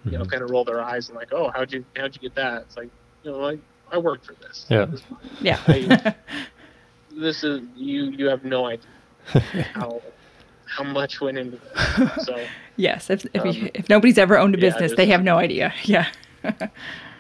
you 0.06 0.18
know 0.18 0.24
Mhm. 0.26 0.30
kind 0.32 0.44
of 0.44 0.52
roll 0.52 0.64
their 0.66 0.82
eyes 0.82 1.08
and 1.10 1.18
like, 1.18 1.34
oh, 1.34 1.50
how'd 1.56 1.72
you 1.72 1.84
how'd 1.96 2.14
you 2.16 2.22
get 2.22 2.36
that? 2.36 2.64
It's 2.64 2.78
like 2.78 2.90
you 3.24 3.32
know, 3.32 3.48
I 3.48 3.58
I 3.92 3.98
worked 3.98 4.26
for 4.26 4.34
this. 4.34 4.66
Yeah. 4.70 4.86
This, 4.86 5.02
Yeah. 5.42 5.60
I- 5.68 6.16
this 7.12 7.44
is 7.44 7.62
you 7.76 8.04
you 8.06 8.28
have 8.30 8.44
no 8.44 8.66
idea 8.68 8.86
how 9.74 10.02
how 10.66 10.84
much 10.84 11.20
went 11.22 11.38
into 11.38 11.58
this. 11.58 12.26
So. 12.26 12.40
yes. 12.78 13.10
If 13.10 13.26
if, 13.34 13.44
you- 13.56 13.64
Um, 13.66 13.70
if 13.74 13.90
nobody's 13.90 14.18
ever 14.18 14.38
owned 14.38 14.56
a 14.56 14.58
yeah, 14.60 14.70
business, 14.70 14.94
they 14.96 15.06
have 15.08 15.24
no 15.24 15.38
idea. 15.38 15.74
Yeah. 15.84 16.08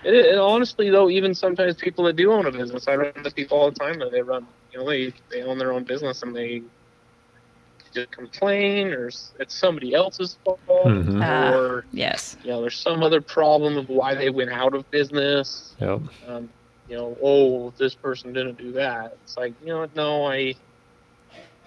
It, 0.04 0.14
it, 0.14 0.38
honestly, 0.38 0.89
though, 0.89 1.10
even 1.10 1.34
sometimes 1.36 1.76
people 1.76 2.04
that 2.06 2.16
do 2.16 2.32
own 2.32 2.45
a 2.45 2.52
business, 2.52 2.88
I 2.88 2.95
run 2.95 3.12
into 3.16 3.32
people 3.32 3.58
all 3.60 3.72
the 3.72 3.80
time 3.80 3.99
that 3.99 4.12
they 4.12 4.22
run, 4.22 4.47
you 4.72 4.80
know, 4.80 4.89
they, 4.89 5.14
they 5.30 5.43
own 5.43 5.58
their 5.58 5.72
own 5.74 5.84
business 5.84 6.24
and 6.24 6.36
they 6.36 6.64
just 7.93 8.12
complain, 8.12 8.88
or 8.93 9.08
it's 9.08 9.54
somebody 9.54 9.93
else's 9.93 10.38
fault, 10.45 10.60
Mhm. 10.68 11.22
Ah. 11.22 11.54
or 11.54 11.86
yes. 11.91 12.38
you 12.43 12.49
know, 12.52 12.62
there's 12.62 12.78
some 12.78 13.04
other 13.04 13.22
problem 13.22 13.78
of 13.78 13.89
why 13.89 14.16
they 14.16 14.30
went 14.30 14.49
out 14.49 14.74
of 14.74 14.89
business. 14.91 15.76
Yep. 15.80 16.02
Um, 16.28 16.49
you 16.88 16.97
know, 16.97 17.18
oh, 17.22 17.74
this 17.78 17.93
person 17.93 18.34
didn't 18.34 18.58
do 18.58 18.72
that. 18.74 19.18
It's 19.24 19.38
like, 19.38 19.54
you 19.62 19.68
know, 19.68 19.88
no, 19.95 20.26
I, 20.26 20.56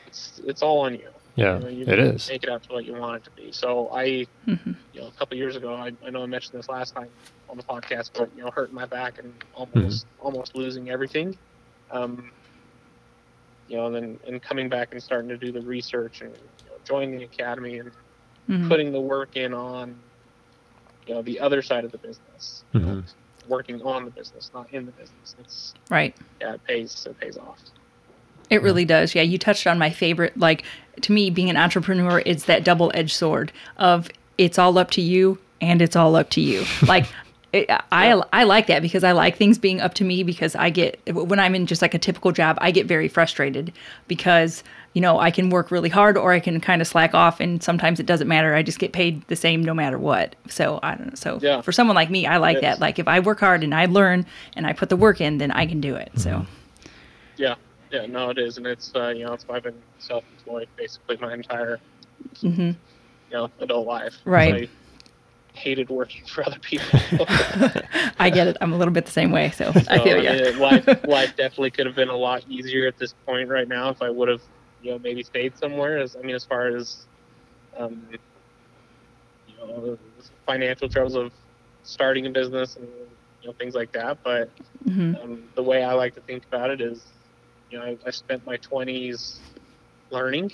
it's 0.06 0.40
it's 0.46 0.62
all 0.62 0.80
on 0.80 0.94
you. 0.94 1.08
Yeah, 1.36 1.56
You 1.56 1.60
know, 1.64 1.68
you 1.68 1.82
it 1.86 1.98
is. 1.98 2.28
Make 2.28 2.44
it 2.44 2.48
out 2.48 2.62
to 2.64 2.72
what 2.72 2.84
you 2.84 2.94
want 2.94 3.16
it 3.16 3.24
to 3.24 3.30
be. 3.32 3.50
So 3.52 3.90
I, 3.92 4.26
Mhm. 4.46 4.76
you 4.92 5.00
know, 5.00 5.08
a 5.08 5.12
couple 5.12 5.36
years 5.36 5.56
ago, 5.56 5.74
I, 5.74 5.92
I 6.06 6.10
know 6.10 6.22
I 6.22 6.26
mentioned 6.26 6.58
this 6.58 6.68
last 6.68 6.94
time 6.94 7.08
on 7.48 7.56
the 7.56 7.64
podcast, 7.64 8.10
but 8.14 8.34
you 8.36 8.42
know, 8.44 8.50
hurting 8.54 8.74
my 8.74 8.86
back 8.86 9.18
and 9.18 9.32
almost 9.52 10.06
almost 10.18 10.54
losing 10.54 10.90
everything. 10.90 11.36
Um, 11.90 12.32
you 13.66 13.76
know, 13.76 13.86
and 13.86 13.94
then 13.94 14.20
and 14.26 14.42
coming 14.42 14.68
back 14.68 14.88
and 14.92 15.02
starting 15.02 15.28
to 15.30 15.38
do 15.38 15.50
the 15.50 15.60
research 15.62 16.20
and 16.20 16.30
you 16.36 16.70
know, 16.70 16.76
joining 16.86 17.18
the 17.18 17.24
academy 17.24 17.78
and 17.78 17.90
Mhm. 18.48 18.68
putting 18.68 18.92
the 18.92 19.00
work 19.00 19.36
in 19.36 19.54
on, 19.54 19.98
you 21.06 21.14
know, 21.14 21.22
the 21.22 21.40
other 21.40 21.62
side 21.62 21.84
of 21.84 21.90
the 21.92 21.98
business. 21.98 22.64
you 22.72 22.80
know, 22.80 22.86
Mhm. 22.96 23.14
Working 23.48 23.82
on 23.82 24.04
the 24.06 24.10
business, 24.10 24.50
not 24.54 24.70
in 24.72 24.86
the 24.86 24.92
business. 24.92 25.34
It's 25.38 25.74
Right. 25.90 26.16
yeah, 26.40 26.54
it 26.54 26.64
pays. 26.64 27.06
It 27.06 27.18
pays 27.18 27.36
off. 27.36 27.60
It 28.50 28.62
really 28.62 28.84
does. 28.84 29.14
Yeah, 29.14 29.22
you 29.22 29.38
touched 29.38 29.66
on 29.66 29.78
my 29.78 29.90
favorite. 29.90 30.36
Like 30.36 30.64
to 31.02 31.12
me, 31.12 31.30
being 31.30 31.50
an 31.50 31.56
entrepreneur, 31.56 32.22
it's 32.24 32.44
that 32.44 32.64
double-edged 32.64 33.14
sword 33.14 33.52
of 33.78 34.08
it's 34.38 34.58
all 34.58 34.78
up 34.78 34.90
to 34.92 35.00
you 35.00 35.38
and 35.60 35.80
it's 35.82 35.96
all 35.96 36.14
up 36.16 36.30
to 36.30 36.40
you. 36.40 36.64
Like 36.86 37.06
it, 37.52 37.70
I 37.70 38.20
I 38.32 38.42
like 38.44 38.66
that 38.66 38.82
because 38.82 39.04
I 39.04 39.12
like 39.12 39.36
things 39.36 39.58
being 39.58 39.80
up 39.80 39.94
to 39.94 40.04
me 40.04 40.22
because 40.24 40.56
I 40.56 40.70
get 40.70 41.00
when 41.14 41.38
I'm 41.38 41.54
in 41.54 41.66
just 41.66 41.82
like 41.82 41.94
a 41.94 41.98
typical 41.98 42.32
job, 42.32 42.58
I 42.60 42.70
get 42.72 42.86
very 42.86 43.06
frustrated 43.08 43.72
because 44.08 44.64
you 44.92 45.00
know 45.00 45.20
I 45.20 45.30
can 45.30 45.50
work 45.50 45.70
really 45.70 45.88
hard 45.88 46.16
or 46.16 46.32
I 46.32 46.40
can 46.40 46.60
kind 46.60 46.82
of 46.82 46.88
slack 46.88 47.14
off, 47.14 47.38
and 47.38 47.62
sometimes 47.62 48.00
it 48.00 48.06
doesn't 48.06 48.26
matter. 48.26 48.54
I 48.56 48.64
just 48.64 48.80
get 48.80 48.92
paid 48.92 49.24
the 49.28 49.36
same 49.36 49.62
no 49.62 49.72
matter 49.72 49.98
what. 49.98 50.34
So 50.48 50.80
I 50.82 50.96
don't 50.96 51.06
know. 51.10 51.14
So 51.14 51.38
Yeah. 51.40 51.60
for 51.60 51.70
someone 51.70 51.94
like 51.94 52.10
me, 52.10 52.26
I 52.26 52.38
like 52.38 52.54
Yes. 52.60 52.62
that. 52.62 52.80
Like 52.80 52.98
if 52.98 53.06
I 53.06 53.20
work 53.20 53.38
hard 53.38 53.62
and 53.62 53.72
I 53.72 53.86
learn 53.86 54.26
and 54.56 54.66
I 54.66 54.72
put 54.72 54.88
the 54.88 54.96
work 54.96 55.20
in, 55.20 55.38
then 55.38 55.52
I 55.52 55.66
can 55.66 55.80
do 55.80 55.94
it. 55.94 56.10
So 56.16 56.30
mm-hmm. 56.30 56.44
Yeah, 57.36 57.54
yeah, 57.94 58.06
no, 58.06 58.30
it 58.30 58.38
is, 58.38 58.58
and 58.58 58.66
it's 58.66 58.92
uh, 58.94 59.08
you 59.08 59.24
know, 59.26 59.32
it's 59.34 59.44
why 59.46 59.56
I've 59.56 59.62
been 59.64 59.82
self-employed 59.98 60.68
basically 60.76 61.18
my 61.20 61.34
entire 61.34 61.80
hmm 62.42 62.70
you 63.30 63.36
know 63.38 63.50
adult 63.60 63.86
life. 63.86 64.14
Right. 64.26 64.68
I 65.54 65.58
hated 65.58 65.90
working 65.90 66.22
for 66.26 66.46
other 66.46 66.58
people. 66.62 67.26
I 68.18 68.30
get 68.30 68.48
it. 68.48 68.56
I'm 68.60 68.72
a 68.72 68.76
little 68.78 68.92
bit 68.92 69.06
the 69.06 69.12
same 69.12 69.30
way. 69.32 69.50
So 69.50 69.72
I 69.88 69.98
So, 69.98 70.04
feel 70.04 70.22
you. 70.22 70.30
mean, 70.30 70.56
life 70.58 70.86
life 71.06 71.36
definitely 71.36 71.70
could 71.70 71.86
have 71.86 71.96
been 71.96 72.08
a 72.10 72.16
lot 72.16 72.44
easier 72.48 72.86
at 72.88 72.98
this 72.98 73.14
point 73.26 73.48
right 73.48 73.68
now 73.68 73.90
if 73.90 74.02
I 74.02 74.10
would 74.10 74.28
have 74.28 74.42
you 74.80 74.92
know 74.92 74.98
maybe 74.98 75.22
stayed 75.22 75.56
somewhere. 75.56 75.98
As 75.98 76.16
I 76.16 76.22
mean, 76.26 76.34
as 76.36 76.44
far 76.44 76.76
as 76.76 77.06
um, 77.78 78.08
you 79.46 79.56
know, 79.56 79.98
financial 80.46 80.88
troubles 80.88 81.14
of 81.16 81.32
starting 81.82 82.26
a 82.26 82.30
business 82.30 82.76
and 82.76 82.88
you 83.40 83.48
know 83.48 83.54
things 83.58 83.74
like 83.74 83.92
that, 83.92 84.18
but 84.24 84.52
hmm 84.86 85.14
um, 85.22 85.50
the 85.56 85.62
way 85.62 85.84
I 85.84 85.92
like 85.94 86.14
to 86.14 86.20
think 86.22 86.44
about 86.46 86.70
it 86.70 86.80
is, 86.80 87.13
you 87.74 87.80
know, 87.80 87.86
I, 87.86 87.96
I 88.06 88.10
spent 88.10 88.46
my 88.46 88.56
20s 88.58 89.38
learning, 90.10 90.52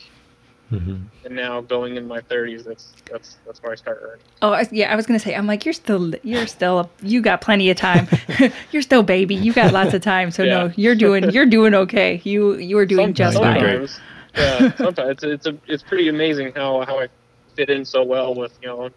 hmm 0.71 0.97
and 1.23 1.37
now 1.37 1.61
going 1.61 1.97
in 1.97 2.09
my 2.09 2.21
30s, 2.23 2.64
that's 2.64 2.95
that's 3.12 3.37
that's 3.45 3.62
where 3.62 3.73
I 3.73 3.75
start 3.75 4.01
earning. 4.03 4.25
Oh, 4.41 4.53
I, 4.53 4.66
yeah. 4.73 4.91
I 4.91 4.97
was 4.97 5.05
gonna 5.05 5.18
say. 5.18 5.35
I'm 5.35 5.47
like, 5.47 5.66
you're 5.66 5.75
still, 5.75 6.14
you're 6.23 6.47
still, 6.47 6.91
you 7.03 7.21
got 7.21 7.43
plenty 7.43 7.68
of 7.68 7.77
time. 7.77 8.09
you're 8.73 8.81
still 8.81 9.03
baby. 9.03 9.35
You 9.35 9.53
got 9.53 9.71
lots 9.75 9.93
of 9.93 10.01
time. 10.01 10.31
So 10.31 10.47
no, 10.47 10.73
you're 10.77 10.95
doing, 10.95 11.29
you're 11.31 11.45
doing 11.45 11.75
okay. 11.75 12.23
You, 12.25 12.55
you 12.57 12.79
are 12.79 12.87
doing 12.87 13.12
just 13.12 13.37
Doing 13.37 13.53
fine. 13.53 13.61
great. 13.61 13.91
sometimes, 13.91 14.01
yeah, 14.39 14.77
sometimes 14.77 15.11
it's 15.11 15.25
it's 15.25 15.47
a, 15.47 15.59
it's 15.66 15.83
pretty 15.83 16.09
amazing 16.09 16.53
how 16.57 16.87
how 16.87 16.99
I 16.99 17.09
fit 17.55 17.68
in 17.68 17.85
so 17.85 18.03
well 18.03 18.35
with 18.35 18.59
you 18.62 18.68
know 18.68 18.89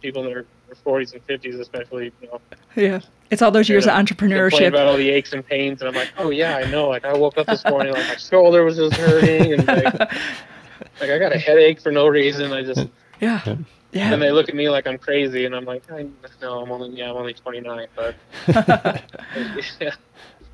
people 0.00 0.24
that 0.24 0.30
their, 0.30 0.34
their 0.34 0.46
40s 0.74 1.12
and 1.14 1.26
50s, 1.26 1.60
especially 1.60 2.12
you 2.20 2.28
know. 2.28 2.40
Yeah. 2.76 3.00
It's 3.30 3.40
all 3.40 3.50
those 3.50 3.68
years 3.68 3.86
of 3.86 3.92
entrepreneurship. 3.92 4.68
about 4.68 4.86
all 4.88 4.96
the 4.96 5.08
aches 5.08 5.32
and 5.32 5.44
pains, 5.46 5.80
and 5.80 5.88
I'm 5.88 5.94
like, 5.94 6.12
oh 6.18 6.30
yeah, 6.30 6.56
I 6.56 6.70
know. 6.70 6.88
Like 6.88 7.04
I 7.06 7.14
woke 7.14 7.38
up 7.38 7.46
this 7.46 7.64
morning, 7.64 7.92
like 7.94 8.06
my 8.06 8.16
shoulder 8.16 8.62
was 8.64 8.76
just 8.76 8.94
hurting, 8.94 9.54
and 9.54 9.66
like, 9.66 9.84
like 11.00 11.10
I 11.10 11.18
got 11.18 11.32
a 11.34 11.38
headache 11.38 11.80
for 11.80 11.90
no 11.90 12.08
reason. 12.08 12.52
I 12.52 12.62
just 12.62 12.86
Yeah. 13.20 13.40
Yeah. 13.46 13.56
Yeah. 13.92 14.12
and 14.14 14.22
they 14.22 14.30
look 14.32 14.48
at 14.48 14.54
me 14.54 14.68
like 14.70 14.86
I'm 14.86 14.98
crazy, 14.98 15.44
and 15.46 15.54
I'm 15.54 15.64
like, 15.64 15.90
I 15.90 16.06
no, 16.42 16.60
I'm 16.62 16.70
only 16.70 16.90
yeah, 16.90 17.10
I'm 17.10 17.16
only 17.16 17.34
29, 17.34 17.86
but 17.94 18.14
yeah, 19.80 19.94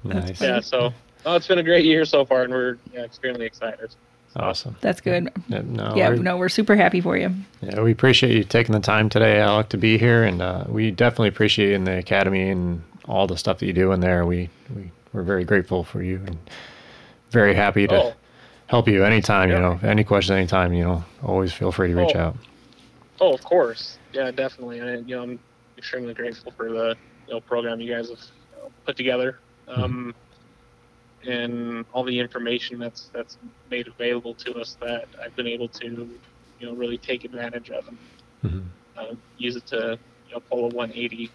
Nice. 0.05 0.41
yeah. 0.41 0.61
So 0.61 0.93
oh, 1.27 1.37
it's 1.37 1.47
been 1.49 1.59
a 1.59 1.63
great 1.65 1.85
year 1.85 2.05
so 2.05 2.25
far, 2.25 2.43
and 2.43 2.53
we're 2.53 2.79
yeah, 2.93 3.03
extremely 3.03 3.47
excited. 3.47 3.95
Awesome. 4.39 4.77
That's 4.81 5.01
good. 5.01 5.31
Yeah, 5.49 5.63
no, 5.65 5.95
Yeah. 5.97 6.09
we're- 6.11 6.21
No, 6.23 6.37
we're 6.37 6.49
super 6.49 6.77
happy 6.77 7.01
for 7.01 7.17
you. 7.17 7.31
Yeah, 7.61 7.81
we 7.81 7.93
appreciate 7.93 8.33
you 8.37 8.45
taking 8.45 8.73
the 8.73 8.81
time 8.81 9.09
today, 9.09 9.41
Alec, 9.41 9.69
to 9.71 9.77
be 9.77 9.99
here, 9.99 10.23
and 10.25 10.41
uh, 10.41 10.65
we 10.69 10.91
definitely 10.91 11.29
appreciate 11.29 11.71
you 11.71 11.75
in 11.75 11.85
the 11.85 11.99
academy 11.99 12.49
and 12.51 12.83
all 13.07 13.27
the 13.27 13.37
stuff 13.37 13.59
that 13.59 13.67
you 13.67 13.73
do 13.73 13.93
in 13.93 14.01
there. 14.01 14.25
We 14.27 14.49
we 14.75 14.91
we're 15.13 15.23
very 15.23 15.45
grateful 15.45 15.83
for 15.85 16.03
you 16.03 16.21
and 16.27 16.37
very 17.31 17.55
happy 17.55 17.87
to 17.89 17.95
Oh. 18.03 18.15
help 18.67 18.87
you 18.89 19.05
anytime. 19.05 19.49
You 19.51 19.59
know, 19.59 19.81
any 19.83 20.05
questions, 20.05 20.37
anytime. 20.37 20.73
You 20.73 20.85
know, 20.85 21.05
always 21.23 21.53
feel 21.53 21.73
free 21.73 21.89
to 21.89 21.95
reach 21.97 22.15
Oh. 22.15 22.21
out. 22.21 22.37
Oh, 23.21 23.35
of 23.35 23.43
course. 23.43 23.99
Yeah, 24.13 24.31
definitely. 24.31 24.79
And 24.79 25.09
you 25.09 25.17
know, 25.17 25.23
I'm 25.25 25.39
extremely 25.77 26.15
grateful 26.15 26.53
for 26.53 26.71
the 26.71 26.97
you 27.27 27.35
know, 27.35 27.41
program 27.41 27.81
you 27.81 27.93
guys 27.93 28.09
have 28.11 28.19
you 28.19 28.63
know, 28.63 28.71
put 28.87 28.97
together, 28.97 29.39
um, 29.69 30.15
and 31.27 31.85
all 31.93 32.05
the 32.05 32.19
information 32.19 32.79
that's 32.79 33.11
that's 33.13 33.39
made 33.71 33.89
available 33.89 34.35
to 34.35 34.55
us 34.55 34.77
that 34.81 35.09
I've 35.23 35.35
been 35.37 35.47
able 35.47 35.69
to, 35.69 35.87
you 36.59 36.67
know, 36.67 36.75
really 36.75 36.99
take 36.99 37.25
advantage 37.25 37.71
of 37.71 37.87
and 37.89 37.99
Mhm. 38.45 38.65
uh, 38.97 39.15
use 39.37 39.57
it 39.57 39.67
to 39.67 39.99
you 40.27 40.35
know 40.35 40.41
pull 40.41 40.65
a 40.67 40.69
180 40.69 41.31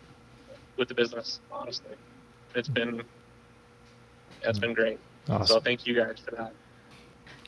with 0.78 0.88
the 0.88 0.96
business. 0.96 1.40
Honestly, 1.52 1.96
it's 2.56 2.70
been 2.70 3.04
that's 4.42 4.60
been 4.60 4.74
great. 4.74 5.00
So 5.46 5.60
thank 5.60 5.86
you 5.86 5.96
guys 5.96 6.20
for 6.20 6.36
that. 6.36 6.54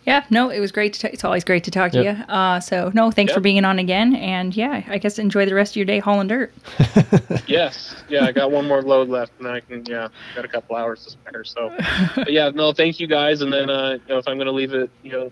Yeah. 0.05 0.23
No, 0.29 0.49
it 0.49 0.59
was 0.59 0.71
great. 0.71 0.93
To 0.93 0.99
t- 1.01 1.07
it's 1.13 1.23
always 1.23 1.43
great 1.43 1.63
to 1.65 1.71
talk 1.71 1.91
to 1.93 2.03
Yep. 2.03 2.17
you. 2.17 2.23
Uh, 2.25 2.59
so 2.59 2.91
no, 2.93 3.11
thanks 3.11 3.33
for 3.33 3.39
being 3.39 3.65
on 3.65 3.79
again. 3.79 4.15
And 4.15 4.55
yeah, 4.55 4.83
I 4.87 4.97
guess 4.97 5.17
enjoy 5.19 5.45
the 5.45 5.55
rest 5.55 5.73
of 5.73 5.77
your 5.77 5.85
day 5.85 5.99
hauling 5.99 6.27
dirt. 6.27 6.53
Yes, 7.47 7.95
yeah, 8.09 8.25
I 8.25 8.31
got 8.31 8.49
one 8.51 8.67
more 8.67 8.81
load 8.81 9.07
left, 9.07 9.33
and 9.37 9.45
then 9.45 9.53
I 9.53 9.59
can 9.59 9.85
yeah, 9.85 10.07
got 10.35 10.45
a 10.45 10.47
couple 10.47 10.75
hours 10.75 11.03
to 11.03 11.11
spare. 11.11 11.43
So. 11.43 11.75
but 12.15 12.31
yeah, 12.31 12.49
no, 12.49 12.73
thank 12.73 12.99
you 12.99 13.05
guys. 13.07 13.41
And 13.41 13.53
then, 13.53 13.69
uh, 13.69 13.91
you 13.91 14.01
know, 14.09 14.17
if 14.17 14.27
I'm 14.27 14.37
going 14.37 14.47
to 14.47 14.51
leave 14.51 14.73
it, 14.73 14.89
you 15.03 15.11
know, 15.11 15.31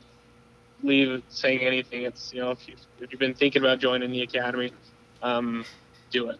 leave 0.83 1.23
saying 1.29 1.61
anything, 1.61 2.03
it's, 2.03 2.31
you 2.33 2.41
know, 2.41 2.51
if, 2.51 2.67
you, 2.67 2.75
if 2.99 3.11
you've 3.11 3.19
been 3.19 3.33
thinking 3.33 3.61
about 3.63 3.79
joining 3.79 4.11
the 4.11 4.21
academy, 4.21 4.71
um, 5.23 5.65
do 6.11 6.29
it. 6.29 6.39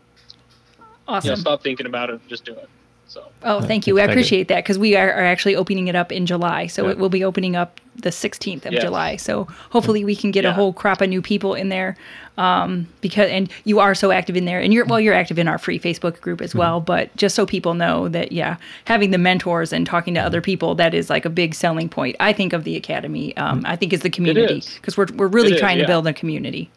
You 1.07 1.29
know, 1.31 1.35
stop 1.35 1.63
thinking 1.63 1.85
about 1.85 2.09
it, 2.09 2.21
just 2.27 2.45
do 2.45 2.53
it. 2.53 2.69
So, 3.13 3.23
Oh, 3.43 3.61
thank 3.61 3.85
you. 3.85 3.99
I 3.99 4.03
appreciate 4.05 4.47
that 4.47 4.63
because 4.63 4.79
we 4.79 4.95
are, 4.95 5.11
are 5.11 5.23
actually 5.23 5.55
opening 5.55 5.87
it 5.87 5.95
up 5.95 6.11
in 6.11 6.25
July. 6.25 6.65
So 6.65 6.85
Yeah. 6.85 6.91
it 6.91 6.97
will 6.97 7.09
be 7.09 7.23
opening 7.23 7.55
up 7.55 7.79
the 7.95 8.09
16th 8.09 8.65
of 8.65 8.73
Yes. 8.73 8.81
July. 8.81 9.17
So 9.17 9.47
hopefully 9.69 10.03
we 10.03 10.15
can 10.15 10.31
get 10.31 10.45
a 10.45 10.53
whole 10.53 10.73
crop 10.73 10.99
of 11.01 11.09
new 11.09 11.21
people 11.21 11.53
in 11.53 11.69
there. 11.69 11.95
Um, 12.39 12.87
because 13.01 13.29
and 13.29 13.51
you 13.65 13.77
are 13.79 13.93
so 13.93 14.09
active 14.11 14.35
in 14.35 14.45
there, 14.45 14.59
and 14.59 14.73
you're 14.73 14.85
well, 14.85 14.99
you're 14.99 15.13
active 15.13 15.37
in 15.37 15.47
our 15.47 15.59
free 15.59 15.77
Facebook 15.77 16.19
group 16.21 16.39
Mm-hmm. 16.39 16.45
as 16.45 16.55
well. 16.55 16.79
But 16.81 17.15
just 17.15 17.35
so 17.35 17.45
people 17.45 17.75
know 17.75 18.07
that, 18.09 18.31
yeah, 18.31 18.55
having 18.85 19.11
the 19.11 19.19
mentors 19.19 19.71
and 19.71 19.85
talking 19.85 20.15
to 20.15 20.19
Mm-hmm. 20.19 20.25
other 20.27 20.41
people 20.41 20.73
that 20.75 20.95
is 20.95 21.11
like 21.11 21.25
a 21.25 21.29
big 21.29 21.53
selling 21.53 21.89
point. 21.89 22.15
I 22.19 22.33
think 22.33 22.53
of 22.53 22.63
the 22.63 22.75
academy. 22.75 23.37
Um, 23.37 23.61
I 23.67 23.75
think 23.75 23.93
is 23.93 23.99
the 23.99 24.09
community 24.09 24.63
because 24.77 24.97
we're 24.97 25.05
we're 25.15 25.27
really 25.27 25.51
It 25.51 25.55
is, 25.55 25.59
trying 25.59 25.77
to 25.77 25.81
yeah. 25.83 25.87
build 25.87 26.07
a 26.07 26.13
community. 26.13 26.71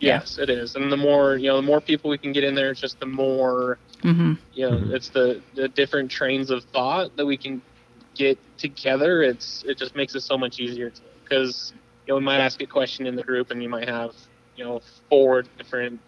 Yeah. 0.00 0.18
yes, 0.20 0.38
it 0.38 0.50
is. 0.50 0.74
And 0.74 0.90
the 0.92 0.96
more, 0.96 1.36
you 1.36 1.48
know, 1.48 1.56
the 1.56 1.62
more 1.66 1.80
people 1.80 2.10
we 2.10 2.18
can 2.18 2.32
get 2.32 2.44
in 2.44 2.54
there, 2.54 2.70
it's 2.70 2.80
just 2.80 3.00
the 3.00 3.06
more, 3.06 3.78
hmm 4.02 4.34
you 4.52 4.66
know, 4.66 4.78
it's 4.90 5.08
the, 5.10 5.42
the 5.54 5.68
different 5.68 6.10
trains 6.10 6.50
of 6.50 6.64
thought 6.64 7.14
that 7.16 7.26
we 7.26 7.36
can 7.36 7.60
get 8.14 8.38
together. 8.58 9.22
It's, 9.22 9.62
it 9.66 9.78
just 9.78 9.94
makes 9.94 10.14
it 10.14 10.20
so 10.20 10.38
much 10.38 10.58
easier 10.60 10.92
because, 11.24 11.72
you 12.06 12.12
know, 12.14 12.18
we 12.18 12.24
might 12.24 12.38
ask 12.40 12.60
a 12.62 12.66
question 12.66 13.06
in 13.06 13.16
the 13.16 13.22
group 13.22 13.50
and 13.50 13.62
you 13.62 13.68
might 13.68 13.88
have, 13.88 14.12
you 14.54 14.64
know, 14.64 14.80
four 15.10 15.42
different 15.58 16.00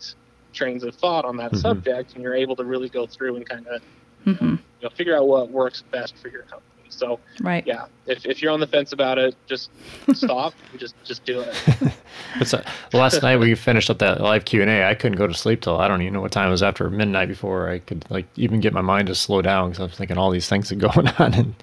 trains 0.54 0.82
of 0.82 0.94
thought 0.96 1.24
on 1.24 1.36
that 1.36 1.52
Mhm. 1.52 1.56
subject 1.56 2.14
and 2.14 2.22
you're 2.22 2.34
able 2.34 2.56
to 2.56 2.64
really 2.64 2.88
go 2.88 3.06
through 3.06 3.36
and 3.36 3.48
kind 3.48 3.66
of, 3.66 3.82
hmm 4.24 4.54
you 4.80 4.84
know, 4.84 4.90
figure 4.90 5.16
out 5.16 5.26
what 5.28 5.50
works 5.50 5.82
best 5.90 6.16
for 6.18 6.28
your 6.28 6.42
company. 6.42 6.77
So 6.90 7.20
Right. 7.40 7.66
yeah, 7.66 7.86
if, 8.06 8.24
if 8.26 8.42
you're 8.42 8.52
on 8.52 8.60
the 8.60 8.66
fence 8.66 8.92
about 8.92 9.18
it, 9.18 9.34
just 9.46 9.70
stop 10.14 10.54
and 10.70 10.80
just, 10.80 10.94
just 11.04 11.24
do 11.24 11.40
it. 11.40 11.92
It's, 12.40 12.52
uh, 12.52 12.62
last 12.92 13.22
night 13.22 13.38
we 13.38 13.54
finished 13.54 13.88
up 13.90 13.98
that 14.00 14.20
live 14.20 14.44
Q 14.44 14.60
and 14.60 14.70
A. 14.70 14.86
I 14.88 14.94
couldn't 14.94 15.16
go 15.16 15.26
to 15.26 15.34
sleep 15.34 15.62
till 15.62 15.78
I 15.78 15.88
don't 15.88 16.02
even 16.02 16.14
know 16.14 16.20
what 16.20 16.32
time 16.32 16.48
it 16.48 16.50
was 16.50 16.62
after 16.62 16.88
midnight 16.90 17.28
before 17.28 17.70
I 17.70 17.78
could 17.78 18.04
like 18.10 18.26
even 18.36 18.60
get 18.60 18.72
my 18.72 18.80
mind 18.80 19.06
to 19.08 19.14
slow 19.14 19.40
down 19.40 19.70
because 19.70 19.80
I 19.80 19.84
was 19.84 19.94
thinking 19.94 20.18
all 20.18 20.30
these 20.30 20.48
things 20.48 20.70
are 20.70 20.74
going 20.88 21.08
on 21.08 21.34
and 21.34 21.54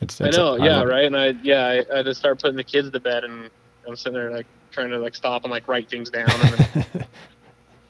it's. 0.00 0.20
I 0.20 0.26
it's 0.28 0.36
know, 0.36 0.56
yeah, 0.56 0.78
love 0.78 0.88
it. 0.88 0.90
right. 0.90 1.04
And 1.04 1.16
I, 1.16 1.26
yeah, 1.42 1.66
I, 1.66 1.84
I 1.92 1.96
had 1.98 2.04
to 2.06 2.14
start 2.14 2.40
putting 2.40 2.56
the 2.56 2.64
kids 2.64 2.90
to 2.90 3.00
bed, 3.00 3.24
and 3.24 3.48
I'm 3.86 3.96
sitting 3.96 4.14
there 4.14 4.30
like 4.30 4.46
trying 4.72 4.90
to 4.90 4.98
like 4.98 5.14
stop 5.14 5.44
and 5.44 5.50
like 5.50 5.68
write 5.68 5.88
things 5.88 6.10
down. 6.10 6.28
And 6.30 6.52
then, 6.54 6.86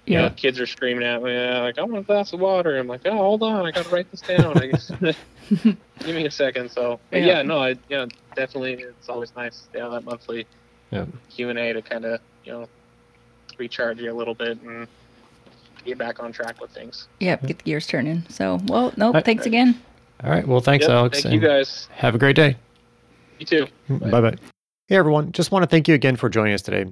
you 0.09 0.15
Yeah. 0.17 0.23
know, 0.29 0.31
kids 0.31 0.59
are 0.61 0.67
screaming 0.67 1.05
at 1.07 1.23
me, 1.23 1.37
uh, 1.37 1.63
like 1.63 1.79
I 1.79 1.83
want 1.83 1.99
a 1.99 2.03
glass 2.03 2.33
of 2.33 2.41
water. 2.41 2.79
I'm 2.79 2.87
like, 2.87 3.03
oh, 3.05 3.17
hold 3.17 3.43
on, 3.43 3.67
I 3.67 3.71
gotta 3.71 3.89
write 3.91 4.11
this 4.11 4.21
down. 4.23 4.57
I 4.59 4.67
guess, 4.67 4.91
give 5.51 5.77
me 6.15 6.27
a 6.27 6.31
second. 6.31 6.71
So, 6.71 6.99
Yeah. 7.13 7.19
yeah, 7.19 7.43
no, 7.43 7.59
I, 7.63 7.77
yeah, 7.89 8.07
definitely, 8.35 8.75
it's 8.83 9.09
always 9.09 9.35
nice 9.37 9.69
to 9.73 9.81
have 9.81 9.93
that 9.93 10.05
monthly 10.05 10.47
Yeah. 10.91 11.07
Q 11.31 11.51
and 11.51 11.59
A 11.59 11.73
to 11.75 11.83
kind 11.83 12.05
of, 12.05 12.21
you 12.45 12.53
know, 12.53 12.69
recharge 13.59 14.01
you 14.01 14.13
a 14.13 14.15
little 14.17 14.35
bit 14.35 14.61
and 14.63 14.87
get 15.85 15.99
back 15.99 16.23
on 16.23 16.33
track 16.33 16.61
with 16.61 16.71
things. 16.71 17.09
Yep. 17.21 17.47
Get 17.47 17.59
the 17.59 17.65
gears 17.65 17.87
turning. 17.87 18.23
So 18.29 18.61
well, 18.67 18.93
nope. 18.97 19.15
Right. 19.15 19.25
Thanks 19.25 19.47
again. 19.47 19.81
All 20.25 20.31
right. 20.31 20.47
Well, 20.47 20.61
thanks, 20.61 20.85
Yep, 20.85 20.91
Alex. 20.91 21.23
Thank 21.23 21.35
you 21.35 21.41
guys. 21.41 21.89
Have 21.93 22.15
a 22.15 22.19
great 22.19 22.37
day. 22.37 22.57
You 23.39 23.47
too. 23.47 23.67
Bye 23.89 24.21
bye. 24.21 24.35
Hey 24.89 24.97
everyone, 24.97 25.33
just 25.33 25.53
want 25.53 25.63
to 25.63 25.67
thank 25.69 25.87
you 25.87 25.95
again 25.95 26.17
for 26.17 26.29
joining 26.29 26.55
us 26.55 26.63
today. 26.63 26.91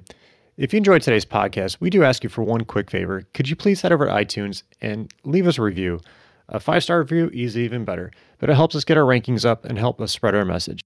If 0.57 0.73
you 0.73 0.77
enjoyed 0.77 1.03
today's 1.03 1.23
podcast, 1.23 1.77
we 1.79 1.91
do 1.91 2.03
ask 2.03 2.23
you 2.23 2.31
for 2.31 2.41
one 2.41 2.65
quick 2.65 2.89
favor. 2.89 3.27
Could 3.35 3.47
you 3.47 3.55
please 3.55 3.81
head 3.81 3.91
over 3.91 4.07
to 4.07 4.11
iTunes 4.11 4.63
and 4.81 5.13
leave 5.23 5.45
us 5.45 5.59
a 5.59 5.61
review? 5.61 5.99
A 6.49 6.59
five 6.59 6.81
star 6.81 6.97
review 6.97 7.29
is 7.31 7.55
even 7.55 7.85
better, 7.85 8.11
but 8.39 8.49
it 8.49 8.55
helps 8.55 8.75
us 8.75 8.83
get 8.83 8.97
our 8.97 9.03
rankings 9.03 9.45
up 9.45 9.65
and 9.65 9.77
help 9.77 10.01
us 10.01 10.11
spread 10.11 10.33
our 10.33 10.45
message. 10.45 10.81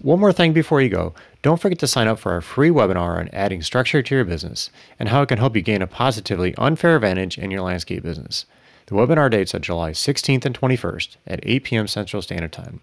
One 0.00 0.20
more 0.20 0.32
thing 0.32 0.52
before 0.52 0.80
you 0.80 0.88
go 0.88 1.12
don't 1.42 1.60
forget 1.60 1.80
to 1.80 1.88
sign 1.88 2.06
up 2.06 2.20
for 2.20 2.30
our 2.30 2.40
free 2.40 2.70
webinar 2.70 3.18
on 3.18 3.28
adding 3.32 3.62
structure 3.62 4.00
to 4.00 4.14
your 4.14 4.24
business 4.24 4.70
and 4.96 5.08
how 5.08 5.22
it 5.22 5.28
can 5.28 5.38
help 5.38 5.56
you 5.56 5.62
gain 5.62 5.82
a 5.82 5.88
positively 5.88 6.54
unfair 6.56 6.94
advantage 6.94 7.36
in 7.36 7.50
your 7.50 7.62
landscape 7.62 8.04
business. 8.04 8.46
The 8.86 8.94
webinar 8.94 9.28
dates 9.28 9.56
are 9.56 9.58
July 9.58 9.90
16th 9.90 10.44
and 10.44 10.56
21st 10.56 11.16
at 11.26 11.40
8 11.42 11.64
p.m. 11.64 11.88
Central 11.88 12.22
Standard 12.22 12.52
Time 12.52 12.80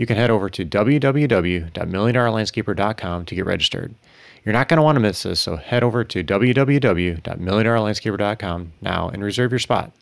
you 0.00 0.06
can 0.06 0.16
head 0.16 0.30
over 0.30 0.48
to 0.48 0.64
www.milliondollarlandscaper.com 0.64 3.24
to 3.26 3.34
get 3.34 3.44
registered. 3.44 3.94
You're 4.44 4.52
not 4.52 4.68
going 4.68 4.76
to 4.78 4.82
want 4.82 4.96
to 4.96 5.00
miss 5.00 5.22
this, 5.22 5.40
so 5.40 5.56
head 5.56 5.82
over 5.82 6.04
to 6.04 6.22
www.milliondollarlandscaper.com 6.24 8.72
now 8.80 9.08
and 9.08 9.22
reserve 9.22 9.52
your 9.52 9.58
spot. 9.58 9.92